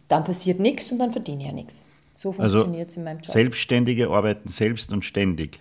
dann 0.07 0.23
passiert 0.25 0.61
nichts 0.61 0.91
und 0.93 0.99
dann 0.99 1.11
verdiene 1.11 1.41
ich 1.41 1.47
ja 1.49 1.53
nichts. 1.53 1.85
So 2.15 2.31
Also 2.31 2.59
funktioniert 2.59 2.91
es 2.91 2.97
in 2.97 3.05
meinem 3.05 3.19
Job. 3.19 3.31
Selbstständige 3.31 4.11
arbeiten 4.11 4.49
selbst 4.49 4.93
und 4.93 5.05
ständig. 5.05 5.61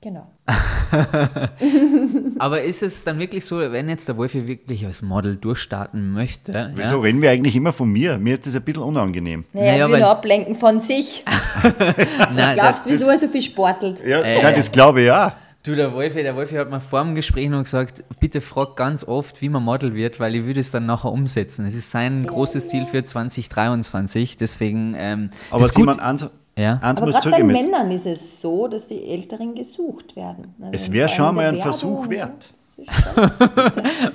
Genau. 0.00 0.26
Aber 2.38 2.62
ist 2.62 2.82
es 2.82 3.04
dann 3.04 3.18
wirklich 3.18 3.44
so, 3.44 3.58
wenn 3.58 3.88
jetzt 3.88 4.08
der 4.08 4.16
Wolfi 4.16 4.46
wirklich 4.46 4.84
als 4.84 5.02
Model 5.02 5.36
durchstarten 5.36 6.12
möchte? 6.12 6.72
Wieso 6.74 6.96
Ja? 6.96 7.00
reden 7.02 7.22
wir 7.22 7.30
eigentlich 7.30 7.56
immer 7.56 7.72
von 7.72 7.90
mir? 7.90 8.18
Mir 8.18 8.34
ist 8.34 8.46
das 8.46 8.54
ein 8.54 8.62
bisschen 8.62 8.82
unangenehm. 8.82 9.44
Naja, 9.52 9.72
Naja, 9.72 9.86
ich 9.86 9.92
will 9.92 10.00
weil- 10.00 10.08
ablenken 10.08 10.54
von 10.54 10.80
sich. 10.80 11.24
Nein, 12.34 12.54
Glaubst 12.54 12.84
der, 12.86 12.92
wieso 12.92 13.08
er 13.08 13.18
so 13.18 13.28
viel 13.28 13.42
sportelt? 13.42 14.02
Ja, 14.06 14.24
ja 14.24 14.52
das 14.52 14.70
glaube 14.70 15.00
ich 15.00 15.06
ja. 15.06 15.34
du, 15.62 15.74
der 15.74 15.92
Wolfi, 15.94 16.22
der 16.22 16.36
Wolfi 16.36 16.54
hat 16.56 16.70
mir 16.70 16.80
vor 16.80 17.02
dem 17.02 17.14
Gespräch 17.14 17.48
noch 17.48 17.64
gesagt, 17.64 18.04
bitte 18.20 18.40
frag 18.42 18.76
ganz 18.76 19.02
oft, 19.04 19.40
wie 19.40 19.48
man 19.48 19.62
Model 19.62 19.94
wird, 19.94 20.20
weil 20.20 20.34
ich 20.34 20.44
würde 20.44 20.60
es 20.60 20.70
dann 20.70 20.84
nachher 20.86 21.10
umsetzen. 21.10 21.64
Es 21.66 21.74
ist 21.74 21.90
sein 21.90 22.26
großes 22.26 22.68
Ziel 22.68 22.84
für 22.86 23.02
2023, 23.02 24.36
deswegen 24.36 24.94
ähm, 24.96 25.30
Aber 25.50 25.64
ist 25.64 25.74
gut. 25.74 25.84
Simon, 25.84 26.00
eins, 26.00 26.28
Ja. 26.56 26.78
eins 26.82 27.00
Aber 27.02 27.10
gerade 27.10 27.30
bei 27.30 27.42
Männern 27.42 27.90
ist 27.90 28.06
es 28.06 28.40
so, 28.40 28.68
dass 28.68 28.86
die 28.86 29.04
Älteren 29.04 29.54
gesucht 29.54 30.14
werden. 30.16 30.54
Also 30.60 30.70
es 30.72 30.92
wäre 30.92 31.08
schon 31.08 31.34
mal 31.34 31.46
ein 31.46 31.54
Werbung, 31.56 31.62
Versuch 31.62 32.04
ne? 32.06 32.10
wert. 32.10 32.48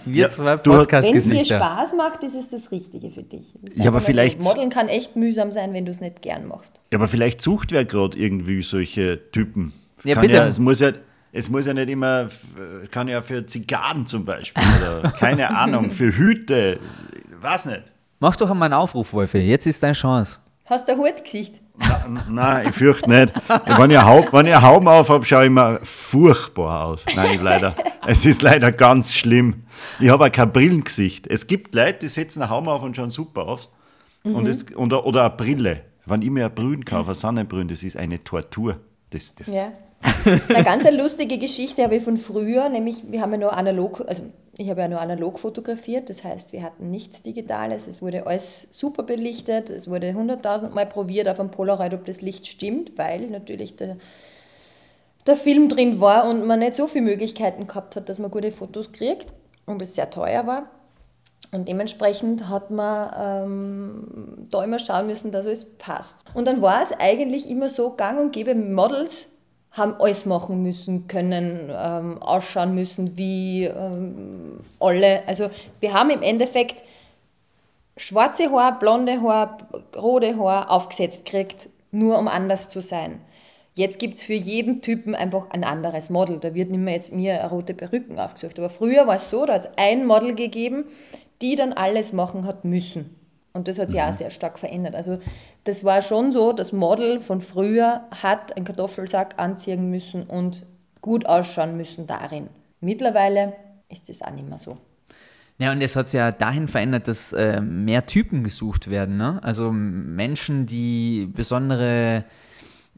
Wir 0.05 0.23
Ja, 0.23 0.29
zwei 0.29 0.57
hast- 0.57 0.65
Wenn 0.65 1.17
es 1.17 1.29
dir. 1.29 1.45
Spaß 1.45 1.93
macht, 1.95 2.23
ist 2.23 2.35
es 2.35 2.49
das 2.49 2.71
Richtige 2.71 3.09
für 3.11 3.23
dich. 3.23 3.53
Ja, 3.75 3.83
aber 3.87 3.91
mal 3.93 3.99
so, 4.01 4.05
vielleicht- 4.07 4.43
Modeln 4.43 4.69
kann 4.69 4.87
echt 4.89 5.15
mühsam 5.15 5.51
sein, 5.51 5.73
wenn 5.73 5.85
du 5.85 5.91
es 5.91 6.01
nicht 6.01 6.21
gern 6.21 6.47
machst. 6.47 6.73
Ja, 6.91 6.97
aber 6.99 7.07
vielleicht 7.07 7.41
sucht 7.41 7.71
wer 7.71 7.85
gerade 7.85 8.17
irgendwie 8.17 8.61
solche 8.61 9.31
Typen. 9.31 9.73
Ja, 10.03 10.15
Kann 10.15 10.21
bitte. 10.21 10.35
Ja, 10.35 10.47
es, 10.47 10.59
muss 10.59 10.79
ja, 10.79 10.91
es 11.31 11.49
muss 11.49 11.65
ja 11.67 11.73
nicht 11.73 11.89
immer, 11.89 12.27
es 12.83 12.89
kann 12.91 13.07
ja 13.07 13.21
für 13.21 13.45
Zigarren 13.45 14.05
zum 14.05 14.25
Beispiel 14.25 14.63
oder 14.81 15.09
keine 15.19 15.55
Ahnung, 15.55 15.91
für 15.91 16.15
Hüte, 16.17 16.79
weiß 17.41 17.65
nicht. 17.67 17.83
Mach 18.19 18.35
doch 18.35 18.49
einmal 18.49 18.67
einen 18.67 18.73
Aufruf, 18.75 19.13
Wolfi. 19.13 19.37
Jetzt 19.39 19.67
ist 19.67 19.81
deine 19.83 19.93
Chance. 19.93 20.39
Hast 20.65 20.87
du 20.87 20.91
ein 20.93 20.99
Hutgesicht? 20.99 21.59
Nein, 22.29 22.67
ich 22.69 22.75
fürchte 22.75 23.09
nicht. 23.09 23.33
Wenn 23.77 23.91
ich, 23.91 24.01
Haub, 24.01 24.33
wenn 24.33 24.45
ich 24.45 24.53
einen 24.53 24.63
Hauben 24.63 24.87
auf 24.87 25.09
habe, 25.09 25.25
schaue 25.25 25.43
ich 25.43 25.47
immer 25.47 25.79
furchtbar 25.83 26.85
aus. 26.85 27.05
Nein, 27.15 27.35
ich 27.35 27.41
leider. 27.41 27.75
Es 28.05 28.25
ist 28.25 28.41
leider 28.41 28.71
ganz 28.71 29.13
schlimm. 29.13 29.63
Ich 29.99 30.09
habe 30.09 30.25
auch 30.25 30.31
kein 30.31 30.51
Brillengesicht. 30.51 31.27
Es 31.27 31.47
gibt 31.47 31.73
Leute, 31.73 31.99
die 31.99 32.09
setzen 32.09 32.41
einen 32.41 32.51
Hauben 32.51 32.67
auf 32.67 32.83
und 32.83 32.95
schauen 32.95 33.09
super 33.09 33.47
aus. 33.47 33.69
Und 34.23 34.47
es, 34.47 34.75
oder, 34.75 35.05
oder 35.05 35.25
eine 35.25 35.35
Brille. 35.35 35.81
Wenn 36.05 36.21
ich 36.21 36.29
mir 36.29 36.45
eine 36.45 36.49
Brühen 36.49 36.83
kaufe, 36.85 37.09
eine 37.09 37.15
Sonnenbrühen, 37.15 37.67
das 37.67 37.83
ist 37.83 37.95
eine 37.95 38.23
Tortur. 38.23 38.77
Das, 39.11 39.35
das, 39.35 39.53
Ja. 39.53 39.71
Eine 40.53 40.63
ganz 40.63 40.89
lustige 40.97 41.37
Geschichte 41.37 41.83
habe 41.83 41.97
ich 41.97 42.03
von 42.03 42.17
früher, 42.17 42.69
nämlich 42.69 43.03
wir 43.09 43.21
haben 43.21 43.33
ja 43.33 43.37
nur 43.37 43.53
analog, 43.53 44.01
also 44.07 44.23
ich 44.59 44.69
habe 44.69 44.81
ja 44.81 44.87
nur 44.89 44.99
analog 44.99 45.39
fotografiert, 45.39 46.09
das 46.09 46.25
heißt, 46.25 46.51
wir 46.51 46.63
hatten 46.63 46.91
nichts 46.91 47.21
Digitales, 47.21 47.87
es 47.87 48.01
wurde 48.01 48.27
alles 48.27 48.67
super 48.71 49.03
belichtet, 49.03 49.69
es 49.69 49.89
wurde 49.89 50.13
hunderttausend 50.13 50.75
Mal 50.75 50.85
probiert 50.85 51.29
auf 51.29 51.39
einem 51.39 51.49
Polaroid, 51.49 51.93
ob 51.93 52.03
das 52.03 52.19
Licht 52.19 52.45
stimmt, 52.45 52.97
weil 52.97 53.27
natürlich 53.27 53.77
der, 53.77 53.95
der 55.25 55.37
Film 55.37 55.69
drin 55.69 56.01
war 56.01 56.27
und 56.29 56.45
man 56.45 56.59
nicht 56.59 56.75
so 56.75 56.87
viele 56.87 57.05
Möglichkeiten 57.05 57.67
gehabt 57.67 57.95
hat, 57.95 58.09
dass 58.09 58.19
man 58.19 58.31
gute 58.31 58.51
Fotos 58.51 58.91
kriegt 58.91 59.27
und 59.65 59.81
es 59.81 59.95
sehr 59.95 60.09
teuer 60.09 60.45
war. 60.45 60.69
Und 61.53 61.69
dementsprechend 61.69 62.49
hat 62.49 62.69
man 62.69 63.13
ähm, 63.17 64.47
da 64.51 64.61
immer 64.61 64.77
schauen 64.77 65.07
müssen, 65.07 65.31
dass 65.31 65.45
alles 65.45 65.77
passt. 65.77 66.17
Und 66.33 66.47
dann 66.47 66.61
war 66.61 66.83
es 66.83 66.91
eigentlich 66.99 67.49
immer 67.49 67.69
so 67.69 67.95
gang 67.95 68.19
und 68.19 68.33
gäbe, 68.33 68.53
Models 68.55 69.29
haben 69.71 69.95
alles 69.99 70.25
machen 70.25 70.63
müssen, 70.63 71.07
können, 71.07 71.69
ähm, 71.71 72.21
ausschauen 72.21 72.73
müssen 72.73 73.17
wie 73.17 73.65
ähm, 73.65 74.59
alle. 74.79 75.27
Also 75.27 75.49
wir 75.79 75.93
haben 75.93 76.09
im 76.09 76.21
Endeffekt 76.21 76.83
schwarze 77.97 78.51
Haar, 78.51 78.79
blonde 78.79 79.21
Haar, 79.21 79.57
rote 79.95 80.37
Haar 80.37 80.71
aufgesetzt 80.71 81.25
gekriegt, 81.25 81.69
nur 81.91 82.17
um 82.17 82.27
anders 82.27 82.69
zu 82.69 82.81
sein. 82.81 83.21
Jetzt 83.75 83.99
gibt 83.99 84.15
es 84.15 84.23
für 84.23 84.33
jeden 84.33 84.81
Typen 84.81 85.15
einfach 85.15 85.51
ein 85.51 85.63
anderes 85.63 86.09
Model. 86.09 86.39
Da 86.39 86.53
wird 86.53 86.69
nicht 86.69 86.79
mehr 86.79 86.95
jetzt 86.95 87.13
mir 87.13 87.35
rote 87.45 87.73
Perücken 87.73 88.19
aufgesucht. 88.19 88.57
Aber 88.59 88.69
früher 88.69 89.07
war 89.07 89.15
es 89.15 89.29
so, 89.29 89.45
da 89.45 89.53
hat 89.53 89.65
es 89.65 89.71
ein 89.77 90.05
Model 90.05 90.35
gegeben, 90.35 90.85
die 91.41 91.55
dann 91.55 91.71
alles 91.73 92.11
machen 92.11 92.45
hat 92.45 92.65
müssen. 92.65 93.18
Und 93.53 93.67
das 93.67 93.79
hat 93.79 93.89
sich 93.89 93.99
auch 93.99 94.13
sehr 94.13 94.29
stark 94.29 94.59
verändert. 94.59 94.95
Also 94.95 95.19
das 95.63 95.83
war 95.83 96.01
schon 96.01 96.31
so, 96.31 96.53
das 96.53 96.71
Model 96.71 97.19
von 97.19 97.41
früher 97.41 98.03
hat 98.21 98.55
einen 98.55 98.65
Kartoffelsack 98.65 99.35
anziehen 99.37 99.89
müssen 99.89 100.23
und 100.23 100.65
gut 101.01 101.25
ausschauen 101.25 101.75
müssen 101.75 102.05
darin. 102.05 102.47
Mittlerweile 102.79 103.53
ist 103.89 104.07
das 104.09 104.21
auch 104.21 104.31
nicht 104.31 104.47
mehr 104.47 104.59
so. 104.59 104.77
Ja, 105.57 105.73
und 105.73 105.81
es 105.81 105.95
hat 105.95 106.09
sich 106.09 106.17
ja 106.17 106.31
dahin 106.31 106.69
verändert, 106.69 107.07
dass 107.09 107.33
äh, 107.33 107.59
mehr 107.59 108.05
Typen 108.05 108.43
gesucht 108.43 108.89
werden. 108.89 109.17
Ne? 109.17 109.39
Also 109.43 109.71
Menschen, 109.73 110.65
die 110.65 111.29
besondere 111.33 112.23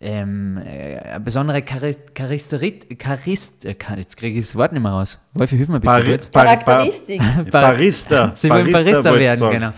ähm, 0.02 0.58
äh, 0.66 1.20
besondere 1.24 1.64
Charist, 1.68 2.00
Charisterit, 2.18 2.88
Charist, 3.02 3.66
äh, 3.66 3.76
jetzt 3.98 4.18
kriege 4.18 4.40
ich 4.40 4.46
das 4.48 4.56
Wort 4.56 4.72
nicht 4.74 4.82
mehr 4.82 4.92
raus. 4.92 5.20
Wolfi, 5.34 5.58
hilf 5.58 5.70
mir 5.70 5.80
bitte 5.80 5.86
Bari- 5.94 6.10
kurz. 6.10 6.30
Bar- 6.30 6.46
Charakteristik. 6.46 7.22
Bar- 7.52 7.62
Barista. 7.74 8.32
Sie 8.36 8.50
wollen 8.50 8.72
Barista 8.72 9.02
du 9.12 9.20
werden, 9.20 9.40
sagen. 9.40 9.54
genau. 9.54 9.72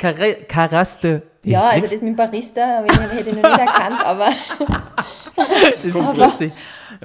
Char 0.00 0.14
Charaste. 0.48 1.22
Ja, 1.44 1.68
also 1.68 1.80
das 1.82 1.92
mit 1.92 2.02
dem 2.02 2.16
Barista 2.16 2.84
ich- 2.84 2.98
hätte 2.98 3.30
ich 3.30 3.36
noch 3.36 3.42
nicht 3.50 3.58
erkannt, 3.58 4.04
aber 4.04 4.26
Das 5.84 5.94
ist 5.94 6.16
lustig. 6.16 6.52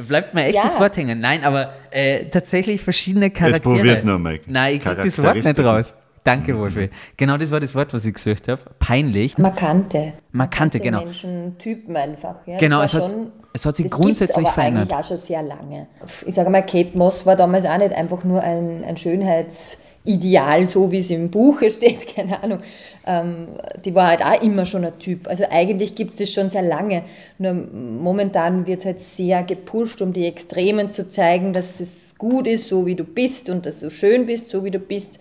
Bleibt 0.08 0.34
mir 0.34 0.46
echt 0.46 0.56
Ja. 0.56 0.64
das 0.64 0.80
Wort 0.80 0.98
hängen. 0.98 1.20
Nein, 1.20 1.44
aber 1.44 1.74
äh, 1.92 2.26
tatsächlich 2.26 2.82
verschiedene 2.82 3.30
Charaktere. 3.30 3.76
probier's 3.76 4.04
noch 4.04 4.18
mal. 4.18 4.40
Nein, 4.48 4.78
ich 4.78 4.82
krieg 4.82 4.98
das 4.98 5.22
Wort 5.22 5.36
nicht 5.36 5.60
raus. 5.60 5.94
Danke, 6.24 6.58
Wolfi. 6.58 6.90
Genau 7.18 7.36
das 7.38 7.52
war 7.52 7.60
das 7.60 7.76
Wort, 7.76 7.94
was 7.94 8.06
ich 8.06 8.14
gesucht 8.14 8.48
habe. 8.48 8.62
Peinlich. 8.80 9.38
markante. 9.38 10.14
Markante, 10.32 10.80
genau. 10.80 11.04
Menschentypen 11.04 11.96
einfach. 11.98 12.36
Ja. 12.48 12.58
Genau, 12.58 12.82
es 12.82 12.94
hat- 12.94 13.10
schon- 13.10 13.32
es 13.52 13.66
hat 13.66 13.76
sich 13.76 13.90
grundsätzlich 13.92 14.46
aber 14.46 14.54
verändert. 14.54 14.84
eigentlich 14.92 14.98
auch 15.06 15.08
schon 15.10 15.18
sehr 15.18 15.44
lange. 15.44 15.88
Ich 16.26 16.34
sage 16.36 16.50
mal, 16.50 16.62
Kate 16.66 16.98
Moss 16.98 17.26
war 17.26 17.36
damals 17.36 17.66
auch 17.66 17.78
nicht 17.78 17.94
einfach 17.94 18.24
nur 18.24 18.42
ein, 18.42 18.84
ein 18.84 18.96
Schönheitsideal, 18.98 20.66
so 20.66 20.92
wie 20.92 21.00
es 21.00 21.10
im 21.12 21.30
Buche 21.30 21.70
steht, 21.70 22.08
keine 22.16 22.42
Ahnung. 22.42 22.60
Ähm, 23.06 23.48
die 23.84 23.94
war 23.94 24.08
halt 24.08 24.24
auch 24.24 24.42
immer 24.42 24.66
schon 24.66 24.86
ein 24.86 24.98
Typ. 25.00 25.28
Also 25.28 25.44
eigentlich 25.52 25.94
gibt 25.96 26.14
es 26.16 26.22
es 26.22 26.34
schon 26.34 26.50
sehr 26.50 26.62
lange. 26.64 27.04
Nur 27.38 27.54
momentan 27.54 28.66
wird 28.66 28.86
halt 28.86 29.00
sehr 29.00 29.44
gepusht, 29.44 30.02
um 30.02 30.14
die 30.14 30.26
Extremen 30.26 30.92
zu 30.92 31.10
zeigen, 31.10 31.54
dass 31.54 31.80
es 31.80 32.16
gut 32.18 32.48
ist, 32.48 32.68
so 32.70 32.86
wie 32.86 32.96
du 32.96 33.04
bist 33.04 33.50
und 33.50 33.66
dass 33.66 33.82
du 33.82 33.90
schön 33.90 34.26
bist, 34.26 34.50
so 34.50 34.64
wie 34.64 34.72
du 34.72 34.80
bist 34.80 35.20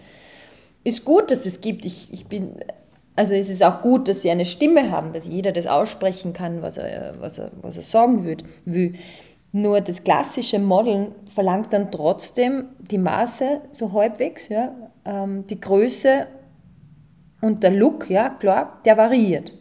ist 0.85 1.05
gut, 1.05 1.31
dass 1.31 1.47
es 1.47 1.61
gibt. 1.61 1.85
Ich, 1.85 2.13
ich 2.13 2.27
bin, 2.27 2.57
also 3.17 3.35
es 3.35 3.51
ist 3.51 3.63
auch 3.63 3.83
gut, 3.83 4.09
dass 4.09 4.23
sie 4.23 4.31
eine 4.31 4.45
Stimme 4.45 4.91
haben, 4.91 5.13
dass 5.13 5.29
jeder 5.29 5.53
das 5.53 5.67
aussprechen 5.67 6.33
kann, 6.33 6.63
was 6.63 6.77
er, 6.77 7.15
was 7.21 7.39
er, 7.39 7.53
was 7.61 7.77
er 7.77 7.83
sagen 7.83 8.25
will. 8.25 8.39
will. 8.65 8.95
Nur 9.53 9.83
das 9.83 10.03
klassische 10.03 10.59
Modeln 10.59 11.15
verlangt 11.35 11.73
dann 11.73 11.91
trotzdem 11.91 12.69
die 12.79 12.99
Maße 12.99 13.61
so 13.71 13.93
halbwegs, 13.93 14.49
ja, 14.49 14.75
ähm, 15.05 15.47
die 15.47 15.61
Größe 15.61 16.27
und 17.43 17.63
der 17.63 17.73
Look, 17.73 18.09
ja 18.09 18.31
klar, 18.31 18.81
der 18.85 18.97
variiert. 18.97 19.55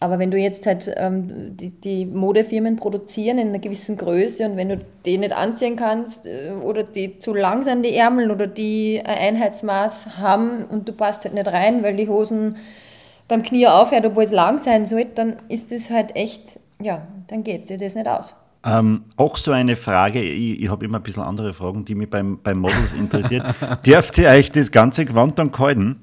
Aber 0.00 0.18
wenn 0.18 0.30
du 0.30 0.36
jetzt 0.36 0.66
halt 0.66 0.92
ähm, 0.96 1.56
die, 1.56 1.70
die 1.80 2.06
Modefirmen 2.06 2.76
produzieren 2.76 3.38
in 3.38 3.48
einer 3.48 3.58
gewissen 3.58 3.96
Größe 3.96 4.44
und 4.46 4.56
wenn 4.56 4.68
du 4.68 4.80
die 5.04 5.18
nicht 5.18 5.32
anziehen 5.32 5.76
kannst 5.76 6.26
äh, 6.26 6.52
oder 6.62 6.82
die 6.82 7.18
zu 7.18 7.34
lang 7.34 7.62
sind, 7.62 7.84
die 7.84 7.94
Ärmel 7.94 8.30
oder 8.30 8.46
die 8.46 9.02
ein 9.04 9.36
Einheitsmaß 9.36 10.18
haben 10.18 10.64
und 10.64 10.88
du 10.88 10.92
passt 10.92 11.24
halt 11.24 11.34
nicht 11.34 11.48
rein, 11.48 11.82
weil 11.82 11.96
die 11.96 12.08
Hosen 12.08 12.56
beim 13.26 13.42
Knie 13.42 13.66
aufhört, 13.66 14.06
obwohl 14.06 14.24
es 14.24 14.30
lang 14.30 14.58
sein 14.58 14.86
sollte, 14.86 15.10
dann 15.14 15.36
ist 15.48 15.72
das 15.72 15.90
halt 15.90 16.16
echt, 16.16 16.60
ja, 16.80 17.06
dann 17.26 17.44
geht 17.44 17.62
es 17.62 17.66
dir 17.66 17.76
das 17.76 17.94
nicht 17.94 18.08
aus. 18.08 18.34
Ähm, 18.64 19.04
auch 19.16 19.36
so 19.36 19.52
eine 19.52 19.76
Frage, 19.76 20.20
ich, 20.20 20.62
ich 20.62 20.70
habe 20.70 20.84
immer 20.84 20.98
ein 20.98 21.02
bisschen 21.02 21.22
andere 21.22 21.52
Fragen, 21.52 21.84
die 21.84 21.94
mich 21.94 22.10
beim, 22.10 22.38
beim 22.42 22.58
Models 22.58 22.92
interessiert. 22.92 23.44
Dürft 23.86 24.18
ihr 24.18 24.28
euch 24.28 24.50
das 24.50 24.70
ganze 24.72 25.04
Gewand 25.04 25.38
dann 25.38 25.52
kalten? 25.52 26.00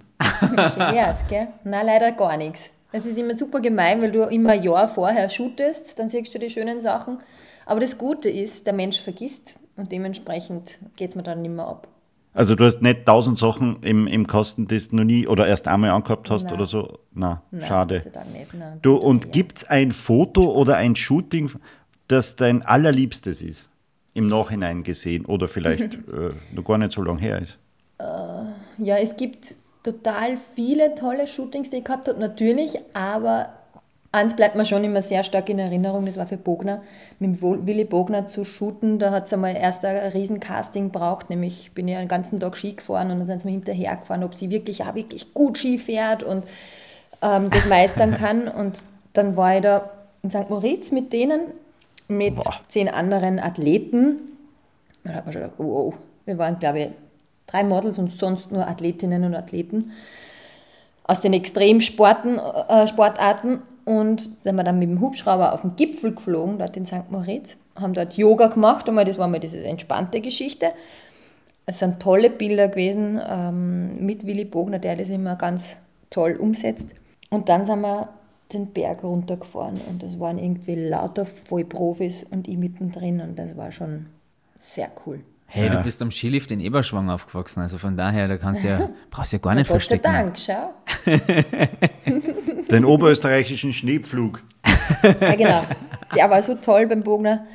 Wär's, 0.77 1.27
gell? 1.27 1.47
Nein, 1.63 1.85
leider 1.85 2.11
gar 2.13 2.37
nichts. 2.37 2.69
Es 2.91 3.05
ist 3.05 3.17
immer 3.17 3.35
super 3.35 3.59
gemein, 3.59 4.01
weil 4.01 4.11
du 4.11 4.23
immer 4.23 4.51
ein 4.51 4.63
Jahr 4.63 4.87
vorher 4.87 5.29
shootest, 5.29 5.99
dann 5.99 6.09
siehst 6.09 6.33
du 6.33 6.39
die 6.39 6.49
schönen 6.49 6.81
Sachen. 6.81 7.19
Aber 7.65 7.79
das 7.79 7.97
Gute 7.97 8.29
ist, 8.29 8.67
der 8.67 8.73
Mensch 8.73 9.01
vergisst 9.01 9.57
und 9.75 9.91
dementsprechend 9.91 10.79
geht 10.95 11.09
es 11.09 11.15
mir 11.15 11.23
dann 11.23 11.41
nicht 11.41 11.51
mehr 11.51 11.67
ab. 11.67 11.87
Also 12.33 12.55
du 12.55 12.65
hast 12.65 12.81
nicht 12.81 13.05
tausend 13.05 13.37
Sachen 13.37 13.81
im, 13.81 14.07
im 14.07 14.27
Kasten, 14.27 14.67
die 14.67 14.77
du 14.77 14.95
noch 14.97 15.03
nie 15.05 15.25
oder 15.25 15.47
erst 15.47 15.67
einmal 15.69 15.91
angehabt 15.91 16.29
hast 16.29 16.43
Nein. 16.43 16.53
oder 16.53 16.65
so? 16.65 16.99
Na, 17.13 17.41
Nein, 17.49 17.65
schade. 17.65 17.95
Nicht. 17.95 18.53
Nein, 18.53 18.79
Du, 18.81 18.97
und 18.97 19.25
ja. 19.25 19.31
gibt 19.31 19.57
es 19.59 19.63
ein 19.69 19.93
Foto 19.93 20.51
oder 20.53 20.75
ein 20.75 20.97
Shooting, 20.97 21.49
das 22.09 22.35
dein 22.35 22.61
allerliebstes 22.61 23.41
ist? 23.41 23.65
Im 24.13 24.27
Nachhinein 24.27 24.83
gesehen 24.83 25.25
oder 25.25 25.47
vielleicht 25.47 25.81
äh, 25.93 26.31
noch 26.53 26.63
gar 26.65 26.77
nicht 26.77 26.91
so 26.91 27.01
lange 27.01 27.19
her 27.19 27.41
ist? 27.41 27.57
Ja, 28.77 28.97
es 28.97 29.15
gibt 29.15 29.55
total 29.85 30.37
viele 30.37 30.95
tolle 30.95 31.27
Shootings, 31.27 31.69
die 31.69 31.77
ich 31.77 31.83
gehabt 31.83 32.07
habe, 32.07 32.19
natürlich, 32.19 32.79
aber 32.93 33.49
eins 34.11 34.35
bleibt 34.35 34.55
mir 34.55 34.65
schon 34.65 34.83
immer 34.83 35.01
sehr 35.01 35.23
stark 35.23 35.49
in 35.49 35.59
Erinnerung, 35.59 36.05
das 36.05 36.17
war 36.17 36.27
für 36.27 36.37
Bogner, 36.37 36.81
mit 37.19 37.41
Willy 37.41 37.85
Bogner 37.85 38.25
zu 38.25 38.43
shooten, 38.43 38.99
da 38.99 39.11
hat 39.11 39.25
es 39.25 39.33
einmal 39.33 39.55
erst 39.55 39.85
ein 39.85 40.11
Riesencasting 40.11 40.91
braucht, 40.91 41.29
nämlich 41.29 41.71
bin 41.73 41.87
ich 41.87 41.95
einen 41.95 42.07
ganzen 42.07 42.39
Tag 42.39 42.57
Ski 42.57 42.73
gefahren 42.73 43.11
und 43.11 43.19
dann 43.19 43.27
sind 43.27 43.41
sie 43.41 43.47
mir 43.47 43.53
hinterher 43.53 43.95
gefahren, 43.97 44.23
ob 44.23 44.35
sie 44.35 44.49
wirklich 44.49 44.83
auch 44.83 44.95
wirklich 44.95 45.33
gut 45.33 45.57
Ski 45.57 45.77
fährt 45.77 46.23
und 46.23 46.45
ähm, 47.21 47.49
das 47.49 47.65
meistern 47.67 48.13
kann 48.17 48.47
und 48.47 48.83
dann 49.13 49.37
war 49.37 49.55
ich 49.55 49.61
da 49.61 49.89
in 50.23 50.29
St. 50.29 50.49
Moritz 50.49 50.91
mit 50.91 51.13
denen, 51.13 51.41
mit 52.07 52.35
Boah. 52.35 52.55
zehn 52.67 52.89
anderen 52.89 53.39
Athleten 53.39 54.35
da 55.05 55.13
hat 55.13 55.25
man 55.25 55.33
schon 55.33 55.41
gedacht, 55.43 55.59
wow, 55.59 55.93
wir 56.25 56.37
waren, 56.37 56.59
glaube 56.59 56.79
ich, 56.79 56.87
drei 57.47 57.63
Models 57.63 57.97
und 57.97 58.11
sonst 58.11 58.51
nur 58.51 58.67
Athletinnen 58.67 59.23
und 59.23 59.35
Athleten 59.35 59.91
aus 61.07 61.21
den 61.21 61.33
Extremsporten, 61.33 62.39
äh, 62.39 62.87
Sportarten 62.87 63.61
und 63.85 64.29
sind 64.43 64.55
wir 64.55 64.63
dann 64.63 64.79
mit 64.79 64.89
dem 64.89 64.99
Hubschrauber 64.99 65.53
auf 65.53 65.61
den 65.61 65.75
Gipfel 65.75 66.15
geflogen, 66.15 66.57
dort 66.57 66.75
in 66.75 66.85
St. 66.85 67.11
Moritz, 67.11 67.57
haben 67.79 67.93
dort 67.93 68.17
Yoga 68.17 68.47
gemacht, 68.47 68.89
einmal, 68.89 69.05
das 69.05 69.17
war 69.17 69.27
mal 69.27 69.39
diese 69.39 69.63
entspannte 69.63 70.21
Geschichte. 70.21 70.71
Es 71.67 71.79
sind 71.79 71.99
tolle 71.99 72.29
Bilder 72.29 72.67
gewesen 72.67 73.21
ähm, 73.27 74.05
mit 74.05 74.25
Willy 74.25 74.45
Bogner, 74.45 74.79
der 74.79 74.95
das 74.95 75.09
immer 75.09 75.35
ganz 75.35 75.77
toll 76.09 76.35
umsetzt. 76.39 76.89
Und 77.29 77.49
dann 77.49 77.65
sind 77.65 77.81
wir 77.81 78.09
den 78.53 78.67
Berg 78.67 79.03
runtergefahren 79.03 79.81
und 79.89 80.03
das 80.03 80.19
waren 80.19 80.37
irgendwie 80.37 80.75
lauter 80.75 81.25
Vollprofis 81.25 82.23
und 82.29 82.47
ich 82.47 82.57
mittendrin 82.57 83.19
und 83.19 83.37
das 83.37 83.57
war 83.57 83.71
schon 83.71 84.07
sehr 84.59 84.89
cool. 85.05 85.21
Hey, 85.47 85.69
du 85.69 85.81
bist 85.83 86.01
am 86.01 86.11
Skilift 86.11 86.51
in 86.51 86.59
Eberschwang 86.59 87.09
aufgewachsen, 87.09 87.61
also 87.61 87.77
von 87.77 87.95
daher, 87.95 88.27
da 88.27 88.37
kannst 88.37 88.63
du 88.63 88.67
ja, 88.67 88.89
brauchst 89.09 89.31
du 89.31 89.37
ja 89.37 89.41
gar 89.41 89.55
nicht 89.55 89.69
Gott 89.69 89.81
sei 89.83 89.97
verstecken. 89.97 90.13
Dank, 90.13 90.37
schau. 90.37 90.73
Den 92.71 92.85
oberösterreichischen 92.85 93.73
Schneepflug. 93.73 94.41
Ja, 95.21 95.35
genau. 95.35 95.63
Der 96.15 96.29
war 96.29 96.41
so 96.41 96.55
toll 96.55 96.87
beim 96.87 97.03
Bogner. 97.03 97.45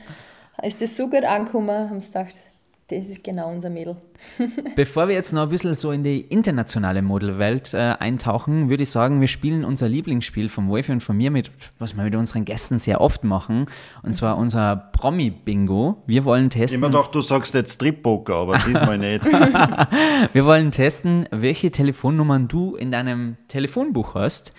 Ist 0.62 0.80
das 0.80 0.96
so 0.96 1.08
gut 1.08 1.24
angekommen, 1.24 1.90
haben 1.90 2.00
sie 2.00 2.08
gedacht, 2.08 2.42
das 2.90 3.08
ist 3.08 3.22
genau 3.22 3.50
unser 3.50 3.70
Mädel. 3.70 3.96
Bevor 4.76 5.08
wir 5.08 5.14
jetzt 5.14 5.32
noch 5.32 5.42
ein 5.42 5.48
bisschen 5.48 5.74
so 5.74 5.92
in 5.92 6.02
die 6.02 6.20
internationale 6.22 7.02
Modelwelt 7.02 7.72
äh, 7.72 7.94
eintauchen, 7.98 8.68
würde 8.68 8.82
ich 8.82 8.90
sagen, 8.90 9.20
wir 9.20 9.28
spielen 9.28 9.64
unser 9.64 9.88
Lieblingsspiel 9.88 10.48
von 10.48 10.68
Wolfi 10.68 10.92
und 10.92 11.00
von 11.00 11.16
mir 11.16 11.30
mit, 11.30 11.50
was 11.78 11.96
wir 11.96 12.02
mit 12.02 12.14
unseren 12.16 12.44
Gästen 12.44 12.78
sehr 12.78 13.00
oft 13.00 13.22
machen, 13.22 13.66
und 14.02 14.14
zwar 14.14 14.36
unser 14.36 14.76
Promi-Bingo. 14.76 16.02
Wir 16.06 16.24
wollen 16.24 16.50
testen. 16.50 16.80
Immer 16.80 16.90
doch, 16.90 17.10
du 17.10 17.20
sagst 17.20 17.54
jetzt 17.54 17.74
Strip-Poker, 17.74 18.34
aber 18.34 18.58
diesmal 18.58 18.98
nicht. 18.98 19.24
Wir 20.32 20.44
wollen 20.44 20.70
testen, 20.70 21.26
welche 21.30 21.70
Telefonnummern 21.70 22.48
du 22.48 22.76
in 22.76 22.90
deinem 22.90 23.36
Telefonbuch 23.48 24.14
hast. 24.14 24.52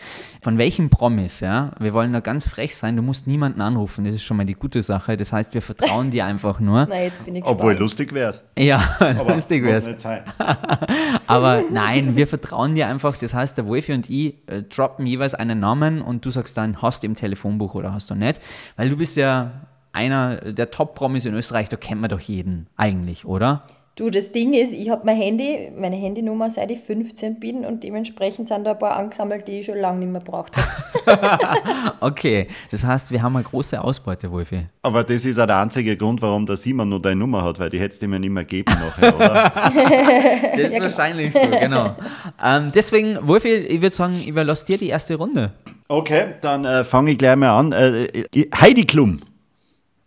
Von 0.43 0.57
welchen 0.57 0.89
Promis, 0.89 1.39
ja? 1.39 1.71
Wir 1.79 1.93
wollen 1.93 2.13
da 2.13 2.19
ganz 2.19 2.49
frech 2.49 2.75
sein. 2.75 2.95
Du 2.95 3.03
musst 3.03 3.27
niemanden 3.27 3.61
anrufen. 3.61 4.05
Das 4.05 4.15
ist 4.15 4.23
schon 4.23 4.37
mal 4.37 4.45
die 4.45 4.55
gute 4.55 4.81
Sache. 4.81 5.15
Das 5.15 5.31
heißt, 5.31 5.53
wir 5.53 5.61
vertrauen 5.61 6.09
dir 6.09 6.25
einfach 6.25 6.59
nur. 6.59 6.85
Na, 6.89 6.99
jetzt 6.99 7.23
bin 7.23 7.35
ich 7.35 7.43
Obwohl 7.45 7.73
gespannt. 7.73 7.79
lustig 7.79 8.13
wär's. 8.13 8.43
Ja, 8.57 8.97
Aber 8.99 9.35
lustig 9.35 9.61
muss 9.61 9.71
wär's. 9.71 9.85
nicht 9.85 10.01
sein. 10.01 10.23
Aber 11.27 11.61
nein, 11.71 12.15
wir 12.15 12.25
vertrauen 12.27 12.73
dir 12.73 12.87
einfach. 12.87 13.17
Das 13.17 13.35
heißt, 13.35 13.55
der 13.57 13.67
Wolfi 13.67 13.93
und 13.93 14.09
ich 14.09 14.33
äh, 14.47 14.63
droppen 14.63 15.05
jeweils 15.05 15.35
einen 15.35 15.59
Namen 15.59 16.01
und 16.01 16.25
du 16.25 16.31
sagst 16.31 16.57
dann, 16.57 16.81
hast 16.81 17.03
du 17.03 17.07
im 17.07 17.15
Telefonbuch 17.15 17.75
oder 17.75 17.93
hast 17.93 18.09
du 18.09 18.15
nicht. 18.15 18.41
Weil 18.77 18.89
du 18.89 18.97
bist 18.97 19.17
ja 19.17 19.51
einer 19.93 20.37
der 20.37 20.71
Top-Promis 20.71 21.25
in 21.25 21.35
Österreich, 21.35 21.69
da 21.69 21.77
kennt 21.77 22.01
man 22.01 22.09
doch 22.09 22.19
jeden 22.19 22.65
eigentlich, 22.77 23.25
oder? 23.25 23.63
Du, 24.01 24.09
das 24.09 24.31
Ding 24.31 24.53
ist, 24.53 24.73
ich 24.73 24.89
habe 24.89 25.03
mein 25.05 25.15
Handy, 25.15 25.71
meine 25.77 25.95
Handynummer 25.95 26.49
seit 26.49 26.71
ich 26.71 26.79
15 26.79 27.39
bin 27.39 27.63
und 27.63 27.83
dementsprechend 27.83 28.47
sind 28.47 28.63
da 28.63 28.71
ein 28.71 28.79
paar 28.79 28.95
angesammelt, 28.95 29.47
die 29.47 29.59
ich 29.59 29.67
schon 29.67 29.77
lange 29.77 29.99
nicht 29.99 30.11
mehr 30.11 30.21
braucht 30.21 30.57
habe. 30.57 30.67
Okay, 31.99 32.47
das 32.71 32.83
heißt, 32.83 33.11
wir 33.11 33.21
haben 33.21 33.35
eine 33.35 33.45
große 33.45 33.79
Ausbeute, 33.79 34.31
Wolfi. 34.31 34.65
Aber 34.81 35.03
das 35.03 35.23
ist 35.23 35.37
auch 35.37 35.45
der 35.45 35.57
einzige 35.59 35.95
Grund, 35.97 36.19
warum 36.23 36.47
der 36.47 36.57
Simon 36.57 36.89
nur 36.89 36.99
deine 36.99 37.17
Nummer 37.17 37.43
hat, 37.43 37.59
weil 37.59 37.69
die 37.69 37.79
hättest 37.79 38.01
du 38.01 38.07
ihm 38.07 38.13
ja 38.13 38.19
nicht 38.19 38.31
mehr 38.31 38.43
geben 38.43 38.73
nachher, 38.73 39.15
oder? 39.15 39.51
Das 40.57 40.71
ist 40.71 40.81
wahrscheinlich 40.81 41.31
so, 41.31 41.39
genau. 41.59 41.95
ähm, 42.43 42.71
deswegen, 42.73 43.19
Wolfi, 43.27 43.49
ich 43.49 43.83
würde 43.83 43.95
sagen, 43.95 44.15
ich 44.19 44.29
überlasse 44.29 44.65
dir 44.65 44.79
die 44.79 44.89
erste 44.89 45.13
Runde. 45.13 45.51
Okay, 45.89 46.33
dann 46.41 46.65
äh, 46.65 46.83
fange 46.83 47.11
ich 47.11 47.19
gleich 47.19 47.35
mal 47.35 47.55
an. 47.55 47.71
Äh, 47.71 48.05
äh, 48.05 48.49
Heidi 48.59 48.83
Klum. 48.83 49.17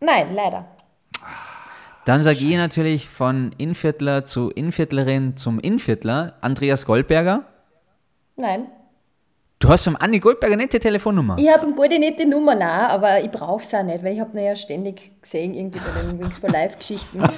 Nein, 0.01 0.35
leider. 0.35 0.74
Dann 2.05 2.23
sage 2.23 2.39
ich 2.41 2.57
natürlich 2.57 3.09
von 3.09 3.53
Inviertler 3.57 4.25
zu 4.25 4.51
Inviertlerin 4.51 5.37
zum 5.37 5.59
Inviertler, 5.59 6.35
Andreas 6.43 6.85
Goldberger. 6.85 7.45
Nein. 8.37 8.67
Du 9.61 9.71
hast 9.71 9.85
vom 9.85 9.97
Andi 9.97 10.19
Goldberger 10.21 10.57
nicht 10.57 10.75
die 10.75 10.79
Telefonnummer. 10.79 11.37
Ich 11.39 11.49
habe 11.51 11.65
ihm 11.67 11.75
gute 11.75 11.99
nette 11.99 12.27
Nummer 12.29 12.55
nein, 12.55 12.91
aber 12.91 13.21
ich 13.23 13.31
brauche 13.31 13.63
es 13.63 13.73
auch 13.73 13.83
nicht, 13.83 14.05
weil 14.05 14.13
ich 14.13 14.21
habe 14.21 14.39
ihn 14.39 14.45
ja 14.45 14.55
ständig 14.57 15.13
gesehen, 15.23 15.55
irgendwie 15.55 15.79
bei 15.79 16.03
den 16.03 16.19
Wings 16.19 16.37
for 16.37 16.51
Live-Geschichten. 16.51 17.23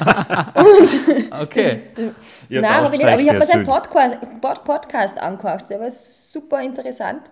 Okay. 1.40 1.82
Ja, 2.48 2.60
Nein, 2.60 2.70
da 2.70 2.86
aber 2.86 2.94
ich, 2.94 3.04
aber 3.06 3.20
ich 3.20 3.28
habe 3.28 3.38
mir 3.38 3.44
seinen. 3.46 3.64
Podcast, 3.66 4.18
Pod- 4.40 4.64
Podcast 4.64 5.18
angehört, 5.18 5.68
der 5.70 5.80
war 5.80 5.90
super 5.90 6.62
interessant. 6.62 7.22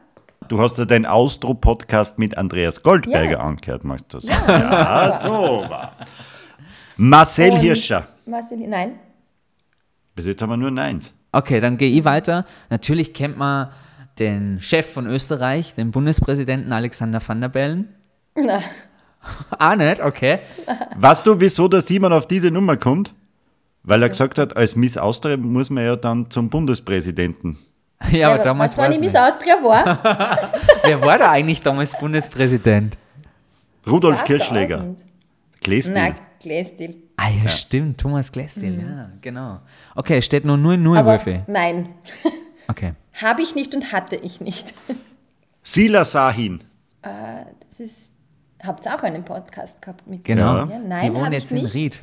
Du 0.49 0.61
hast 0.61 0.77
ja 0.79 0.85
den 0.85 1.07
Austro-Podcast 1.07 2.19
mit 2.19 2.37
Andreas 2.37 2.83
Goldberger 2.83 3.31
Ja. 3.33 3.39
angehört, 3.39 3.85
magst 3.85 4.13
du 4.13 4.21
sagen? 4.21 4.43
Ja, 4.49 5.15
so 5.15 5.31
war. 5.31 5.93
Marcel 6.97 7.51
Und- 7.53 7.61
Hirscher. 7.61 8.09
Marcel, 8.27 8.59
nein, 8.59 8.93
Bis 10.15 10.27
jetzt 10.27 10.41
haben 10.43 10.51
wir 10.51 10.57
nur 10.57 10.71
Neins. 10.71 11.13
Okay, 11.33 11.59
dann 11.61 11.77
gehe 11.77 11.91
ich 11.91 12.05
weiter. 12.05 12.45
Natürlich 12.71 13.13
kennt 13.15 13.37
man 13.37 13.71
den 14.21 14.61
Chef 14.61 14.93
von 14.93 15.07
Österreich, 15.09 15.75
den 15.75 15.91
Bundespräsidenten 15.91 16.73
Alexander 16.73 17.21
Van 17.27 17.41
der 17.41 17.49
Bellen. 17.49 17.89
nein. 18.37 18.63
Ah, 19.59 19.75
nicht? 19.75 20.01
Okay. 20.03 20.41
Weißt 20.97 21.27
du, 21.27 21.41
wieso 21.41 21.67
der 21.67 21.81
Simon 21.81 22.13
auf 22.13 22.29
diese 22.29 22.51
Nummer 22.51 22.77
kommt? 22.77 23.15
Weil 23.83 24.03
er 24.03 24.11
gesagt 24.11 24.37
hat, 24.39 24.55
als 24.55 24.77
Miss 24.77 24.99
Austria 24.99 25.39
muss 25.39 25.71
man 25.71 25.83
ja 25.85 25.97
dann 25.97 26.31
zum 26.31 26.49
Bundespräsidenten. 26.51 27.59
Ja, 28.11 28.35
aber 28.35 28.43
damals 28.43 28.73
was, 28.73 28.79
war 28.85 28.91
ich 28.91 29.01
Miss. 29.01 29.15
Austria 29.17 29.55
war? 29.63 29.99
Wer 30.85 31.01
war 31.01 31.17
da 31.17 31.31
eigentlich 31.31 31.63
damals 31.63 31.99
Bundespräsident? 31.99 32.99
Rudolf 33.87 34.19
2000. 34.23 34.27
Kirschläger. 34.27 34.85
Glästil. 35.63 35.95
Nein, 35.95 36.17
Glästil. 36.41 36.97
Ah 37.17 37.29
ja, 37.31 37.49
stimmt, 37.49 37.99
Thomas 38.01 38.31
Glestil, 38.33 38.81
ja, 38.81 39.11
genau. 39.21 39.61
Okay, 39.95 40.19
es 40.19 40.27
steht 40.27 40.45
nur 40.45 40.57
0-0, 40.57 40.99
Aber 40.99 41.13
Wolfi. 41.13 41.43
nein, 41.47 41.91
Okay. 42.69 42.95
habe 43.23 43.43
ich 43.43 43.55
nicht 43.55 43.75
und 43.75 43.93
hatte 43.93 44.17
ich 44.17 44.41
nicht. 44.41 44.75
Sila 45.63 46.05
Sahin. 46.05 46.63
Das 47.03 47.81
ist, 47.81 48.13
habt 48.63 48.87
ihr 48.87 48.95
auch 48.95 49.03
einen 49.03 49.25
Podcast 49.25 49.81
gehabt 49.83 50.07
mit 50.07 50.25
Genau. 50.25 50.67
Ja, 50.67 50.79
nein, 50.79 51.07
Die 51.07 51.15
wohnen 51.15 51.33
jetzt 51.33 51.51
ich 51.53 51.59
in 51.59 51.65
nicht. 51.65 51.75
Ried. 51.75 52.03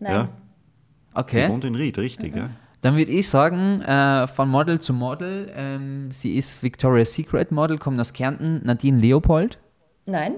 Nein. 0.00 0.12
Ja, 0.12 0.22
die 0.24 1.18
Okay. 1.20 1.48
wohnt 1.48 1.64
in 1.64 1.74
Ried, 1.74 1.98
richtig. 1.98 2.34
Ja. 2.34 2.50
Dann 2.80 2.96
würde 2.96 3.12
ich 3.12 3.28
sagen, 3.28 3.80
äh, 3.82 4.26
von 4.26 4.48
Model 4.48 4.80
zu 4.80 4.92
Model, 4.94 5.52
ähm, 5.54 6.10
sie 6.10 6.36
ist 6.36 6.62
Victoria's 6.62 7.12
Secret 7.14 7.52
Model, 7.52 7.78
kommt 7.78 8.00
aus 8.00 8.12
Kärnten, 8.12 8.60
Nadine 8.64 8.98
Leopold. 8.98 9.58
Nein. 10.06 10.34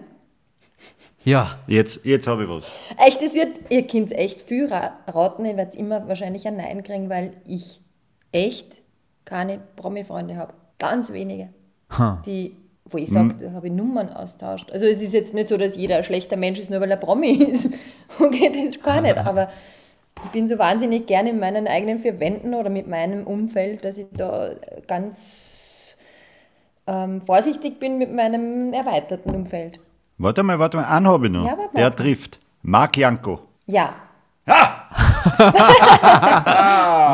Ja. 1.25 1.59
Jetzt, 1.67 2.05
jetzt 2.05 2.27
habe 2.27 2.45
ich 2.45 2.49
was. 2.49 2.71
Echt, 2.99 3.23
es 3.23 3.35
wird, 3.35 3.49
ihr 3.71 3.87
könnt 3.87 4.13
echt 4.13 4.43
viel 4.43 4.67
ra- 4.67 4.93
raten, 5.07 5.45
ihr 5.47 5.57
werdet 5.57 5.75
immer 5.75 6.07
wahrscheinlich 6.09 6.47
ein 6.47 6.57
Nein 6.57 6.83
kriegen, 6.83 7.09
weil 7.09 7.33
ich 7.47 7.81
echt 8.33 8.83
keine 9.25 9.59
Promi-Freunde 9.77 10.37
habe. 10.37 10.53
Ganz 10.79 11.13
wenige. 11.13 11.49
Ha. 11.99 12.23
Die, 12.27 12.57
wo 12.85 12.99
ich 12.99 13.11
sage, 13.11 13.35
da 13.41 13.53
habe 13.53 13.69
ich 13.69 13.73
Nummern 13.73 14.11
austauscht. 14.13 14.71
Also 14.73 14.85
es 14.85 15.01
ist 15.01 15.15
jetzt 15.15 15.33
nicht 15.33 15.49
so, 15.49 15.57
dass 15.57 15.77
jeder 15.77 15.97
ein 15.99 16.05
schlechter 16.05 16.37
Mensch 16.37 16.61
ist, 16.61 16.71
nur 16.71 16.81
weil 16.81 16.91
er 16.91 16.97
Promi 16.99 17.31
ist. 17.53 17.71
Okay, 18.19 18.51
das 18.67 18.83
gar 18.83 19.01
nicht. 19.01 19.17
Aber 19.17 19.49
ich 20.25 20.31
bin 20.31 20.47
so 20.47 20.59
wahnsinnig 20.59 21.07
gerne 21.07 21.31
in 21.31 21.39
meinen 21.39 21.67
eigenen 21.67 21.99
vier 21.99 22.21
Wänden 22.21 22.55
oder 22.55 22.69
mit 22.71 22.87
meinem 22.87 23.27
Umfeld, 23.27 23.85
dass 23.85 23.97
ich 23.99 24.07
da 24.13 24.51
ganz 24.87 25.97
ähm, 26.87 27.23
vorsichtig 27.23 27.79
bin 27.81 27.97
mit 27.99 28.13
meinem 28.13 28.73
erweiterten 28.75 29.31
Umfeld. 29.35 29.81
Warte 30.19 30.43
mal, 30.43 30.59
warte 30.59 30.77
mal, 30.77 30.85
einen 30.85 31.09
habe 31.09 31.27
ich 31.27 31.33
noch. 31.33 31.45
Ja, 31.45 31.57
warte 31.59 31.75
Der 31.77 31.95
trifft. 31.95 32.39
Marc 32.63 32.97
Janko. 32.97 33.41
Ja, 33.67 33.95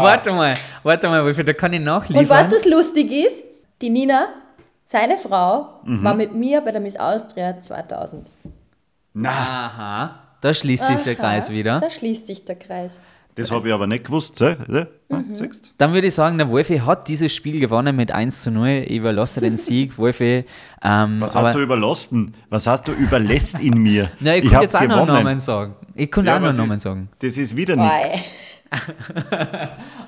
Warte 0.03 0.32
mal, 0.32 0.55
warte 0.82 1.09
mal, 1.09 1.24
Wolfi, 1.24 1.44
da 1.44 1.53
kann 1.53 1.72
ich 1.72 1.80
nachliefern. 1.80 2.24
Und 2.24 2.30
weißt 2.30 2.51
du, 2.53 2.57
was 2.57 2.64
lustig 2.64 3.11
ist? 3.12 3.42
Die 3.80 3.90
Nina, 3.90 4.28
seine 4.84 5.16
Frau, 5.16 5.80
Mhm. 5.84 6.05
war 6.05 6.14
mit 6.14 6.34
mir 6.34 6.61
bei 6.61 6.72
der 6.72 6.80
Miss 6.80 6.96
Austria 6.96 7.61
2000. 7.61 8.26
Na, 9.14 9.30
Aha, 9.30 10.14
da 10.40 10.55
schließt 10.55 10.86
sich 10.86 11.03
der 11.05 11.14
Aha, 11.14 11.20
Kreis 11.22 11.51
wieder. 11.51 11.80
Da 11.80 11.90
schließt 11.90 12.26
sich 12.26 12.44
der 12.44 12.57
Kreis. 12.57 12.98
Das 13.35 13.51
habe 13.51 13.68
ich 13.68 13.74
aber 13.74 13.87
nicht 13.87 14.05
gewusst. 14.05 14.37
So, 14.37 14.55
so. 14.68 14.87
Mhm. 15.09 15.35
Siehst? 15.35 15.72
Dann 15.78 15.93
würde 15.93 16.09
ich 16.09 16.14
sagen, 16.14 16.39
der 16.39 16.49
Wolfi 16.51 16.78
hat 16.78 17.09
dieses 17.09 17.35
Spiel 17.35 17.59
gewonnen 17.61 17.97
mit 17.97 18.12
1 18.12 18.43
zu 18.43 18.51
0. 18.51 18.85
Ich 18.87 18.97
überlasse 18.97 19.41
den 19.41 19.57
Sieg, 19.59 19.97
Wolfi. 19.99 20.45
Ähm, 20.83 21.20
Was 21.20 21.37
aber, 21.37 21.49
hast 21.49 21.55
du 21.57 21.61
überlassen? 21.61 22.35
Was 22.49 22.66
hast 22.66 22.89
du 22.89 22.93
überlässt 22.93 23.61
in 23.61 23.78
mir? 23.78 24.11
Na, 24.20 24.35
ich, 24.37 24.45
ich 24.45 24.51
könnte 24.51 24.64
jetzt 24.64 24.76
auch 24.76 24.81
noch 24.83 24.97
einen 24.99 25.07
gewonnen. 25.07 25.24
Namen 25.24 25.41
sagen. 25.41 25.74
Ich 25.95 26.11
könnte 26.11 26.31
Ja, 26.31 26.37
auch 26.37 26.41
noch 26.41 26.53
Namen 26.53 26.78
sagen. 26.78 27.09
Das 27.18 27.37
ist 27.37 27.57
wieder 27.57 27.76
nichts. 27.76 28.20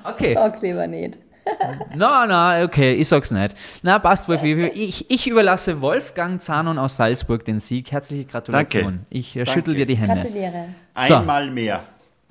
Okay. 0.05 0.33
Sag's 0.35 0.61
lieber 0.61 0.87
nicht. 0.87 1.19
Na, 1.95 2.25
na, 2.25 2.63
okay, 2.63 2.93
ich 2.93 3.07
sag's 3.09 3.31
nicht. 3.31 3.55
Na, 3.81 3.99
passt, 3.99 4.29
Wolfi. 4.29 4.67
Ich, 4.73 5.09
ich 5.11 5.27
überlasse 5.27 5.81
Wolfgang 5.81 6.41
Zanon 6.41 6.77
aus 6.77 6.95
Salzburg 6.95 7.43
den 7.43 7.59
Sieg. 7.59 7.91
Herzliche 7.91 8.23
Gratulation. 8.25 8.83
Danke. 8.83 9.05
Ich 9.09 9.35
äh, 9.35 9.45
schüttel 9.45 9.75
dir 9.75 9.85
die 9.85 9.95
Hände. 9.97 10.15
Gratuliere. 10.15 10.69
So. 11.07 11.15
Einmal 11.15 11.51
mehr. 11.51 11.83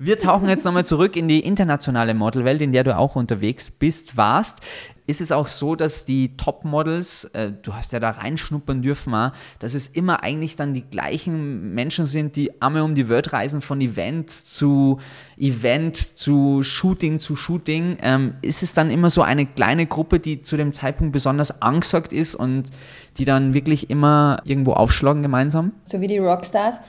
Wir 0.05 0.19
tauchen 0.19 0.49
jetzt 0.49 0.65
nochmal 0.65 0.83
zurück 0.83 1.15
in 1.15 1.29
die 1.29 1.39
internationale 1.39 2.13
Modelwelt, 2.13 2.61
in 2.61 2.73
der 2.73 2.83
du 2.83 2.97
auch 2.97 3.15
unterwegs 3.15 3.69
bist, 3.69 4.17
warst. 4.17 4.59
Ist 5.07 5.21
es 5.21 5.31
auch 5.31 5.47
so, 5.47 5.77
dass 5.77 6.03
die 6.03 6.35
Topmodels, 6.35 7.23
äh, 7.31 7.53
du 7.61 7.73
hast 7.73 7.93
ja 7.93 8.01
da 8.01 8.09
reinschnuppern 8.09 8.81
dürfen, 8.81 9.13
auch, 9.13 9.31
dass 9.59 9.75
es 9.75 9.87
immer 9.87 10.21
eigentlich 10.21 10.57
dann 10.57 10.73
die 10.73 10.81
gleichen 10.81 11.73
Menschen 11.73 12.03
sind, 12.03 12.35
die 12.35 12.61
einmal 12.61 12.81
um 12.81 12.95
die 12.95 13.07
Welt 13.07 13.31
reisen, 13.31 13.61
von 13.61 13.79
Event 13.79 14.29
zu 14.29 14.99
Event, 15.37 15.95
zu 15.95 16.63
Shooting 16.63 17.19
zu 17.19 17.37
Shooting. 17.37 17.95
Ähm, 18.01 18.33
ist 18.41 18.61
es 18.61 18.73
dann 18.73 18.91
immer 18.91 19.09
so 19.09 19.21
eine 19.21 19.45
kleine 19.45 19.85
Gruppe, 19.85 20.19
die 20.19 20.41
zu 20.41 20.57
dem 20.57 20.73
Zeitpunkt 20.73 21.13
besonders 21.13 21.61
angesagt 21.61 22.11
ist 22.11 22.35
und 22.35 22.71
die 23.15 23.23
dann 23.23 23.53
wirklich 23.53 23.89
immer 23.89 24.41
irgendwo 24.43 24.73
aufschlagen 24.73 25.21
gemeinsam? 25.21 25.71
So 25.85 26.01
wie 26.01 26.07
die 26.07 26.17
Rockstars. 26.17 26.81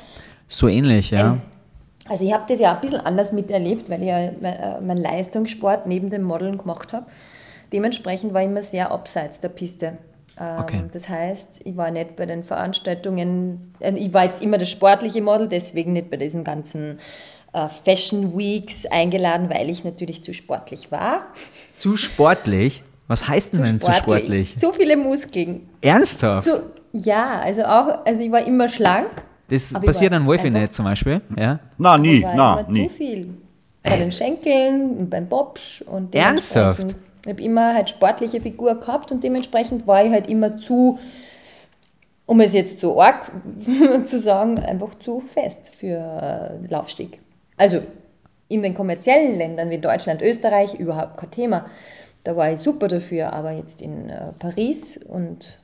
So 0.49 0.67
ähnlich, 0.67 1.11
ja. 1.11 1.39
Also 2.09 2.25
ich 2.25 2.33
habe 2.33 2.45
das 2.49 2.61
ja 2.61 2.75
ein 2.75 2.81
bisschen 2.81 3.01
anders 3.01 3.33
miterlebt, 3.33 3.89
weil 3.89 4.03
ich 4.03 4.09
ja 4.09 4.19
äh, 4.19 4.81
meinen 4.81 5.03
Leistungssport 5.03 5.87
neben 5.87 6.11
dem 6.11 6.23
Modeln 6.23 6.59
gemacht 6.59 6.93
habe. 6.93 7.07
Dementsprechend 7.73 8.35
war 8.35 8.43
ich 8.43 8.49
immer 8.49 8.63
sehr 8.63 8.91
abseits 8.91 9.41
der 9.41 9.49
Piste. 9.49 9.99
Ähm, 10.39 10.59
Okay. 10.61 10.83
Das 10.93 11.09
heißt, 11.09 11.61
ich 11.65 11.77
war 11.77 11.91
nicht 11.91 12.17
bei 12.17 12.27
den 12.27 12.43
Veranstaltungen, 12.43 13.75
äh, 13.81 13.93
ich 13.97 14.13
war 14.13 14.25
jetzt 14.25 14.43
immer 14.43 14.59
das 14.59 14.69
sportliche 14.69 15.23
Model, 15.23 15.49
deswegen 15.49 15.93
nicht 15.93 16.11
bei 16.11 16.17
diesen 16.17 16.45
ganzen 16.45 16.99
äh, 17.53 17.69
Fashion 17.69 18.37
Weeks 18.37 18.85
eingeladen, 18.87 19.49
weil 19.49 19.71
ich 19.71 19.85
natürlich 19.85 20.23
zu 20.25 20.35
sportlich 20.35 20.93
war. 20.93 21.27
Zu 21.77 21.97
sportlich? 21.97 22.83
Was 23.07 23.29
heißt 23.29 23.55
denn 23.55 23.63
denn 23.63 23.81
zu 23.81 23.93
sportlich? 23.93 24.59
Zu 24.59 24.73
viele 24.73 24.97
Muskeln. 24.97 25.69
Ernsthaft? 25.81 26.49
Zu, 26.49 26.73
ja, 26.93 27.41
also 27.41 27.63
auch, 27.65 28.05
also 28.07 28.23
ich 28.23 28.33
war 28.33 28.47
immer 28.47 28.69
schlank. 28.69 29.11
Das 29.49 29.75
Aber 29.75 29.87
passiert 29.87 30.13
an 30.13 30.27
Wolfi 30.27 30.51
nicht 30.51 30.75
zum 30.75 30.85
Beispiel. 30.85 31.21
Ja? 31.37 31.61
Na, 31.79 31.99
nie, 31.99 32.23
immer 32.23 32.65
nie. 32.69 32.89
zu 32.89 32.95
viel. 32.95 33.35
Bei 33.83 33.99
den 33.99 34.11
Schenkeln 34.11 34.97
und 34.97 35.11
beim 35.11 35.29
Bobsch 35.29 35.83
und 35.83 36.15
Ernsthaft? 36.15 36.97
Ich 37.25 37.31
habe 37.31 37.43
immer 37.43 37.75
halt 37.75 37.91
sportliche 37.91 38.41
Figur 38.41 38.75
gehabt 38.81 39.13
und 39.13 39.23
dementsprechend 39.23 39.87
war 39.87 40.05
ich 40.05 40.11
halt 40.11 40.27
immer 40.27 40.57
zu, 40.57 40.99
um 42.27 42.41
es 42.41 42.55
jetzt 42.55 42.81
so 42.81 43.01
arg 43.01 43.31
zu 44.05 44.19
sagen, 44.19 44.59
einfach 44.59 44.95
zu 44.99 45.21
fest 45.21 45.71
für 45.75 46.61
äh, 46.63 46.67
Laufstieg. 46.67 47.21
Also 47.57 47.81
in 48.49 48.63
den 48.63 48.75
kommerziellen 48.75 49.37
Ländern 49.37 49.71
wie 49.71 49.79
Deutschland, 49.79 50.23
Österreich 50.23 50.75
überhaupt 50.75 51.19
kein 51.19 51.31
Thema. 51.31 51.67
Da 52.25 52.37
war 52.37 52.53
ich 52.53 52.61
super 52.61 52.89
dafür, 52.89 53.33
aber 53.33 53.53
jetzt 53.53 53.83
in 53.83 54.09
äh, 54.09 54.33
Paris 54.39 54.97
und 54.97 55.61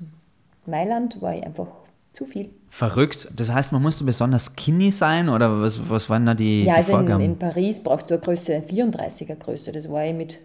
Mailand 0.67 1.21
war 1.23 1.35
ich 1.35 1.45
einfach 1.45 1.69
zu 2.13 2.27
viel. 2.27 2.51
Verrückt. 2.71 3.29
Das 3.37 3.53
heißt, 3.53 3.73
man 3.73 3.83
musste 3.83 4.05
besonders 4.05 4.47
skinny 4.57 4.91
sein 4.93 5.29
oder 5.29 5.61
was, 5.61 5.89
was 5.91 6.09
waren 6.09 6.25
da 6.25 6.35
die, 6.35 6.65
Ja, 6.65 6.75
die 6.75 6.79
also 6.79 6.93
in, 6.93 6.99
Vorgaben? 6.99 7.25
in 7.25 7.39
Paris 7.39 7.83
brauchst 7.83 8.09
du 8.11 8.15
eine 8.15 8.23
Größe, 8.23 8.55
eine 8.55 8.65
34er 8.65 9.35
Größe. 9.35 9.73
Das 9.73 9.91
war 9.91 10.05
ich 10.05 10.15
mit, 10.15 10.39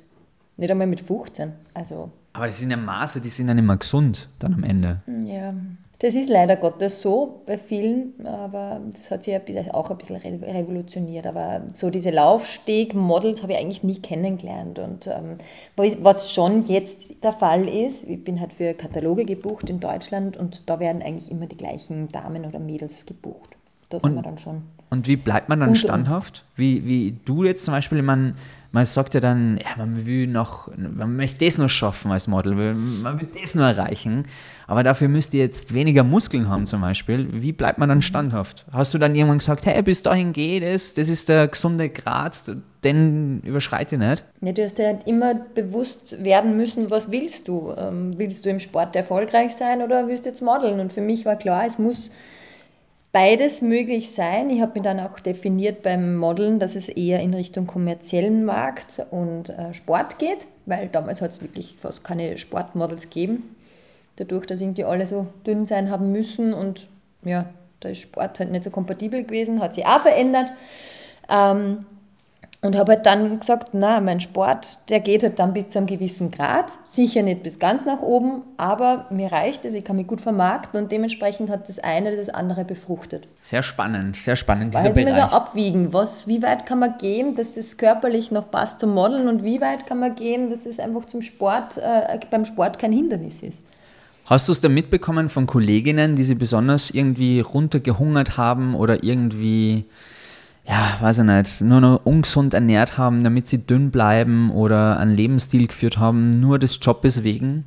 nicht 0.57 0.71
einmal 0.71 0.87
mit 0.87 1.01
15. 1.01 1.53
Also, 1.73 2.11
Aber 2.33 2.47
das 2.47 2.57
sind 2.57 2.71
ja 2.71 2.77
Maße, 2.77 3.21
die 3.21 3.29
sind 3.29 3.47
ja 3.47 3.53
nicht 3.53 3.63
mehr 3.65 3.77
gesund 3.77 4.27
dann 4.39 4.53
am 4.55 4.63
Ende. 4.63 5.01
ja. 5.23 5.53
Das 5.99 6.15
ist 6.15 6.29
leider 6.29 6.57
Gottes 6.57 7.01
so 7.01 7.41
bei 7.45 7.57
vielen, 7.57 8.25
aber 8.25 8.81
das 8.91 9.11
hat 9.11 9.23
sich 9.23 9.33
ja 9.33 9.39
auch 9.73 9.89
ein 9.89 9.97
bisschen 9.97 10.17
revolutioniert. 10.17 11.25
Aber 11.25 11.61
so 11.73 11.89
diese 11.89 12.09
Laufsteg-Models 12.09 13.43
habe 13.43 13.53
ich 13.53 13.59
eigentlich 13.59 13.83
nie 13.83 13.99
kennengelernt. 13.99 14.77
Und 14.79 15.07
ähm, 15.07 15.37
was 15.75 16.33
schon 16.33 16.63
jetzt 16.63 17.23
der 17.23 17.31
Fall 17.31 17.69
ist, 17.69 18.09
ich 18.09 18.23
bin 18.23 18.41
halt 18.41 18.51
für 18.51 18.73
Kataloge 18.73 19.25
gebucht 19.25 19.69
in 19.69 19.79
Deutschland 19.79 20.35
und 20.35 20.63
da 20.69 20.79
werden 20.79 21.01
eigentlich 21.01 21.31
immer 21.31 21.45
die 21.45 21.57
gleichen 21.57 22.09
Damen 22.09 22.45
oder 22.45 22.59
Mädels 22.59 23.05
gebucht. 23.05 23.55
Da 23.89 23.99
sind 23.99 24.15
wir 24.15 24.21
dann 24.21 24.37
schon. 24.37 24.63
Und 24.89 25.07
wie 25.07 25.15
bleibt 25.15 25.49
man 25.49 25.59
dann 25.59 25.75
standhaft? 25.75 26.43
Wie, 26.55 26.85
wie 26.85 27.17
du 27.25 27.43
jetzt 27.43 27.65
zum 27.65 27.73
Beispiel, 27.73 28.01
man 28.01 28.35
man 28.75 28.85
sagt 28.85 29.13
ja 29.13 29.21
dann, 29.21 29.57
ja, 29.57 29.77
man 29.77 30.05
will 30.05 30.27
noch, 30.27 30.69
man 30.75 31.15
möchte 31.15 31.45
das 31.45 31.57
noch 31.57 31.69
schaffen 31.69 32.11
als 32.11 32.27
Model, 32.27 32.73
man 32.73 33.21
will 33.21 33.29
das 33.41 33.55
noch 33.55 33.63
erreichen, 33.63 34.25
aber 34.67 34.83
dafür 34.83 35.07
müsst 35.07 35.33
ihr 35.33 35.45
jetzt 35.45 35.73
weniger 35.73 36.03
Muskeln 36.03 36.49
haben 36.49 36.67
zum 36.67 36.81
Beispiel. 36.81 37.29
Wie 37.41 37.53
bleibt 37.53 37.79
man 37.79 37.87
dann 37.87 38.01
standhaft? 38.01 38.65
Hast 38.73 38.93
du 38.93 38.97
dann 38.97 39.15
irgendwann 39.15 39.37
gesagt, 39.37 39.65
hey, 39.65 39.81
bis 39.81 40.03
dahin 40.03 40.33
geht 40.33 40.61
es, 40.61 40.93
das 40.93 41.07
ist 41.07 41.29
der 41.29 41.47
gesunde 41.47 41.87
Grad, 41.87 42.37
den 42.83 43.39
überschreite 43.45 43.95
ich 43.95 44.01
nicht? 44.01 44.25
Ja, 44.41 44.51
du 44.51 44.65
hast 44.65 44.77
ja 44.77 44.87
halt 44.87 45.07
immer 45.07 45.35
bewusst 45.35 46.21
werden 46.21 46.57
müssen, 46.57 46.91
was 46.91 47.09
willst 47.11 47.47
du? 47.47 47.73
Ähm, 47.77 48.17
willst 48.17 48.45
du 48.45 48.49
im 48.49 48.59
Sport 48.59 48.93
erfolgreich 48.97 49.55
sein 49.55 49.83
oder 49.83 50.09
willst 50.09 50.25
du 50.25 50.31
jetzt 50.31 50.41
modeln? 50.41 50.81
Und 50.81 50.91
für 50.91 50.99
mich 50.99 51.25
war 51.25 51.37
klar, 51.37 51.63
es 51.65 51.79
muss 51.79 52.09
beides 53.15 53.61
möglich 53.61 54.11
sein. 54.11 54.49
Ich 54.49 54.59
habe 54.59 54.77
mir 54.77 54.83
dann 54.83 54.99
auch 54.99 55.21
definiert 55.21 55.83
beim 55.83 56.17
Modeln, 56.17 56.59
dass 56.59 56.75
es 56.75 56.89
eher 56.89 57.21
in 57.21 57.33
Richtung 57.33 57.65
kommerziellen 57.65 58.43
Markt 58.43 59.05
und 59.09 59.47
äh, 59.47 59.73
Sport 59.73 60.19
geht, 60.19 60.39
weil 60.65 60.89
damals 60.89 61.21
hat 61.21 61.31
es 61.31 61.41
wirklich 61.41 61.77
fast 61.79 62.03
keine 62.03 62.37
Sportmodels 62.37 63.03
gegeben. 63.03 63.55
Dadurch, 64.17 64.45
dass 64.47 64.59
irgendwie 64.59 64.83
alle 64.83 65.07
so 65.07 65.27
dünn 65.47 65.65
sein 65.65 65.89
haben 65.89 66.11
müssen 66.11 66.53
und 66.53 66.87
ja, 67.23 67.45
da 67.79 67.87
ist 67.87 68.01
Sport 68.01 68.37
halt 68.41 68.51
nicht 68.51 68.65
so 68.65 68.69
kompatibel 68.69 69.23
gewesen, 69.23 69.61
hat 69.61 69.75
sich 69.75 69.85
auch 69.85 70.01
verändert. 70.01 70.51
Ähm, 71.29 71.85
und 72.65 72.75
habe 72.75 72.93
halt 72.93 73.05
dann 73.05 73.39
gesagt, 73.39 73.69
na, 73.73 73.99
mein 74.01 74.19
Sport, 74.19 74.79
der 74.89 74.99
geht 74.99 75.23
halt 75.23 75.39
dann 75.39 75.53
bis 75.53 75.69
zu 75.69 75.79
einem 75.79 75.87
gewissen 75.87 76.31
Grad, 76.31 76.73
sicher 76.85 77.21
nicht 77.21 77.43
bis 77.43 77.59
ganz 77.59 77.85
nach 77.85 78.01
oben, 78.01 78.41
aber 78.57 79.05
mir 79.09 79.31
reicht 79.31 79.65
es, 79.65 79.73
ich 79.73 79.83
kann 79.83 79.95
mich 79.95 80.07
gut 80.07 80.21
vermarkten 80.21 80.81
und 80.81 80.91
dementsprechend 80.91 81.49
hat 81.49 81.69
das 81.69 81.79
eine 81.79 82.15
das 82.15 82.29
andere 82.29 82.65
befruchtet. 82.65 83.27
Sehr 83.41 83.63
spannend, 83.63 84.15
sehr 84.17 84.35
spannend, 84.35 84.73
dieser 84.73 84.89
Bereich. 84.91 85.15
so 85.15 85.21
abwiegen, 85.21 85.93
was, 85.93 86.27
wie 86.27 86.41
weit 86.41 86.65
kann 86.65 86.79
man 86.79 86.97
gehen, 86.97 87.35
dass 87.35 87.57
es 87.57 87.77
körperlich 87.77 88.31
noch 88.31 88.49
passt 88.49 88.79
zum 88.79 88.93
Modeln 88.93 89.27
und 89.27 89.43
wie 89.43 89.61
weit 89.61 89.85
kann 89.85 89.99
man 89.99 90.15
gehen, 90.15 90.49
dass 90.49 90.65
es 90.65 90.79
einfach 90.79 91.05
zum 91.05 91.21
Sport, 91.21 91.77
äh, 91.77 92.19
beim 92.29 92.45
Sport 92.45 92.79
kein 92.79 92.91
Hindernis 92.91 93.43
ist. 93.43 93.61
Hast 94.25 94.47
du 94.47 94.53
es 94.53 94.59
da 94.59 94.69
mitbekommen 94.69 95.29
von 95.29 95.45
Kolleginnen, 95.45 96.15
die 96.15 96.23
sie 96.23 96.33
besonders 96.33 96.89
irgendwie 96.89 97.41
runtergehungert 97.41 98.37
haben 98.37 98.73
oder 98.73 99.03
irgendwie 99.03 99.85
ja, 100.67 100.97
weiß 100.99 101.19
ich 101.19 101.25
nicht, 101.25 101.61
nur 101.61 101.79
noch 101.79 102.05
ungesund 102.05 102.53
ernährt 102.53 102.97
haben, 102.97 103.23
damit 103.23 103.47
sie 103.47 103.59
dünn 103.59 103.91
bleiben 103.91 104.51
oder 104.51 104.97
einen 104.97 105.15
Lebensstil 105.15 105.67
geführt 105.67 105.97
haben, 105.97 106.31
nur 106.31 106.57
des 106.57 106.79
Jobes 106.81 107.23
wegen, 107.23 107.65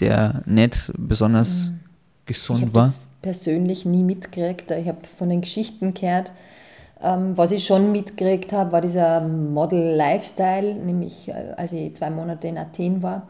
der 0.00 0.42
nicht 0.44 0.92
besonders 0.98 1.70
mhm. 1.70 1.80
gesund 2.26 2.64
ich 2.66 2.74
war? 2.74 2.86
Das 2.86 2.98
persönlich 3.22 3.86
nie 3.86 4.02
mitgekriegt. 4.02 4.70
Ich 4.70 4.88
habe 4.88 4.98
von 5.16 5.30
den 5.30 5.40
Geschichten 5.40 5.94
gehört. 5.94 6.32
Ähm, 7.02 7.36
was 7.36 7.50
ich 7.50 7.64
schon 7.64 7.92
mitgekriegt 7.92 8.52
habe, 8.52 8.72
war 8.72 8.80
dieser 8.82 9.20
Model-Lifestyle, 9.20 10.74
nämlich 10.74 11.28
äh, 11.28 11.54
als 11.56 11.72
ich 11.72 11.96
zwei 11.96 12.10
Monate 12.10 12.48
in 12.48 12.58
Athen 12.58 13.02
war, 13.02 13.26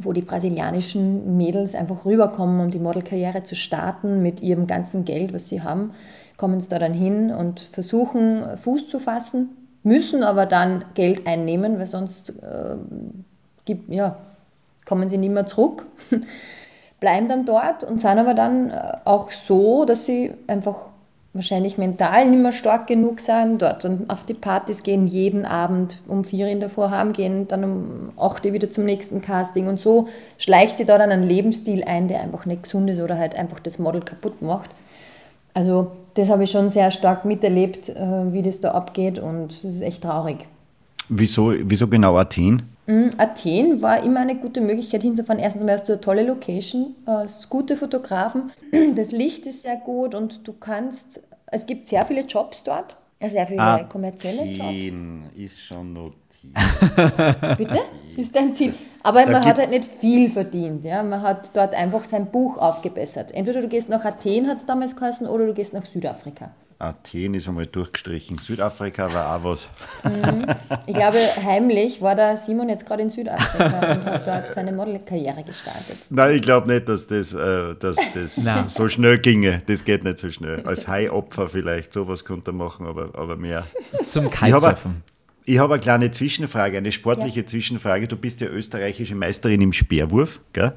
wo 0.00 0.12
die 0.12 0.22
brasilianischen 0.22 1.36
Mädels 1.36 1.76
einfach 1.76 2.04
rüberkommen, 2.04 2.60
um 2.60 2.70
die 2.70 2.80
Modelkarriere 2.80 3.44
zu 3.44 3.54
starten 3.54 4.22
mit 4.22 4.40
ihrem 4.42 4.66
ganzen 4.66 5.04
Geld, 5.04 5.32
was 5.32 5.48
sie 5.48 5.62
haben 5.62 5.92
kommen 6.38 6.60
sie 6.60 6.68
da 6.68 6.78
dann 6.78 6.94
hin 6.94 7.30
und 7.30 7.60
versuchen 7.60 8.56
Fuß 8.56 8.86
zu 8.86 8.98
fassen, 8.98 9.50
müssen 9.82 10.22
aber 10.22 10.46
dann 10.46 10.84
Geld 10.94 11.26
einnehmen, 11.26 11.78
weil 11.78 11.86
sonst 11.86 12.30
äh, 12.30 12.76
gibt, 13.66 13.92
ja, 13.92 14.16
kommen 14.86 15.08
sie 15.08 15.18
nicht 15.18 15.34
mehr 15.34 15.46
zurück, 15.46 15.84
bleiben 17.00 17.28
dann 17.28 17.44
dort 17.44 17.84
und 17.84 18.00
sind 18.00 18.18
aber 18.18 18.34
dann 18.34 18.70
äh, 18.70 18.92
auch 19.04 19.30
so, 19.30 19.84
dass 19.84 20.06
sie 20.06 20.32
einfach 20.46 20.88
wahrscheinlich 21.34 21.76
mental 21.76 22.26
nicht 22.28 22.40
mehr 22.40 22.52
stark 22.52 22.86
genug 22.86 23.20
sind, 23.20 23.60
dort 23.60 23.84
und 23.84 24.08
auf 24.08 24.24
die 24.24 24.34
Partys 24.34 24.82
gehen, 24.82 25.06
jeden 25.06 25.44
Abend 25.44 25.98
um 26.06 26.24
vier 26.24 26.48
in 26.48 26.60
der 26.60 26.70
Vorhaben 26.70 27.12
gehen, 27.12 27.48
dann 27.48 27.64
um 27.64 28.12
acht 28.16 28.44
wieder 28.44 28.70
zum 28.70 28.84
nächsten 28.84 29.20
Casting 29.20 29.68
und 29.68 29.78
so 29.78 30.08
schleicht 30.38 30.78
sie 30.78 30.84
da 30.84 30.98
dann 30.98 31.10
einen 31.10 31.22
Lebensstil 31.22 31.84
ein, 31.84 32.08
der 32.08 32.20
einfach 32.20 32.46
nicht 32.46 32.62
gesund 32.62 32.88
ist 32.90 33.00
oder 33.00 33.18
halt 33.18 33.36
einfach 33.36 33.60
das 33.60 33.78
Model 33.78 34.00
kaputt 34.00 34.40
macht. 34.40 34.70
Also 35.52 35.92
das 36.18 36.30
habe 36.30 36.42
ich 36.44 36.50
schon 36.50 36.68
sehr 36.68 36.90
stark 36.90 37.24
miterlebt, 37.24 37.90
äh, 37.90 38.32
wie 38.32 38.42
das 38.42 38.58
da 38.58 38.72
abgeht 38.72 39.20
und 39.20 39.52
das 39.52 39.74
ist 39.74 39.80
echt 39.80 40.02
traurig. 40.02 40.48
Wieso, 41.08 41.52
wieso 41.56 41.86
genau 41.86 42.16
Athen? 42.18 42.62
Mhm, 42.86 43.10
Athen 43.16 43.80
war 43.80 44.02
immer 44.02 44.20
eine 44.20 44.34
gute 44.34 44.60
Möglichkeit 44.60 45.02
hinzufahren. 45.02 45.40
Erstens 45.40 45.62
mal 45.62 45.72
hast 45.74 45.88
du 45.88 45.92
eine 45.92 46.00
tolle 46.00 46.26
Location, 46.26 46.96
äh, 47.06 47.26
gute 47.48 47.76
Fotografen, 47.76 48.50
das 48.96 49.12
Licht 49.12 49.46
ist 49.46 49.62
sehr 49.62 49.76
gut 49.76 50.14
und 50.14 50.46
du 50.46 50.52
kannst, 50.52 51.22
es 51.46 51.66
gibt 51.66 51.86
sehr 51.86 52.04
viele 52.04 52.22
Jobs 52.22 52.64
dort, 52.64 52.96
sehr 53.20 53.46
viele 53.46 53.62
Athen 53.62 53.88
kommerzielle 53.88 54.44
Jobs. 54.46 54.60
Athen 54.60 55.22
ist 55.36 55.60
schon 55.60 55.92
notiert. 55.92 56.18
Bitte? 57.56 57.78
Ist 58.16 58.34
dein 58.34 58.52
Ziel? 58.54 58.74
Aber 59.08 59.24
da 59.24 59.32
man 59.32 59.44
hat 59.46 59.58
halt 59.58 59.70
nicht 59.70 59.86
viel 59.86 60.28
verdient. 60.28 60.84
Ja? 60.84 61.02
Man 61.02 61.22
hat 61.22 61.56
dort 61.56 61.74
einfach 61.74 62.04
sein 62.04 62.30
Buch 62.30 62.58
aufgebessert. 62.58 63.32
Entweder 63.32 63.62
du 63.62 63.68
gehst 63.68 63.88
nach 63.88 64.04
Athen, 64.04 64.46
hat 64.46 64.58
es 64.58 64.66
damals 64.66 64.94
geheißen, 64.96 65.26
oder 65.26 65.46
du 65.46 65.54
gehst 65.54 65.72
nach 65.72 65.86
Südafrika. 65.86 66.50
Athen 66.78 67.32
ist 67.32 67.48
einmal 67.48 67.64
durchgestrichen. 67.64 68.36
Südafrika 68.36 69.10
war 69.12 69.34
auch 69.34 69.44
was. 69.44 69.70
Mhm. 70.04 70.46
Ich 70.86 70.94
glaube, 70.94 71.16
heimlich 71.42 72.02
war 72.02 72.14
der 72.16 72.36
Simon 72.36 72.68
jetzt 72.68 72.84
gerade 72.84 73.02
in 73.02 73.08
Südafrika 73.08 73.92
und 73.94 74.04
hat 74.04 74.26
dort 74.26 74.52
seine 74.52 74.72
Modelkarriere 74.72 75.42
gestartet. 75.42 75.96
Nein, 76.10 76.36
ich 76.36 76.42
glaube 76.42 76.70
nicht, 76.70 76.86
dass 76.86 77.06
das, 77.06 77.32
äh, 77.32 77.74
dass 77.76 77.96
das 78.12 78.36
so 78.74 78.90
schnell 78.90 79.18
ginge. 79.18 79.62
Das 79.66 79.84
geht 79.84 80.04
nicht 80.04 80.18
so 80.18 80.30
schnell. 80.30 80.64
Als 80.66 80.86
Haiopfer 80.86 81.48
vielleicht, 81.48 81.94
sowas 81.94 82.26
könnte 82.26 82.50
er 82.50 82.54
machen, 82.54 82.86
aber, 82.86 83.08
aber 83.14 83.36
mehr. 83.36 83.64
Zum 84.06 84.30
Kitesurfen. 84.30 85.02
Ich 85.48 85.58
habe 85.58 85.72
eine 85.72 85.80
kleine 85.80 86.10
Zwischenfrage, 86.10 86.76
eine 86.76 86.92
sportliche 86.92 87.40
ja. 87.40 87.46
Zwischenfrage. 87.46 88.06
Du 88.06 88.16
bist 88.16 88.42
ja 88.42 88.48
österreichische 88.48 89.14
Meisterin 89.14 89.62
im 89.62 89.72
Speerwurf, 89.72 90.40
gell? 90.52 90.74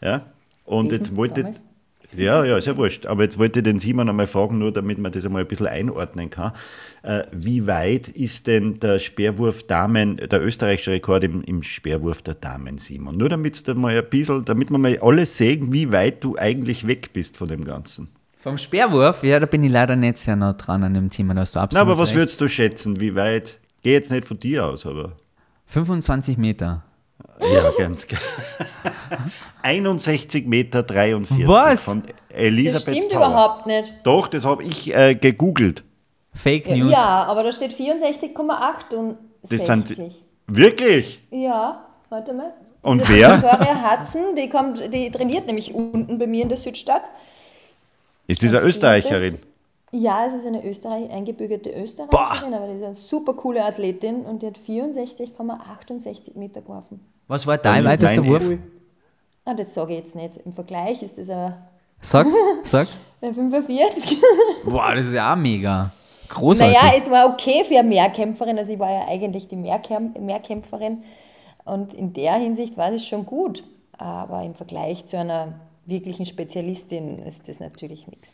Ja. 0.00 0.22
Und 0.64 0.86
Wesen 0.86 0.96
jetzt 0.96 1.16
wollte. 1.16 1.40
Damals? 1.40 1.64
Ja, 2.16 2.44
ja, 2.44 2.56
ist 2.56 2.68
ja 2.68 2.76
wurscht. 2.76 3.06
Aber 3.06 3.24
jetzt 3.24 3.40
wollte 3.40 3.58
ich 3.58 3.64
den 3.64 3.80
Simon 3.80 4.08
einmal 4.08 4.28
fragen, 4.28 4.58
nur 4.58 4.70
damit 4.70 4.98
man 4.98 5.10
das 5.10 5.26
einmal 5.26 5.42
ein 5.42 5.48
bisschen 5.48 5.66
einordnen 5.66 6.30
kann. 6.30 6.52
Äh, 7.02 7.24
wie 7.32 7.66
weit 7.66 8.06
ist 8.06 8.46
denn 8.46 8.78
der 8.78 9.00
Speerwurf 9.00 9.66
Damen, 9.66 10.18
der 10.18 10.40
österreichische 10.40 10.92
Rekord 10.92 11.24
im, 11.24 11.42
im 11.42 11.64
Speerwurf 11.64 12.22
der 12.22 12.34
Damen, 12.34 12.78
Simon? 12.78 13.16
Nur 13.16 13.28
damit 13.28 13.66
da 13.66 13.74
mal 13.74 13.98
ein 13.98 14.08
bisschen, 14.08 14.44
damit 14.44 14.70
wir 14.70 14.78
mal 14.78 14.96
alles 15.00 15.36
sehen, 15.36 15.72
wie 15.72 15.90
weit 15.90 16.22
du 16.22 16.38
eigentlich 16.38 16.86
weg 16.86 17.12
bist 17.12 17.36
von 17.36 17.48
dem 17.48 17.64
Ganzen. 17.64 18.10
Vom 18.38 18.58
Speerwurf? 18.58 19.24
Ja, 19.24 19.40
da 19.40 19.46
bin 19.46 19.64
ich 19.64 19.72
leider 19.72 19.96
nicht 19.96 20.18
sehr 20.18 20.36
nah 20.36 20.52
dran 20.52 20.84
an 20.84 20.94
dem 20.94 21.10
Thema, 21.10 21.34
da 21.34 21.40
hast 21.40 21.56
du 21.56 21.58
absolut 21.58 21.84
Na, 21.84 21.92
aber 21.92 22.00
was 22.00 22.10
recht. 22.10 22.18
würdest 22.18 22.40
du 22.40 22.46
schätzen, 22.46 23.00
wie 23.00 23.16
weit 23.16 23.58
Geh 23.84 23.92
jetzt 23.92 24.10
nicht 24.10 24.26
von 24.26 24.38
dir 24.38 24.64
aus, 24.66 24.84
aber. 24.86 25.12
25 25.66 26.36
Meter. 26.38 26.82
Ja, 27.40 27.70
ganz 27.78 28.06
klar. 28.06 28.20
61 29.62 30.46
Meter 30.46 30.82
43 30.82 31.46
Was? 31.46 31.84
von 31.84 32.02
Elisabeth 32.30 32.86
Das 32.88 32.94
stimmt 32.96 33.12
Power. 33.12 33.26
überhaupt 33.26 33.66
nicht. 33.66 33.92
Doch, 34.02 34.26
das 34.28 34.44
habe 34.44 34.64
ich 34.64 34.94
äh, 34.94 35.14
gegoogelt. 35.14 35.84
Fake 36.32 36.68
News. 36.68 36.92
Ja, 36.92 37.24
aber 37.24 37.42
da 37.44 37.52
steht 37.52 37.72
64,8 37.72 38.94
und 38.94 39.18
das 39.48 39.66
sind 39.66 40.12
Wirklich? 40.46 41.20
Ja, 41.30 41.86
warte 42.08 42.32
mal. 42.32 42.52
Und 42.82 43.02
das 43.02 43.08
wer? 43.10 43.42
Victoria 43.42 43.98
Hudson, 43.98 44.34
die, 44.34 44.48
kommt, 44.48 44.94
die 44.94 45.10
trainiert 45.10 45.46
nämlich 45.46 45.74
unten 45.74 46.18
bei 46.18 46.26
mir 46.26 46.42
in 46.42 46.48
der 46.48 46.58
Südstadt. 46.58 47.04
Ist 48.26 48.42
diese 48.42 48.58
Österreicherin? 48.58 49.38
Ja, 49.96 50.26
es 50.26 50.34
ist 50.34 50.44
eine 50.44 50.66
Österreich, 50.66 51.08
eingebürgerte 51.08 51.70
Österreicherin, 51.70 52.50
Boah. 52.50 52.56
aber 52.58 52.66
die 52.66 52.78
ist 52.78 52.84
eine 52.84 52.94
super 52.94 53.34
coole 53.34 53.64
Athletin 53.64 54.22
und 54.22 54.42
die 54.42 54.48
hat 54.48 54.58
64,68 54.58 56.36
Meter 56.36 56.62
geworfen. 56.62 56.98
Was 57.28 57.46
war 57.46 57.58
dein 57.58 57.84
weitester 57.84 58.26
Wurf? 58.26 58.42
Ah, 59.44 59.54
das 59.54 59.72
sage 59.72 59.92
ich 59.92 60.00
jetzt 60.00 60.16
nicht. 60.16 60.36
Im 60.44 60.52
Vergleich 60.52 61.00
ist 61.00 61.16
das 61.16 61.30
aber. 61.30 61.58
Sag, 62.00 62.26
sag. 62.64 62.88
45. 63.20 64.20
Boah, 64.64 64.96
das 64.96 65.06
ist 65.06 65.14
ja 65.14 65.32
auch 65.32 65.36
mega. 65.36 65.92
Großartig. 66.28 66.76
Naja, 66.76 66.94
es 66.98 67.08
war 67.08 67.28
okay 67.28 67.62
für 67.62 67.78
eine 67.78 67.88
Mehrkämpferin. 67.88 68.58
Also 68.58 68.72
ich 68.72 68.78
war 68.80 68.90
ja 68.90 69.06
eigentlich 69.06 69.46
die 69.46 69.56
Mehrkämp 69.56 70.18
Mehrkämpferin. 70.18 71.04
Und 71.64 71.94
in 71.94 72.12
der 72.12 72.34
Hinsicht 72.34 72.76
war 72.76 72.90
es 72.90 73.06
schon 73.06 73.26
gut. 73.26 73.62
Aber 73.96 74.42
im 74.42 74.54
Vergleich 74.54 75.06
zu 75.06 75.18
einer 75.18 75.54
wirklichen 75.86 76.26
Spezialistin 76.26 77.20
ist 77.20 77.48
das 77.48 77.60
natürlich 77.60 78.08
nichts. 78.08 78.32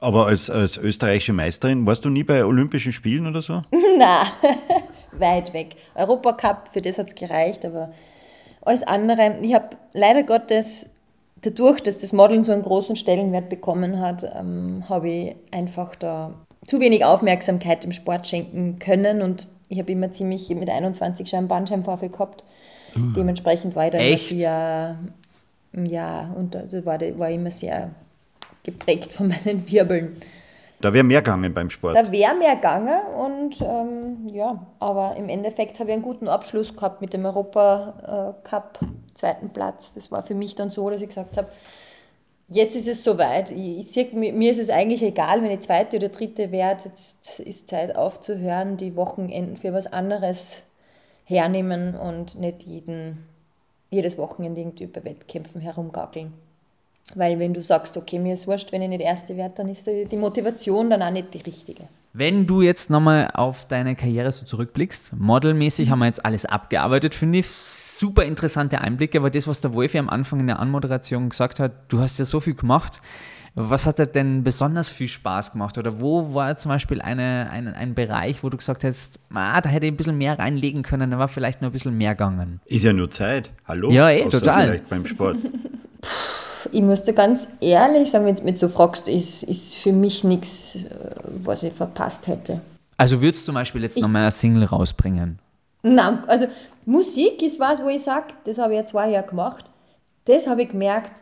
Aber 0.00 0.26
als, 0.26 0.48
als 0.48 0.78
österreichische 0.78 1.32
Meisterin, 1.32 1.86
warst 1.86 2.04
du 2.04 2.08
nie 2.08 2.24
bei 2.24 2.44
Olympischen 2.44 2.92
Spielen 2.92 3.26
oder 3.26 3.42
so? 3.42 3.62
Nein, 3.98 4.26
weit 5.12 5.52
weg. 5.52 5.76
Europacup, 5.94 6.68
für 6.68 6.80
das 6.80 6.98
hat 6.98 7.08
es 7.08 7.14
gereicht, 7.14 7.64
aber 7.64 7.92
alles 8.62 8.82
andere. 8.82 9.38
Ich 9.42 9.54
habe 9.54 9.76
leider 9.92 10.22
Gottes 10.22 10.86
dadurch, 11.42 11.80
dass 11.80 11.98
das 11.98 12.12
Modeln 12.12 12.44
so 12.44 12.52
einen 12.52 12.62
großen 12.62 12.96
Stellenwert 12.96 13.48
bekommen 13.48 14.00
hat, 14.00 14.24
ähm, 14.34 14.84
habe 14.88 15.08
ich 15.08 15.36
einfach 15.50 15.94
da 15.94 16.34
zu 16.66 16.80
wenig 16.80 17.04
Aufmerksamkeit 17.04 17.84
dem 17.84 17.92
Sport 17.92 18.26
schenken 18.26 18.78
können 18.78 19.22
und 19.22 19.46
ich 19.68 19.78
habe 19.78 19.92
immer 19.92 20.12
ziemlich 20.12 20.48
mit 20.50 20.68
21 20.68 21.28
schon 21.28 21.38
einen 21.38 21.48
Bandscheibenvorfall 21.48 22.10
gehabt. 22.10 22.44
Uh, 22.96 23.12
Dementsprechend 23.16 23.76
war 23.76 23.86
ich 23.86 23.92
dann 23.92 24.00
echt? 24.00 24.28
sehr, 24.28 24.98
ja, 25.72 26.34
und 26.36 26.54
das 26.54 26.84
war, 26.84 27.00
war 27.00 27.30
immer 27.30 27.50
sehr 27.50 27.90
geprägt 28.62 29.12
von 29.12 29.28
meinen 29.28 29.70
Wirbeln. 29.70 30.20
Da 30.80 30.94
wäre 30.94 31.04
mehr 31.04 31.20
gegangen 31.20 31.52
beim 31.52 31.68
Sport. 31.68 31.94
Da 31.94 32.10
wäre 32.10 32.34
mehr 32.34 32.56
gegangen 32.56 33.00
und 33.18 33.60
ähm, 33.60 34.28
ja, 34.32 34.66
aber 34.78 35.14
im 35.16 35.28
Endeffekt 35.28 35.78
habe 35.78 35.90
ich 35.90 35.94
einen 35.94 36.02
guten 36.02 36.26
Abschluss 36.26 36.74
gehabt 36.74 37.02
mit 37.02 37.12
dem 37.12 37.26
Europacup, 37.26 38.80
zweiten 39.14 39.50
Platz. 39.50 39.92
Das 39.94 40.10
war 40.10 40.22
für 40.22 40.34
mich 40.34 40.54
dann 40.54 40.70
so, 40.70 40.88
dass 40.88 41.02
ich 41.02 41.08
gesagt 41.08 41.36
habe, 41.36 41.48
jetzt 42.48 42.76
ist 42.76 42.88
es 42.88 43.04
soweit. 43.04 43.50
Ich, 43.50 43.94
ich 43.94 44.12
mir 44.14 44.50
ist 44.50 44.58
es 44.58 44.70
eigentlich 44.70 45.02
egal, 45.02 45.42
wenn 45.42 45.50
ich 45.50 45.60
zweite 45.60 45.98
oder 45.98 46.08
dritte 46.08 46.50
werde. 46.50 46.84
Jetzt 46.84 47.40
ist 47.40 47.68
Zeit 47.68 47.94
aufzuhören, 47.94 48.78
die 48.78 48.96
Wochenenden 48.96 49.58
für 49.58 49.74
was 49.74 49.92
anderes 49.92 50.62
hernehmen 51.24 51.94
und 51.94 52.40
nicht 52.40 52.62
jeden, 52.62 53.26
jedes 53.90 54.16
Wochenende 54.16 54.62
irgendwie 54.62 54.86
bei 54.86 55.04
Wettkämpfen 55.04 55.60
herumgackeln. 55.60 56.32
Weil 57.14 57.38
wenn 57.38 57.54
du 57.54 57.60
sagst, 57.60 57.96
okay, 57.96 58.18
mir 58.18 58.34
ist 58.34 58.46
wurscht, 58.46 58.70
wenn 58.72 58.82
ich 58.82 58.88
nicht 58.88 59.00
Erste 59.00 59.36
werde, 59.36 59.54
dann 59.56 59.68
ist 59.68 59.86
die 59.86 60.16
Motivation 60.16 60.90
dann 60.90 61.02
auch 61.02 61.10
nicht 61.10 61.34
die 61.34 61.42
richtige. 61.42 61.88
Wenn 62.12 62.46
du 62.46 62.60
jetzt 62.60 62.90
nochmal 62.90 63.30
auf 63.34 63.66
deine 63.66 63.94
Karriere 63.94 64.32
so 64.32 64.44
zurückblickst, 64.44 65.12
modelmäßig 65.16 65.90
haben 65.90 66.00
wir 66.00 66.06
jetzt 66.06 66.24
alles 66.24 66.44
abgearbeitet, 66.44 67.14
finde 67.14 67.38
ich. 67.38 67.46
Super 67.48 68.24
interessante 68.24 68.80
Einblicke, 68.80 69.18
aber 69.18 69.30
das, 69.30 69.46
was 69.46 69.60
der 69.60 69.74
Wolfi 69.74 69.98
am 69.98 70.08
Anfang 70.08 70.40
in 70.40 70.48
der 70.48 70.58
Anmoderation 70.58 71.28
gesagt 71.28 71.60
hat, 71.60 71.72
du 71.88 72.00
hast 72.00 72.18
ja 72.18 72.24
so 72.24 72.40
viel 72.40 72.54
gemacht. 72.54 73.00
Was 73.54 73.84
hat 73.84 73.98
dir 73.98 74.06
denn 74.06 74.44
besonders 74.44 74.90
viel 74.90 75.08
Spaß 75.08 75.52
gemacht? 75.52 75.76
Oder 75.76 76.00
wo 76.00 76.34
war 76.34 76.56
zum 76.56 76.70
Beispiel 76.70 77.02
eine, 77.02 77.48
ein, 77.50 77.68
ein 77.68 77.94
Bereich, 77.94 78.42
wo 78.42 78.48
du 78.48 78.56
gesagt 78.56 78.84
hast, 78.84 79.18
ah, 79.34 79.60
da 79.60 79.68
hätte 79.68 79.86
ich 79.86 79.92
ein 79.92 79.96
bisschen 79.96 80.16
mehr 80.18 80.38
reinlegen 80.38 80.82
können, 80.82 81.10
da 81.10 81.18
war 81.18 81.28
vielleicht 81.28 81.60
noch 81.60 81.70
ein 81.70 81.72
bisschen 81.72 81.96
mehr 81.96 82.14
gegangen? 82.14 82.60
Ist 82.66 82.84
ja 82.84 82.92
nur 82.92 83.10
Zeit. 83.10 83.50
Hallo? 83.66 83.90
Ja, 83.90 84.10
eh, 84.10 84.24
Außer 84.24 84.38
total. 84.38 84.66
Vielleicht 84.66 84.88
beim 84.88 85.06
Sport. 85.06 85.38
ich 86.72 86.82
muss 86.82 87.02
dir 87.02 87.12
ganz 87.12 87.48
ehrlich 87.60 88.10
sagen, 88.10 88.26
wenn 88.26 88.36
du 88.36 88.44
mich 88.44 88.58
so 88.58 88.68
fragst, 88.68 89.08
ist, 89.08 89.42
ist 89.42 89.74
für 89.74 89.92
mich 89.92 90.22
nichts, 90.22 90.78
was 91.24 91.62
ich 91.62 91.72
verpasst 91.72 92.26
hätte. 92.28 92.60
Also 92.96 93.20
würdest 93.20 93.44
du 93.44 93.46
zum 93.46 93.54
Beispiel 93.54 93.82
jetzt 93.82 93.98
nochmal 93.98 94.22
eine 94.22 94.30
Single 94.30 94.64
rausbringen? 94.64 95.38
Nein, 95.82 96.18
also 96.26 96.46
Musik 96.84 97.42
ist 97.42 97.58
was, 97.58 97.82
wo 97.82 97.88
ich 97.88 98.02
sage, 98.02 98.34
das 98.44 98.58
habe 98.58 98.74
ich 98.74 98.80
ja 98.80 98.86
zwei 98.86 99.10
Jahre 99.10 99.26
gemacht. 99.26 99.64
Das 100.26 100.46
habe 100.46 100.62
ich 100.62 100.68
gemerkt, 100.68 101.12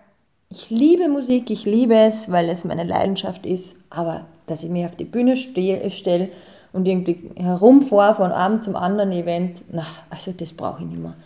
ich 0.51 0.70
liebe 0.70 1.09
Musik, 1.09 1.51
ich 1.51 1.64
liebe 1.64 1.94
es, 1.94 2.30
weil 2.30 2.49
es 2.49 2.64
meine 2.64 2.84
Leidenschaft 2.84 3.44
ist, 3.44 3.76
aber 3.90 4.26
dass 4.46 4.64
ich 4.64 4.70
mich 4.70 4.86
auf 4.86 4.96
die 4.96 5.05
Bühne 5.05 5.36
stelle 5.36 6.30
und 6.72 6.88
irgendwie 6.88 7.30
herumfahre 7.36 8.14
von 8.14 8.32
einem 8.32 8.62
zum 8.62 8.76
anderen 8.76 9.12
Event, 9.12 9.62
na, 9.70 9.86
also 10.11 10.32
das 10.32 10.53
brauche 10.53 10.82
ich 10.82 10.88
nicht 10.88 11.03
mehr. 11.03 11.16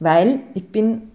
Weil 0.00 0.40
ich 0.54 0.68
bin 0.68 1.12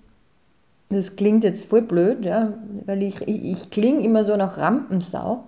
das 0.90 1.16
klingt 1.16 1.44
jetzt 1.44 1.70
voll 1.70 1.82
blöd, 1.82 2.24
ja, 2.24 2.54
weil 2.86 3.04
ich, 3.04 3.22
ich, 3.22 3.44
ich 3.44 3.70
klinge 3.70 4.02
immer 4.04 4.24
so 4.24 4.38
nach 4.38 4.58
Rampensau, 4.58 5.44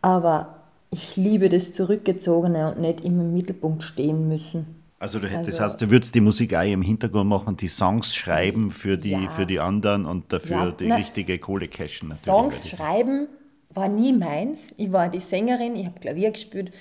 aber 0.00 0.54
ich 0.90 1.16
liebe 1.16 1.48
das 1.50 1.72
Zurückgezogene 1.72 2.72
und 2.72 2.80
nicht 2.80 3.02
immer 3.02 3.22
im 3.22 3.34
Mittelpunkt 3.34 3.82
stehen 3.82 4.26
müssen. 4.28 4.77
Also, 5.00 5.20
du, 5.20 5.28
das 5.28 5.60
heißt, 5.60 5.80
du 5.80 5.90
würdest 5.90 6.14
die 6.16 6.20
Musik 6.20 6.54
auch 6.54 6.62
im 6.64 6.82
Hintergrund 6.82 7.28
machen, 7.28 7.56
die 7.56 7.68
Songs 7.68 8.14
schreiben 8.16 8.72
für 8.72 8.98
die, 8.98 9.10
Ja. 9.12 9.28
für 9.28 9.46
die 9.46 9.60
anderen 9.60 10.06
und 10.06 10.32
dafür 10.32 10.56
Ja, 10.56 10.70
die 10.72 10.88
na, 10.88 10.96
richtige 10.96 11.38
Kohle 11.38 11.68
cashen. 11.68 12.08
natürlich. 12.08 12.24
Songs 12.24 12.68
schreiben 12.68 13.28
war 13.72 13.88
nie 13.88 14.12
meins. 14.12 14.72
Ich 14.76 14.90
war 14.90 15.08
die 15.08 15.20
Sängerin, 15.20 15.76
ich 15.76 15.86
habe 15.86 16.00
Klavier 16.00 16.32
gespielt, 16.32 16.72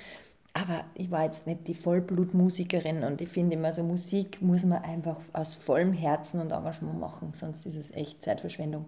aber 0.53 0.83
ich 0.95 1.11
war 1.11 1.25
jetzt 1.25 1.45
nicht 1.45 1.67
die 1.67 1.75
Vollblutmusikerin 1.75 3.03
und 3.03 3.21
ich 3.21 3.29
finde 3.29 3.55
immer 3.55 3.71
so, 3.71 3.83
Musik 3.83 4.41
muss 4.41 4.63
man 4.65 4.81
einfach 4.83 5.19
aus 5.33 5.53
vollem 5.53 5.93
Herzen 5.93 6.41
und 6.41 6.51
Engagement 6.51 6.99
machen, 6.99 7.33
sonst 7.33 7.67
ist 7.67 7.75
es 7.75 7.91
echt 7.91 8.23
Zeitverschwendung. 8.23 8.85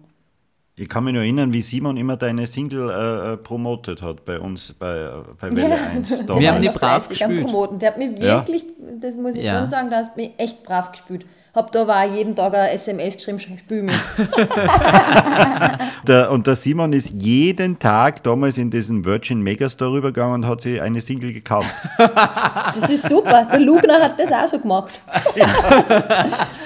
Ich 0.80 0.88
kann 0.88 1.04
mich 1.04 1.12
nur 1.12 1.22
erinnern, 1.22 1.52
wie 1.52 1.60
Simon 1.60 1.98
immer 1.98 2.16
deine 2.16 2.46
Single 2.46 2.88
äh, 2.88 3.32
äh, 3.34 3.36
promotet 3.36 4.00
hat 4.00 4.24
bei 4.24 4.40
uns 4.40 4.72
bei, 4.72 5.10
bei 5.38 5.54
Welle 5.54 5.76
1. 5.76 6.10
Wir 6.10 6.18
haben 6.20 6.40
Der 6.40 6.58
die 6.58 6.68
brav 6.70 7.06
gespielt. 7.06 7.42
Promoten. 7.42 7.78
Der 7.78 7.90
hat 7.90 7.98
mich 7.98 8.18
Ja. 8.18 8.36
wirklich, 8.38 8.64
das 8.98 9.14
muss 9.14 9.34
ich 9.34 9.44
Ja. 9.44 9.58
schon 9.58 9.68
sagen, 9.68 9.90
der 9.90 9.98
hat 9.98 10.16
mich 10.16 10.30
echt 10.38 10.62
brav 10.62 10.90
gespielt. 10.92 11.26
Hab 11.54 11.70
da 11.72 11.86
war 11.86 12.06
jeden 12.06 12.34
Tag 12.34 12.54
ein 12.54 12.68
SMS 12.70 13.16
geschrieben, 13.16 13.38
spül 13.40 13.82
mich. 13.82 13.96
Der, 16.06 16.30
und 16.30 16.46
der 16.46 16.54
Simon 16.56 16.92
ist 16.94 17.10
jeden 17.20 17.78
Tag 17.78 18.22
damals 18.22 18.56
in 18.56 18.70
diesen 18.70 19.04
Virgin 19.04 19.42
Megastore 19.42 19.92
rübergegangen 19.94 20.36
und 20.36 20.46
hat 20.46 20.60
sich 20.62 20.80
eine 20.80 21.00
Single 21.02 21.32
gekauft. 21.34 21.74
Das 22.74 22.88
ist 22.88 23.08
super. 23.08 23.46
Der 23.52 23.60
Lugner 23.60 24.00
hat 24.00 24.18
das 24.18 24.32
auch 24.32 24.46
so 24.46 24.58
gemacht. 24.58 24.92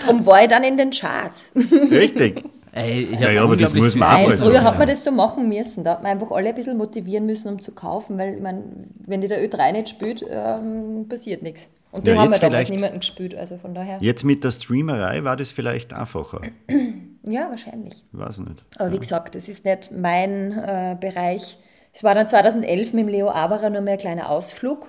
Darum 0.07 0.25
war 0.27 0.43
ich 0.43 0.49
dann 0.49 0.63
in 0.63 0.77
den 0.77 0.91
Charts. 0.91 1.51
Richtig. 1.91 2.45
Ey, 2.77 3.03
ich 3.13 3.21
Ja, 3.21 3.27
hab 3.29 3.33
ja, 3.35 3.43
aber 3.45 3.57
das 3.57 3.73
muss 3.73 3.95
man 3.95 4.09
auch 4.09 4.13
Nein, 4.29 4.39
früher 4.39 4.53
so, 4.55 4.63
hat 4.63 4.73
ja. 4.73 4.79
man 4.79 4.89
das 4.89 5.05
so 5.05 5.13
machen 5.13 5.49
müssen. 5.49 5.85
Da 5.85 5.93
hat 5.93 6.03
man 6.03 6.11
einfach 6.13 6.31
alle 6.33 6.49
ein 6.49 6.55
bisschen 6.57 6.77
motivieren 6.77 7.25
müssen, 7.25 7.49
um 7.49 7.63
zu 7.63 7.71
kaufen, 7.73 8.19
weil 8.19 8.35
ich 8.35 8.43
wenn 9.07 9.21
die 9.21 9.29
der 9.29 9.49
Ö3 9.49 9.73
nicht 9.73 9.89
spielt, 9.89 10.25
ähm, 10.29 11.07
passiert 11.09 11.43
nichts. 11.43 11.69
Und 11.93 12.07
die 12.07 12.11
Ja, 12.11 12.17
haben 12.17 12.33
ja 12.33 12.39
damals 12.39 12.67
vielleicht- 12.67 12.71
niemanden 12.71 12.99
gespielt, 12.99 13.37
also 13.37 13.57
von 13.59 13.75
daher. 13.75 13.99
Jetzt 14.01 14.25
mit 14.25 14.43
der 14.43 14.51
Streamerei 14.51 15.23
war 15.23 15.37
das 15.37 15.53
vielleicht 15.53 15.93
einfacher. 15.93 16.41
Ja, 17.23 17.49
wahrscheinlich. 17.49 17.95
Ich 18.13 18.19
weiß 18.19 18.39
nicht. 18.39 18.65
Aber 18.77 18.91
wie 18.93 18.99
gesagt, 18.99 19.37
das 19.37 19.49
ist 19.49 19.65
nicht 19.65 19.93
mein 19.93 20.51
äh, 20.59 20.97
Bereich. 21.01 21.59
Es 21.93 22.03
war 22.03 22.15
dann 22.17 22.27
2011 22.29 22.93
mit 22.93 23.03
dem 23.05 23.09
Leo 23.09 23.31
Aberer 23.31 23.71
nur 23.71 23.83
mehr 23.83 23.93
ein 23.95 23.99
kleiner 24.01 24.29
Ausflug. 24.31 24.89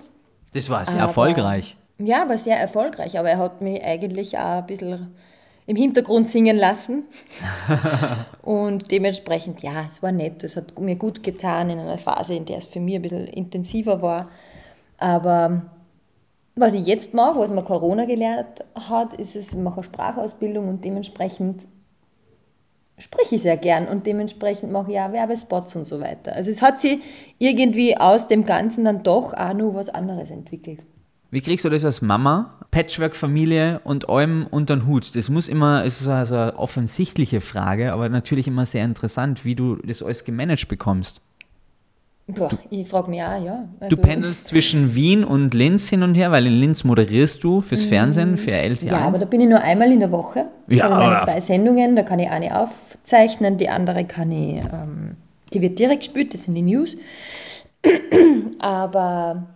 Das 0.53 0.69
war 0.71 0.83
sehr 0.85 0.95
Aber- 0.95 1.03
erfolgreich. 1.09 1.77
Ja, 1.99 2.27
war 2.27 2.37
sehr 2.37 2.59
erfolgreich, 2.59 3.17
aber 3.19 3.29
er 3.29 3.37
hat 3.37 3.61
mich 3.61 3.81
eigentlich 3.85 4.37
auch 4.37 4.57
ein 4.57 4.65
bisschen 4.65 5.15
im 5.67 5.75
Hintergrund 5.75 6.29
singen 6.29 6.57
lassen. 6.57 7.03
und 8.43 8.91
dementsprechend, 8.91 9.63
ja, 9.63 9.85
es 9.91 10.03
war 10.03 10.11
nett. 10.11 10.43
Es 10.43 10.55
hat 10.55 10.79
mir 10.79 10.95
gut 10.95 11.23
getan 11.23 11.69
in 11.69 11.79
einer 11.79 11.97
Phase, 11.97 12.35
in 12.35 12.45
der 12.45 12.57
es 12.57 12.65
für 12.65 12.79
mich 12.79 12.95
ein 12.95 13.01
bisschen 13.01 13.27
intensiver 13.27 14.01
war. 14.01 14.29
Aber 14.97 15.63
was 16.55 16.73
ich 16.73 16.85
jetzt 16.85 17.13
mache, 17.13 17.39
was 17.39 17.51
mir 17.51 17.63
Corona 17.63 18.05
gelernt 18.05 18.63
hat, 18.75 19.13
ist 19.13 19.35
es, 19.35 19.53
ich 19.53 19.59
mache 19.59 19.77
eine 19.77 19.83
Sprachausbildung 19.83 20.69
und 20.69 20.85
dementsprechend 20.85 21.65
spreche 22.97 23.35
ich 23.35 23.41
sehr 23.41 23.57
gern 23.57 23.87
und 23.87 24.07
dementsprechend 24.07 24.71
mache 24.71 24.91
ich 24.91 24.99
auch 24.99 25.11
Werbespots 25.11 25.75
und 25.75 25.85
so 25.85 25.99
weiter. 25.99 26.33
Also 26.33 26.51
es 26.51 26.61
hat 26.61 26.79
sich 26.79 26.99
irgendwie 27.39 27.97
aus 27.97 28.27
dem 28.27 28.45
Ganzen 28.45 28.85
dann 28.85 29.03
doch 29.03 29.33
auch 29.33 29.53
nur 29.53 29.75
was 29.75 29.89
anderes 29.89 30.31
entwickelt. 30.31 30.85
Wie 31.35 31.41
kriegst 31.41 31.65
du 31.65 31.69
das 31.69 31.83
als 31.83 32.01
Mama? 32.01 32.53
Patchwork-Familie 32.71 33.81
und 33.83 34.07
allem 34.07 34.47
unter 34.49 34.77
den 34.77 34.87
Hut. 34.87 35.17
Das 35.17 35.27
muss 35.27 35.49
immer, 35.49 35.83
es 35.83 35.99
ist 35.99 36.07
also 36.07 36.33
eine 36.37 36.57
offensichtliche 36.57 37.41
Frage, 37.41 37.91
aber 37.91 38.07
natürlich 38.07 38.47
immer 38.47 38.65
sehr 38.65 38.85
interessant, 38.85 39.43
wie 39.43 39.53
du 39.53 39.75
das 39.85 40.01
alles 40.01 40.23
gemanagt 40.23 40.69
bekommst. 40.69 41.19
Boah, 42.27 42.47
ich 42.69 42.87
frage 42.87 43.09
mich 43.09 43.21
auch, 43.21 43.43
ja. 43.43 43.67
Also, 43.81 43.97
Du 43.97 44.01
pendelst 44.01 44.47
zwischen 44.47 44.95
Wien 44.95 45.25
und 45.25 45.53
Linz 45.53 45.89
hin 45.89 46.03
und 46.03 46.15
her, 46.15 46.31
weil 46.31 46.47
in 46.47 46.53
Linz 46.57 46.85
moderierst 46.85 47.43
du 47.43 47.59
fürs 47.59 47.83
Fernsehen, 47.83 48.37
für 48.37 48.51
LT1. 48.51 48.83
Mhm. 48.85 48.87
Ja, 48.87 48.99
aber 48.99 49.17
da 49.17 49.25
bin 49.25 49.41
ich 49.41 49.49
nur 49.49 49.59
einmal 49.59 49.91
in 49.91 49.99
der 49.99 50.11
Woche. 50.11 50.39
Ja, 50.39 50.75
Ich 50.77 50.81
habe 50.83 50.95
meine 50.95 51.17
aber- 51.17 51.25
zwei 51.25 51.41
Sendungen, 51.41 51.97
da 51.97 52.03
kann 52.03 52.19
ich 52.19 52.29
eine 52.29 52.57
aufzeichnen, 52.57 53.57
die 53.57 53.67
andere 53.67 54.05
kann 54.05 54.31
ich, 54.31 54.63
ähm, 54.63 55.17
die 55.53 55.61
wird 55.61 55.79
direkt 55.79 56.03
gespielt, 56.03 56.33
das 56.33 56.43
sind 56.43 56.55
die 56.55 56.61
News. 56.61 56.95
aber 58.59 59.47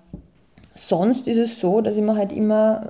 sonst 0.79 1.27
ist 1.27 1.37
es 1.37 1.59
so, 1.59 1.81
dass 1.81 1.97
ich 1.97 2.03
mir 2.03 2.15
halt 2.15 2.33
immer, 2.33 2.81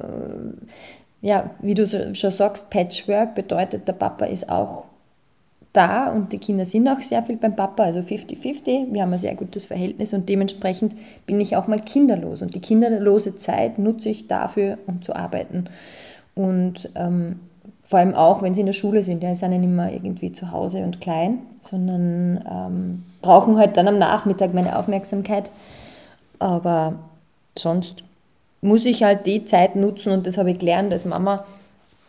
äh, 1.23 1.27
ja, 1.27 1.49
wie 1.61 1.73
du 1.73 1.87
schon 1.87 2.31
sagst, 2.31 2.69
Patchwork 2.69 3.35
bedeutet, 3.35 3.87
der 3.87 3.93
Papa 3.93 4.25
ist 4.25 4.49
auch 4.49 4.85
da 5.73 6.11
und 6.11 6.33
die 6.33 6.39
Kinder 6.39 6.65
sind 6.65 6.87
auch 6.87 7.01
sehr 7.01 7.23
viel 7.23 7.37
beim 7.37 7.55
Papa, 7.55 7.83
also 7.83 7.99
50-50. 7.99 8.91
Wir 8.91 9.03
haben 9.03 9.13
ein 9.13 9.19
sehr 9.19 9.35
gutes 9.35 9.65
Verhältnis 9.65 10.13
und 10.13 10.27
dementsprechend 10.27 10.95
bin 11.25 11.39
ich 11.39 11.55
auch 11.55 11.67
mal 11.67 11.79
kinderlos. 11.79 12.41
Und 12.41 12.55
die 12.55 12.61
kinderlose 12.61 13.37
Zeit 13.37 13.77
nutze 13.77 14.09
ich 14.09 14.27
dafür, 14.27 14.77
um 14.87 15.01
zu 15.01 15.15
arbeiten. 15.15 15.65
Und 16.33 16.89
ähm, 16.95 17.39
vor 17.83 17.99
allem 17.99 18.15
auch, 18.15 18.41
wenn 18.41 18.53
sie 18.53 18.61
in 18.61 18.65
der 18.67 18.73
Schule 18.73 19.03
sind, 19.03 19.21
ja, 19.23 19.29
sie 19.29 19.39
sind 19.41 19.51
ja 19.51 19.57
nicht 19.57 19.69
mehr 19.69 19.93
irgendwie 19.93 20.31
zu 20.31 20.51
Hause 20.51 20.83
und 20.83 21.01
klein, 21.01 21.39
sondern 21.61 22.43
ähm, 22.49 23.03
brauchen 23.21 23.57
halt 23.57 23.77
dann 23.77 23.87
am 23.87 23.99
Nachmittag 23.99 24.53
meine 24.53 24.77
Aufmerksamkeit. 24.77 25.51
Aber 26.39 26.95
sonst 27.59 28.03
muss 28.61 28.85
ich 28.85 29.03
halt 29.03 29.25
die 29.25 29.45
Zeit 29.45 29.75
nutzen 29.75 30.11
und 30.11 30.27
das 30.27 30.37
habe 30.37 30.51
ich 30.51 30.59
gelernt 30.59 30.91
als 30.91 31.05
Mama, 31.05 31.45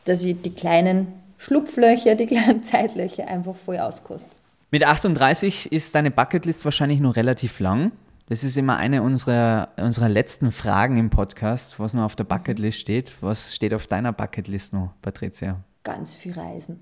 dass 0.04 0.24
ich 0.24 0.40
die 0.40 0.52
kleinen 0.52 1.08
Schlupflöcher, 1.38 2.14
die 2.14 2.26
kleinen 2.26 2.62
Zeitlöcher 2.64 3.28
einfach 3.28 3.54
voll 3.54 3.78
auskoste. 3.78 4.30
Mit 4.70 4.84
38 4.84 5.72
ist 5.72 5.94
deine 5.94 6.10
Bucketlist 6.10 6.64
wahrscheinlich 6.64 7.00
noch 7.00 7.16
relativ 7.16 7.58
lang. 7.60 7.92
Das 8.28 8.44
ist 8.44 8.56
immer 8.56 8.76
eine 8.76 9.02
unserer, 9.02 9.70
unserer 9.76 10.08
letzten 10.08 10.52
Fragen 10.52 10.96
im 10.96 11.10
Podcast, 11.10 11.80
was 11.80 11.94
noch 11.94 12.04
auf 12.04 12.14
der 12.14 12.22
Bucketlist 12.22 12.78
steht. 12.78 13.16
Was 13.20 13.56
steht 13.56 13.74
auf 13.74 13.88
deiner 13.88 14.12
Bucketlist 14.12 14.72
noch, 14.72 14.92
Patricia? 15.02 15.64
Ganz 15.82 16.14
viel 16.14 16.32
Reisen. 16.32 16.78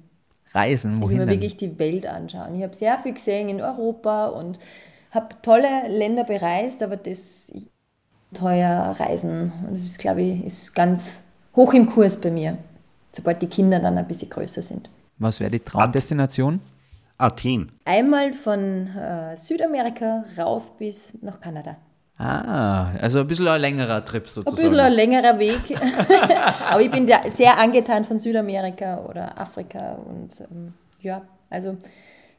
reisen? 0.52 0.92
Ich 0.92 0.98
will 0.98 1.04
Wohin 1.04 1.18
mir 1.18 1.28
wirklich 1.28 1.56
die 1.56 1.78
Welt 1.78 2.06
anschauen. 2.06 2.54
Ich 2.54 2.62
habe 2.62 2.74
sehr 2.74 2.98
viel 2.98 3.14
gesehen 3.14 3.48
in 3.48 3.62
Europa 3.62 4.26
und 4.26 4.58
habe 5.10 5.28
tolle 5.40 5.88
Länder 5.88 6.24
bereist, 6.24 6.82
aber 6.82 6.98
das 6.98 7.50
teuer 8.34 8.94
Reisen, 8.98 9.52
und 9.66 9.74
das 9.74 9.82
ist, 9.82 9.98
glaube 9.98 10.22
ich, 10.22 10.44
ist 10.44 10.74
ganz 10.74 11.12
hoch 11.56 11.72
im 11.74 11.88
Kurs 11.90 12.20
bei 12.20 12.30
mir, 12.30 12.58
sobald 13.12 13.42
die 13.42 13.46
Kinder 13.46 13.80
dann 13.80 13.98
ein 13.98 14.06
bisschen 14.06 14.30
größer 14.30 14.62
sind. 14.62 14.88
Was 15.18 15.40
wäre 15.40 15.50
die 15.50 15.60
Traumdestination? 15.60 16.60
Athen. 17.16 17.72
Einmal 17.84 18.32
von 18.32 18.86
äh, 18.96 19.36
Südamerika 19.36 20.24
rauf 20.38 20.76
bis 20.76 21.12
nach 21.20 21.40
Kanada. 21.40 21.76
Ah, 22.16 22.92
also 23.00 23.20
ein 23.20 23.26
bisschen 23.28 23.46
ein 23.46 23.60
längerer 23.60 24.04
Trip 24.04 24.24
Ein 24.24 24.28
sozusagen. 24.28 24.56
bisschen 24.70 24.80
ein 24.80 24.92
längerer 24.92 25.38
Weg, 25.38 25.60
aber 26.68 26.80
ich 26.80 26.90
bin 26.90 27.06
da 27.06 27.28
sehr 27.30 27.56
angetan 27.58 28.04
von 28.04 28.18
Südamerika 28.18 29.04
oder 29.04 29.38
Afrika 29.38 29.92
und 30.04 30.40
ähm, 30.40 30.74
ja, 31.00 31.22
also 31.48 31.76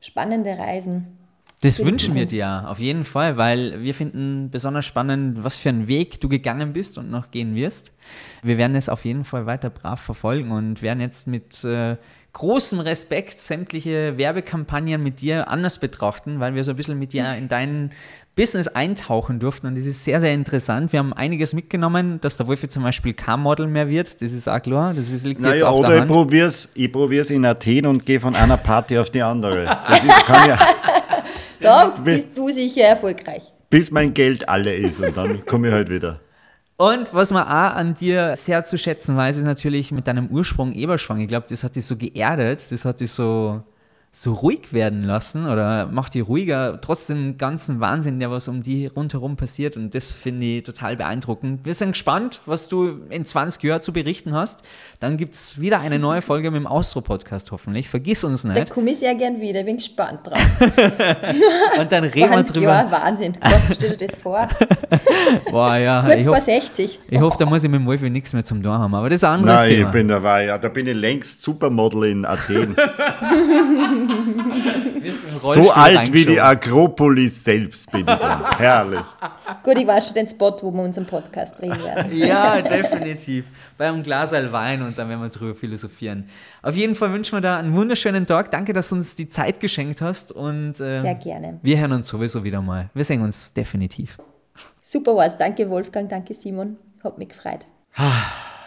spannende 0.02 0.58
Reisen. 0.58 1.19
Das 1.62 1.84
wünschen 1.84 2.16
wir 2.16 2.26
dir 2.26 2.66
auf 2.68 2.80
jeden 2.80 3.04
Fall, 3.04 3.36
weil 3.36 3.82
wir 3.84 3.94
finden 3.94 4.50
besonders 4.50 4.86
spannend, 4.86 5.44
was 5.44 5.58
für 5.58 5.68
einen 5.70 5.90
Weg 5.90 6.22
du 6.22 6.30
gegangen 6.30 6.72
bist 6.72 6.98
und 6.98 7.12
noch 7.12 7.32
gehen 7.32 7.54
wirst. 7.54 7.92
Wir 8.44 8.58
werden 8.58 8.76
es 8.78 8.88
auf 8.88 9.04
jeden 9.04 9.26
Fall 9.26 9.46
weiter 9.46 9.70
brav 9.70 10.00
verfolgen 10.00 10.52
und 10.52 10.82
werden 10.82 11.02
jetzt 11.02 11.28
mit 11.28 11.62
äh, 11.66 11.98
großem 12.32 12.80
Respekt 12.80 13.40
sämtliche 13.40 14.18
Werbekampagnen 14.18 15.04
mit 15.04 15.20
dir 15.20 15.50
anders 15.50 15.80
betrachten, 15.80 16.40
weil 16.40 16.56
wir 16.56 16.64
so 16.64 16.72
ein 16.72 16.78
bisschen 16.78 16.98
mit 16.98 17.12
dir 17.12 17.36
in 17.36 17.50
dein 17.50 17.92
Business 18.36 18.70
eintauchen 18.70 19.40
durften 19.40 19.68
und 19.68 19.78
das 19.78 19.86
ist 19.86 20.06
sehr, 20.06 20.22
sehr 20.22 20.34
interessant. 20.34 20.94
Wir 20.94 21.00
haben 21.00 21.12
einiges 21.12 21.52
mitgenommen, 21.52 22.22
dass 22.22 22.38
der 22.38 22.48
Wolfi 22.48 22.70
zum 22.70 22.84
Beispiel 22.84 23.14
kein 23.14 23.42
Model 23.42 23.68
mehr 23.68 23.90
wird, 23.90 24.22
das 24.22 24.32
ist 24.32 24.48
auch 24.48 24.62
klar, 24.62 24.94
das 24.94 25.10
ist, 25.10 25.26
liegt 25.26 25.42
jetzt 25.42 25.50
Naja, 25.50 25.68
auf 25.68 25.80
oder 25.80 25.90
der 25.90 26.06
ich 26.06 26.12
Hand. 26.42 26.70
ich 26.76 26.90
probier's 26.92 27.30
in 27.32 27.44
Athen 27.44 27.86
und 27.86 28.06
gehe 28.06 28.18
von 28.22 28.38
einer 28.38 28.56
Party 28.56 28.98
auf 28.98 29.10
die 29.10 29.22
andere. 29.22 29.66
Das 29.66 30.04
ist, 30.06 30.26
kann 30.26 30.48
ja, 30.48 30.58
Da 31.62 31.90
bist 31.90 32.38
du 32.38 32.50
sicher 32.50 32.84
erfolgreich. 32.84 33.44
bis 33.70 33.92
mein 33.92 34.14
Geld 34.14 34.48
alle 34.50 34.74
ist 34.76 35.00
und 35.00 35.16
dann 35.16 35.46
komme 35.48 35.68
ich 35.68 35.74
halt 35.74 35.90
wieder. 35.90 36.20
Und 36.78 37.14
was 37.14 37.32
man 37.32 37.44
auch 37.44 37.76
an 37.76 37.94
dir 37.94 38.36
sehr 38.38 38.64
zu 38.64 38.78
schätzen 38.78 39.18
weiß, 39.18 39.38
ist 39.38 39.44
natürlich 39.44 39.92
mit 39.92 40.08
deinem 40.08 40.28
Ursprung 40.28 40.72
Eberschwang. 40.72 41.20
Ich 41.20 41.28
glaube, 41.28 41.46
das 41.50 41.64
hat 41.64 41.76
dich 41.76 41.86
so 41.86 41.98
geerdet, 41.98 42.64
das 42.72 42.86
hat 42.86 43.02
dich 43.02 43.12
so, 43.12 43.62
so 44.12 44.34
ruhig 44.34 44.74
werden 44.74 45.04
lassen 45.04 45.46
oder 45.48 45.86
macht 45.86 46.16
dich 46.16 46.28
ruhiger, 46.28 46.82
trotz 46.82 47.06
dem 47.06 47.38
ganzen 47.38 47.80
Wahnsinn, 47.80 48.20
der 48.20 48.32
was 48.32 48.48
um 48.48 48.64
die 48.64 48.88
rundherum 48.88 49.38
passiert. 49.38 49.78
Und 49.78 49.94
das 49.94 50.12
finde 50.12 50.46
ich 50.48 50.64
total 50.64 50.96
beeindruckend. 50.98 51.64
Wir 51.64 51.76
sind 51.76 51.92
gespannt, 51.92 52.42
was 52.48 52.68
du 52.68 53.02
in 53.12 53.24
20 53.26 53.62
Jahren 53.64 53.82
zu 53.84 53.94
berichten 53.94 54.34
hast. 54.34 54.64
Dann 55.00 55.16
gibt 55.18 55.36
es 55.36 55.62
wieder 55.62 55.80
eine 55.80 56.00
neue 56.00 56.24
Folge 56.24 56.50
mit 56.50 56.60
dem 56.60 56.66
Austro-Podcast 56.68 57.52
hoffentlich. 57.52 57.88
Vergiss 57.88 58.24
uns 58.24 58.42
Da 58.42 58.50
nicht. 58.50 58.72
komme 58.72 58.90
ich 58.92 58.98
sehr 58.98 59.14
gern 59.14 59.40
wieder, 59.40 59.64
bin 59.64 59.76
gespannt 59.78 60.22
drauf. 60.24 60.40
Und 61.80 61.92
dann 61.92 62.04
reden 62.04 62.16
wir 62.16 62.28
20 62.30 62.54
drüber. 62.56 62.66
Jahre, 62.68 62.92
Wahnsinn. 62.92 63.34
Gott, 63.40 63.62
stell 63.72 63.96
dir 63.96 64.08
das 64.08 64.16
vor. 64.16 64.48
Boah, 65.52 65.78
ja, 65.78 66.02
Kurz 66.02 66.16
ich, 66.18 66.26
vor 66.26 66.36
hoff, 66.38 66.44
60. 66.44 67.00
ich 67.08 67.20
hoffe, 67.20 67.38
da 67.40 67.46
muss 67.46 67.64
ich 67.64 67.70
mit 67.70 67.80
dem 67.80 67.86
Wolfi 67.86 68.10
nichts 68.10 68.34
mehr 68.34 68.44
zum 68.44 68.64
Tun 68.64 68.72
haben. 68.74 68.96
Aber 68.96 69.08
das 69.08 69.18
ist 69.18 69.24
ein 69.24 69.36
anderes 69.36 69.56
Nein, 69.62 69.70
Thema. 69.70 69.88
ich 69.88 69.94
bin 69.94 70.08
dabei. 70.08 70.46
Ja, 70.46 70.58
da 70.58 70.68
bin 70.70 70.88
ich 70.88 70.96
längst 70.96 71.44
Supermodel 71.44 72.06
in 72.06 72.26
Athen. 72.26 72.76
so 75.46 75.72
alt 75.72 76.12
wie 76.14 76.26
die 76.26 76.40
Akropolis 76.40 77.44
selbst 77.44 77.92
bin 77.92 78.02
ich 78.02 78.06
dann. 78.06 78.52
Herrlich. 78.58 79.02
Gut, 79.64 79.78
ich 79.78 79.88
weiß 79.88 80.08
schon 80.08 80.16
den 80.16 80.28
Spot, 80.28 80.58
wo 80.62 80.72
wir 80.72 80.84
unseren 80.84 81.06
Podcast 81.06 81.60
drehen 81.60 81.82
werden. 81.84 82.12
Ja, 82.18 82.62
definitiv. 82.62 83.46
Bei 83.78 83.88
einem 83.88 84.04
Glas 84.04 84.32
Wein 84.32 84.82
und 84.82 84.98
dann 84.98 85.10
werden 85.10 85.22
wir 85.22 85.30
drüber 85.30 85.56
philosophieren. 85.56 86.30
Auf 86.62 86.76
jeden 86.76 86.96
Fall 86.96 87.12
wünschen 87.12 87.38
wir 87.38 87.42
da 87.42 87.58
einen 87.58 87.74
wunderschönen 87.74 88.26
Tag. 88.26 88.52
Danke, 88.52 88.74
dass 88.74 88.90
du 88.90 88.96
uns 88.96 89.16
die 89.16 89.28
Zeit 89.28 89.60
geschenkt 89.60 90.02
hast 90.02 90.32
und 90.32 90.80
äh, 90.80 91.00
Sehr 91.00 91.16
gerne. 91.16 91.60
wir 91.62 91.80
hören 91.80 91.94
uns 91.94 92.08
sowieso 92.08 92.44
wieder 92.44 92.62
mal. 92.62 92.90
Wir 92.94 93.04
sehen 93.04 93.22
uns 93.22 93.54
definitiv. 93.54 94.18
Super 94.82 95.16
war's. 95.16 95.38
Danke 95.38 95.70
Wolfgang, 95.70 96.10
danke 96.10 96.34
Simon. 96.34 96.78
Hat 97.04 97.18
mich 97.18 97.30
gefreut. 97.30 97.68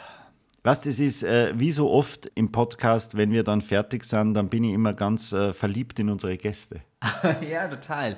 Was 0.64 0.80
das 0.80 1.00
ist, 1.00 1.24
äh, 1.24 1.58
wie 1.58 1.72
so 1.72 1.90
oft 1.90 2.30
im 2.36 2.52
Podcast, 2.52 3.16
wenn 3.16 3.32
wir 3.32 3.42
dann 3.42 3.60
fertig 3.60 4.04
sind, 4.04 4.34
dann 4.34 4.48
bin 4.48 4.62
ich 4.62 4.74
immer 4.74 4.92
ganz 4.92 5.32
äh, 5.32 5.52
verliebt 5.52 5.98
in 5.98 6.08
unsere 6.08 6.36
Gäste. 6.36 6.82
ja, 7.50 7.66
total. 7.66 8.16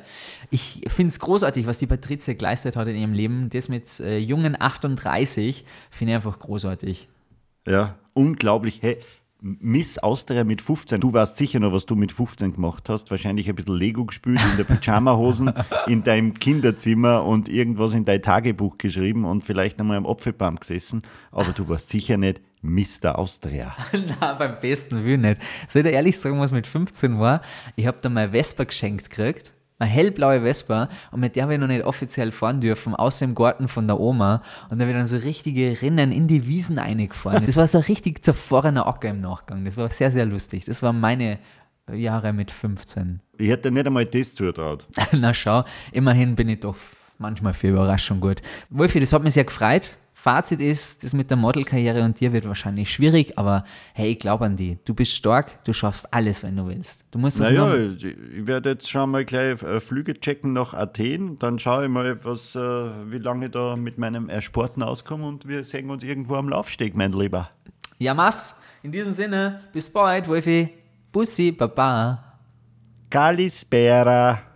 Ich 0.50 0.82
finde 0.88 1.08
es 1.08 1.18
großartig, 1.18 1.66
was 1.66 1.78
die 1.78 1.86
Patricia 1.86 2.34
geleistet 2.34 2.76
hat 2.76 2.86
in 2.88 2.96
ihrem 2.96 3.14
Leben. 3.14 3.48
Das 3.48 3.70
mit 3.70 3.98
äh, 4.00 4.18
jungen 4.18 4.60
38 4.60 5.64
finde 5.90 6.12
ich 6.12 6.16
einfach 6.16 6.38
großartig. 6.38 7.08
Ja, 7.66 7.98
unglaublich. 8.12 8.82
Hey, 8.82 8.98
Miss 9.46 9.98
Austria 9.98 10.42
mit 10.42 10.62
15. 10.62 11.02
Du 11.02 11.12
weißt 11.12 11.36
sicher 11.36 11.60
noch, 11.60 11.74
was 11.74 11.84
du 11.84 11.96
mit 11.96 12.12
15 12.12 12.54
gemacht 12.54 12.88
hast. 12.88 13.10
Wahrscheinlich 13.10 13.46
ein 13.46 13.54
bisschen 13.54 13.76
Lego 13.76 14.06
gespielt 14.06 14.40
in 14.50 14.56
der 14.56 14.64
Pyjamahosen 14.64 15.52
in 15.86 16.02
deinem 16.02 16.32
Kinderzimmer 16.32 17.22
und 17.22 17.50
irgendwas 17.50 17.92
in 17.92 18.06
dein 18.06 18.22
Tagebuch 18.22 18.78
geschrieben 18.78 19.26
und 19.26 19.44
vielleicht 19.44 19.78
einmal 19.78 19.98
am 19.98 20.06
Apfelbaum 20.06 20.56
gesessen. 20.56 21.02
Aber 21.30 21.52
du 21.52 21.68
warst 21.68 21.90
sicher 21.90 22.16
nicht 22.16 22.40
Mr. 22.62 23.18
Austria. 23.18 23.76
Na, 24.20 24.32
beim 24.32 24.58
besten 24.60 25.04
Willen 25.04 25.20
nicht. 25.20 25.42
Soll 25.68 25.80
ich 25.82 25.88
dir 25.88 25.94
ehrlich 25.94 26.18
sagen, 26.18 26.40
was 26.40 26.50
mit 26.50 26.66
15 26.66 27.20
war? 27.20 27.42
Ich 27.76 27.86
habe 27.86 27.98
da 28.00 28.08
mal 28.08 28.30
Vespa 28.30 28.64
geschenkt 28.64 29.10
gekriegt. 29.10 29.52
Eine 29.78 29.90
hellblaue 29.90 30.42
Vespa 30.42 30.88
und 31.10 31.20
mit 31.20 31.34
der 31.34 31.44
habe 31.44 31.54
ich 31.54 31.60
noch 31.60 31.66
nicht 31.66 31.84
offiziell 31.84 32.30
fahren 32.30 32.60
dürfen, 32.60 32.94
außer 32.94 33.24
im 33.24 33.34
Garten 33.34 33.66
von 33.66 33.88
der 33.88 33.98
Oma. 33.98 34.40
Und 34.70 34.78
da 34.78 34.84
habe 34.84 34.92
ich 34.92 34.96
dann 34.96 35.08
so 35.08 35.16
richtige 35.16 35.82
Rinnen 35.82 36.12
in 36.12 36.28
die 36.28 36.46
Wiesen 36.46 36.78
eingefahren. 36.78 37.44
Das 37.54 37.56
war 37.56 37.66
so 37.66 37.78
ein 37.78 37.84
richtig 37.84 38.24
zerfahrener 38.24 38.86
Acker 38.86 39.08
im 39.08 39.20
Nachgang. 39.20 39.64
Das 39.64 39.76
war 39.76 39.90
sehr, 39.90 40.10
sehr 40.10 40.26
lustig. 40.26 40.64
Das 40.64 40.82
waren 40.82 41.00
meine 41.00 41.38
Jahre 41.92 42.32
mit 42.32 42.50
15. 42.50 43.20
Ich 43.36 43.48
hätte 43.48 43.70
nicht 43.70 43.86
einmal 43.86 44.06
das 44.06 44.34
zutraut. 44.34 44.86
Na 45.12 45.34
schau, 45.34 45.64
immerhin 45.92 46.36
bin 46.36 46.48
ich 46.48 46.60
doch 46.60 46.76
manchmal 47.18 47.52
für 47.52 47.68
Überraschung 47.68 48.20
gut. 48.20 48.42
Wolfi, 48.70 49.00
das 49.00 49.12
hat 49.12 49.22
mich 49.22 49.34
sehr 49.34 49.44
gefreut. 49.44 49.96
Fazit 50.24 50.62
ist, 50.62 51.04
das 51.04 51.12
mit 51.12 51.28
der 51.28 51.36
Modelkarriere 51.36 52.02
und 52.02 52.18
dir 52.18 52.32
wird 52.32 52.48
wahrscheinlich 52.48 52.90
schwierig, 52.90 53.36
aber 53.36 53.62
hey, 53.92 54.12
ich 54.12 54.18
glaube 54.18 54.46
an 54.46 54.56
die. 54.56 54.78
Du 54.86 54.94
bist 54.94 55.12
stark, 55.12 55.62
du 55.64 55.74
schaffst 55.74 56.14
alles, 56.14 56.42
wenn 56.42 56.56
du 56.56 56.66
willst. 56.66 57.04
Du 57.10 57.18
musst 57.18 57.40
das 57.40 57.50
Naja, 57.50 57.74
ich 57.74 58.46
werde 58.46 58.70
jetzt 58.70 58.90
schon 58.90 59.10
mal 59.10 59.26
gleich 59.26 59.62
äh, 59.62 59.80
Flüge 59.80 60.18
checken 60.18 60.54
nach 60.54 60.72
Athen. 60.72 61.38
Dann 61.38 61.58
schaue 61.58 61.84
ich 61.84 61.90
mal, 61.90 62.24
was, 62.24 62.54
äh, 62.54 62.58
wie 62.58 63.18
lange 63.18 63.46
ich 63.46 63.52
da 63.52 63.76
mit 63.76 63.98
meinem 63.98 64.30
Ersporten 64.30 64.82
auskomme 64.82 65.26
und 65.26 65.46
wir 65.46 65.62
sehen 65.62 65.90
uns 65.90 66.02
irgendwo 66.02 66.36
am 66.36 66.48
Laufsteg, 66.48 66.96
mein 66.96 67.12
Lieber. 67.12 67.50
Ja, 67.98 68.14
Mass, 68.14 68.62
in 68.82 68.92
diesem 68.92 69.12
Sinne, 69.12 69.60
bis 69.74 69.92
bald, 69.92 70.26
Wolfi. 70.26 70.70
Bussi, 71.12 71.52
Baba. 71.52 72.38
Kalispera. 73.10 74.53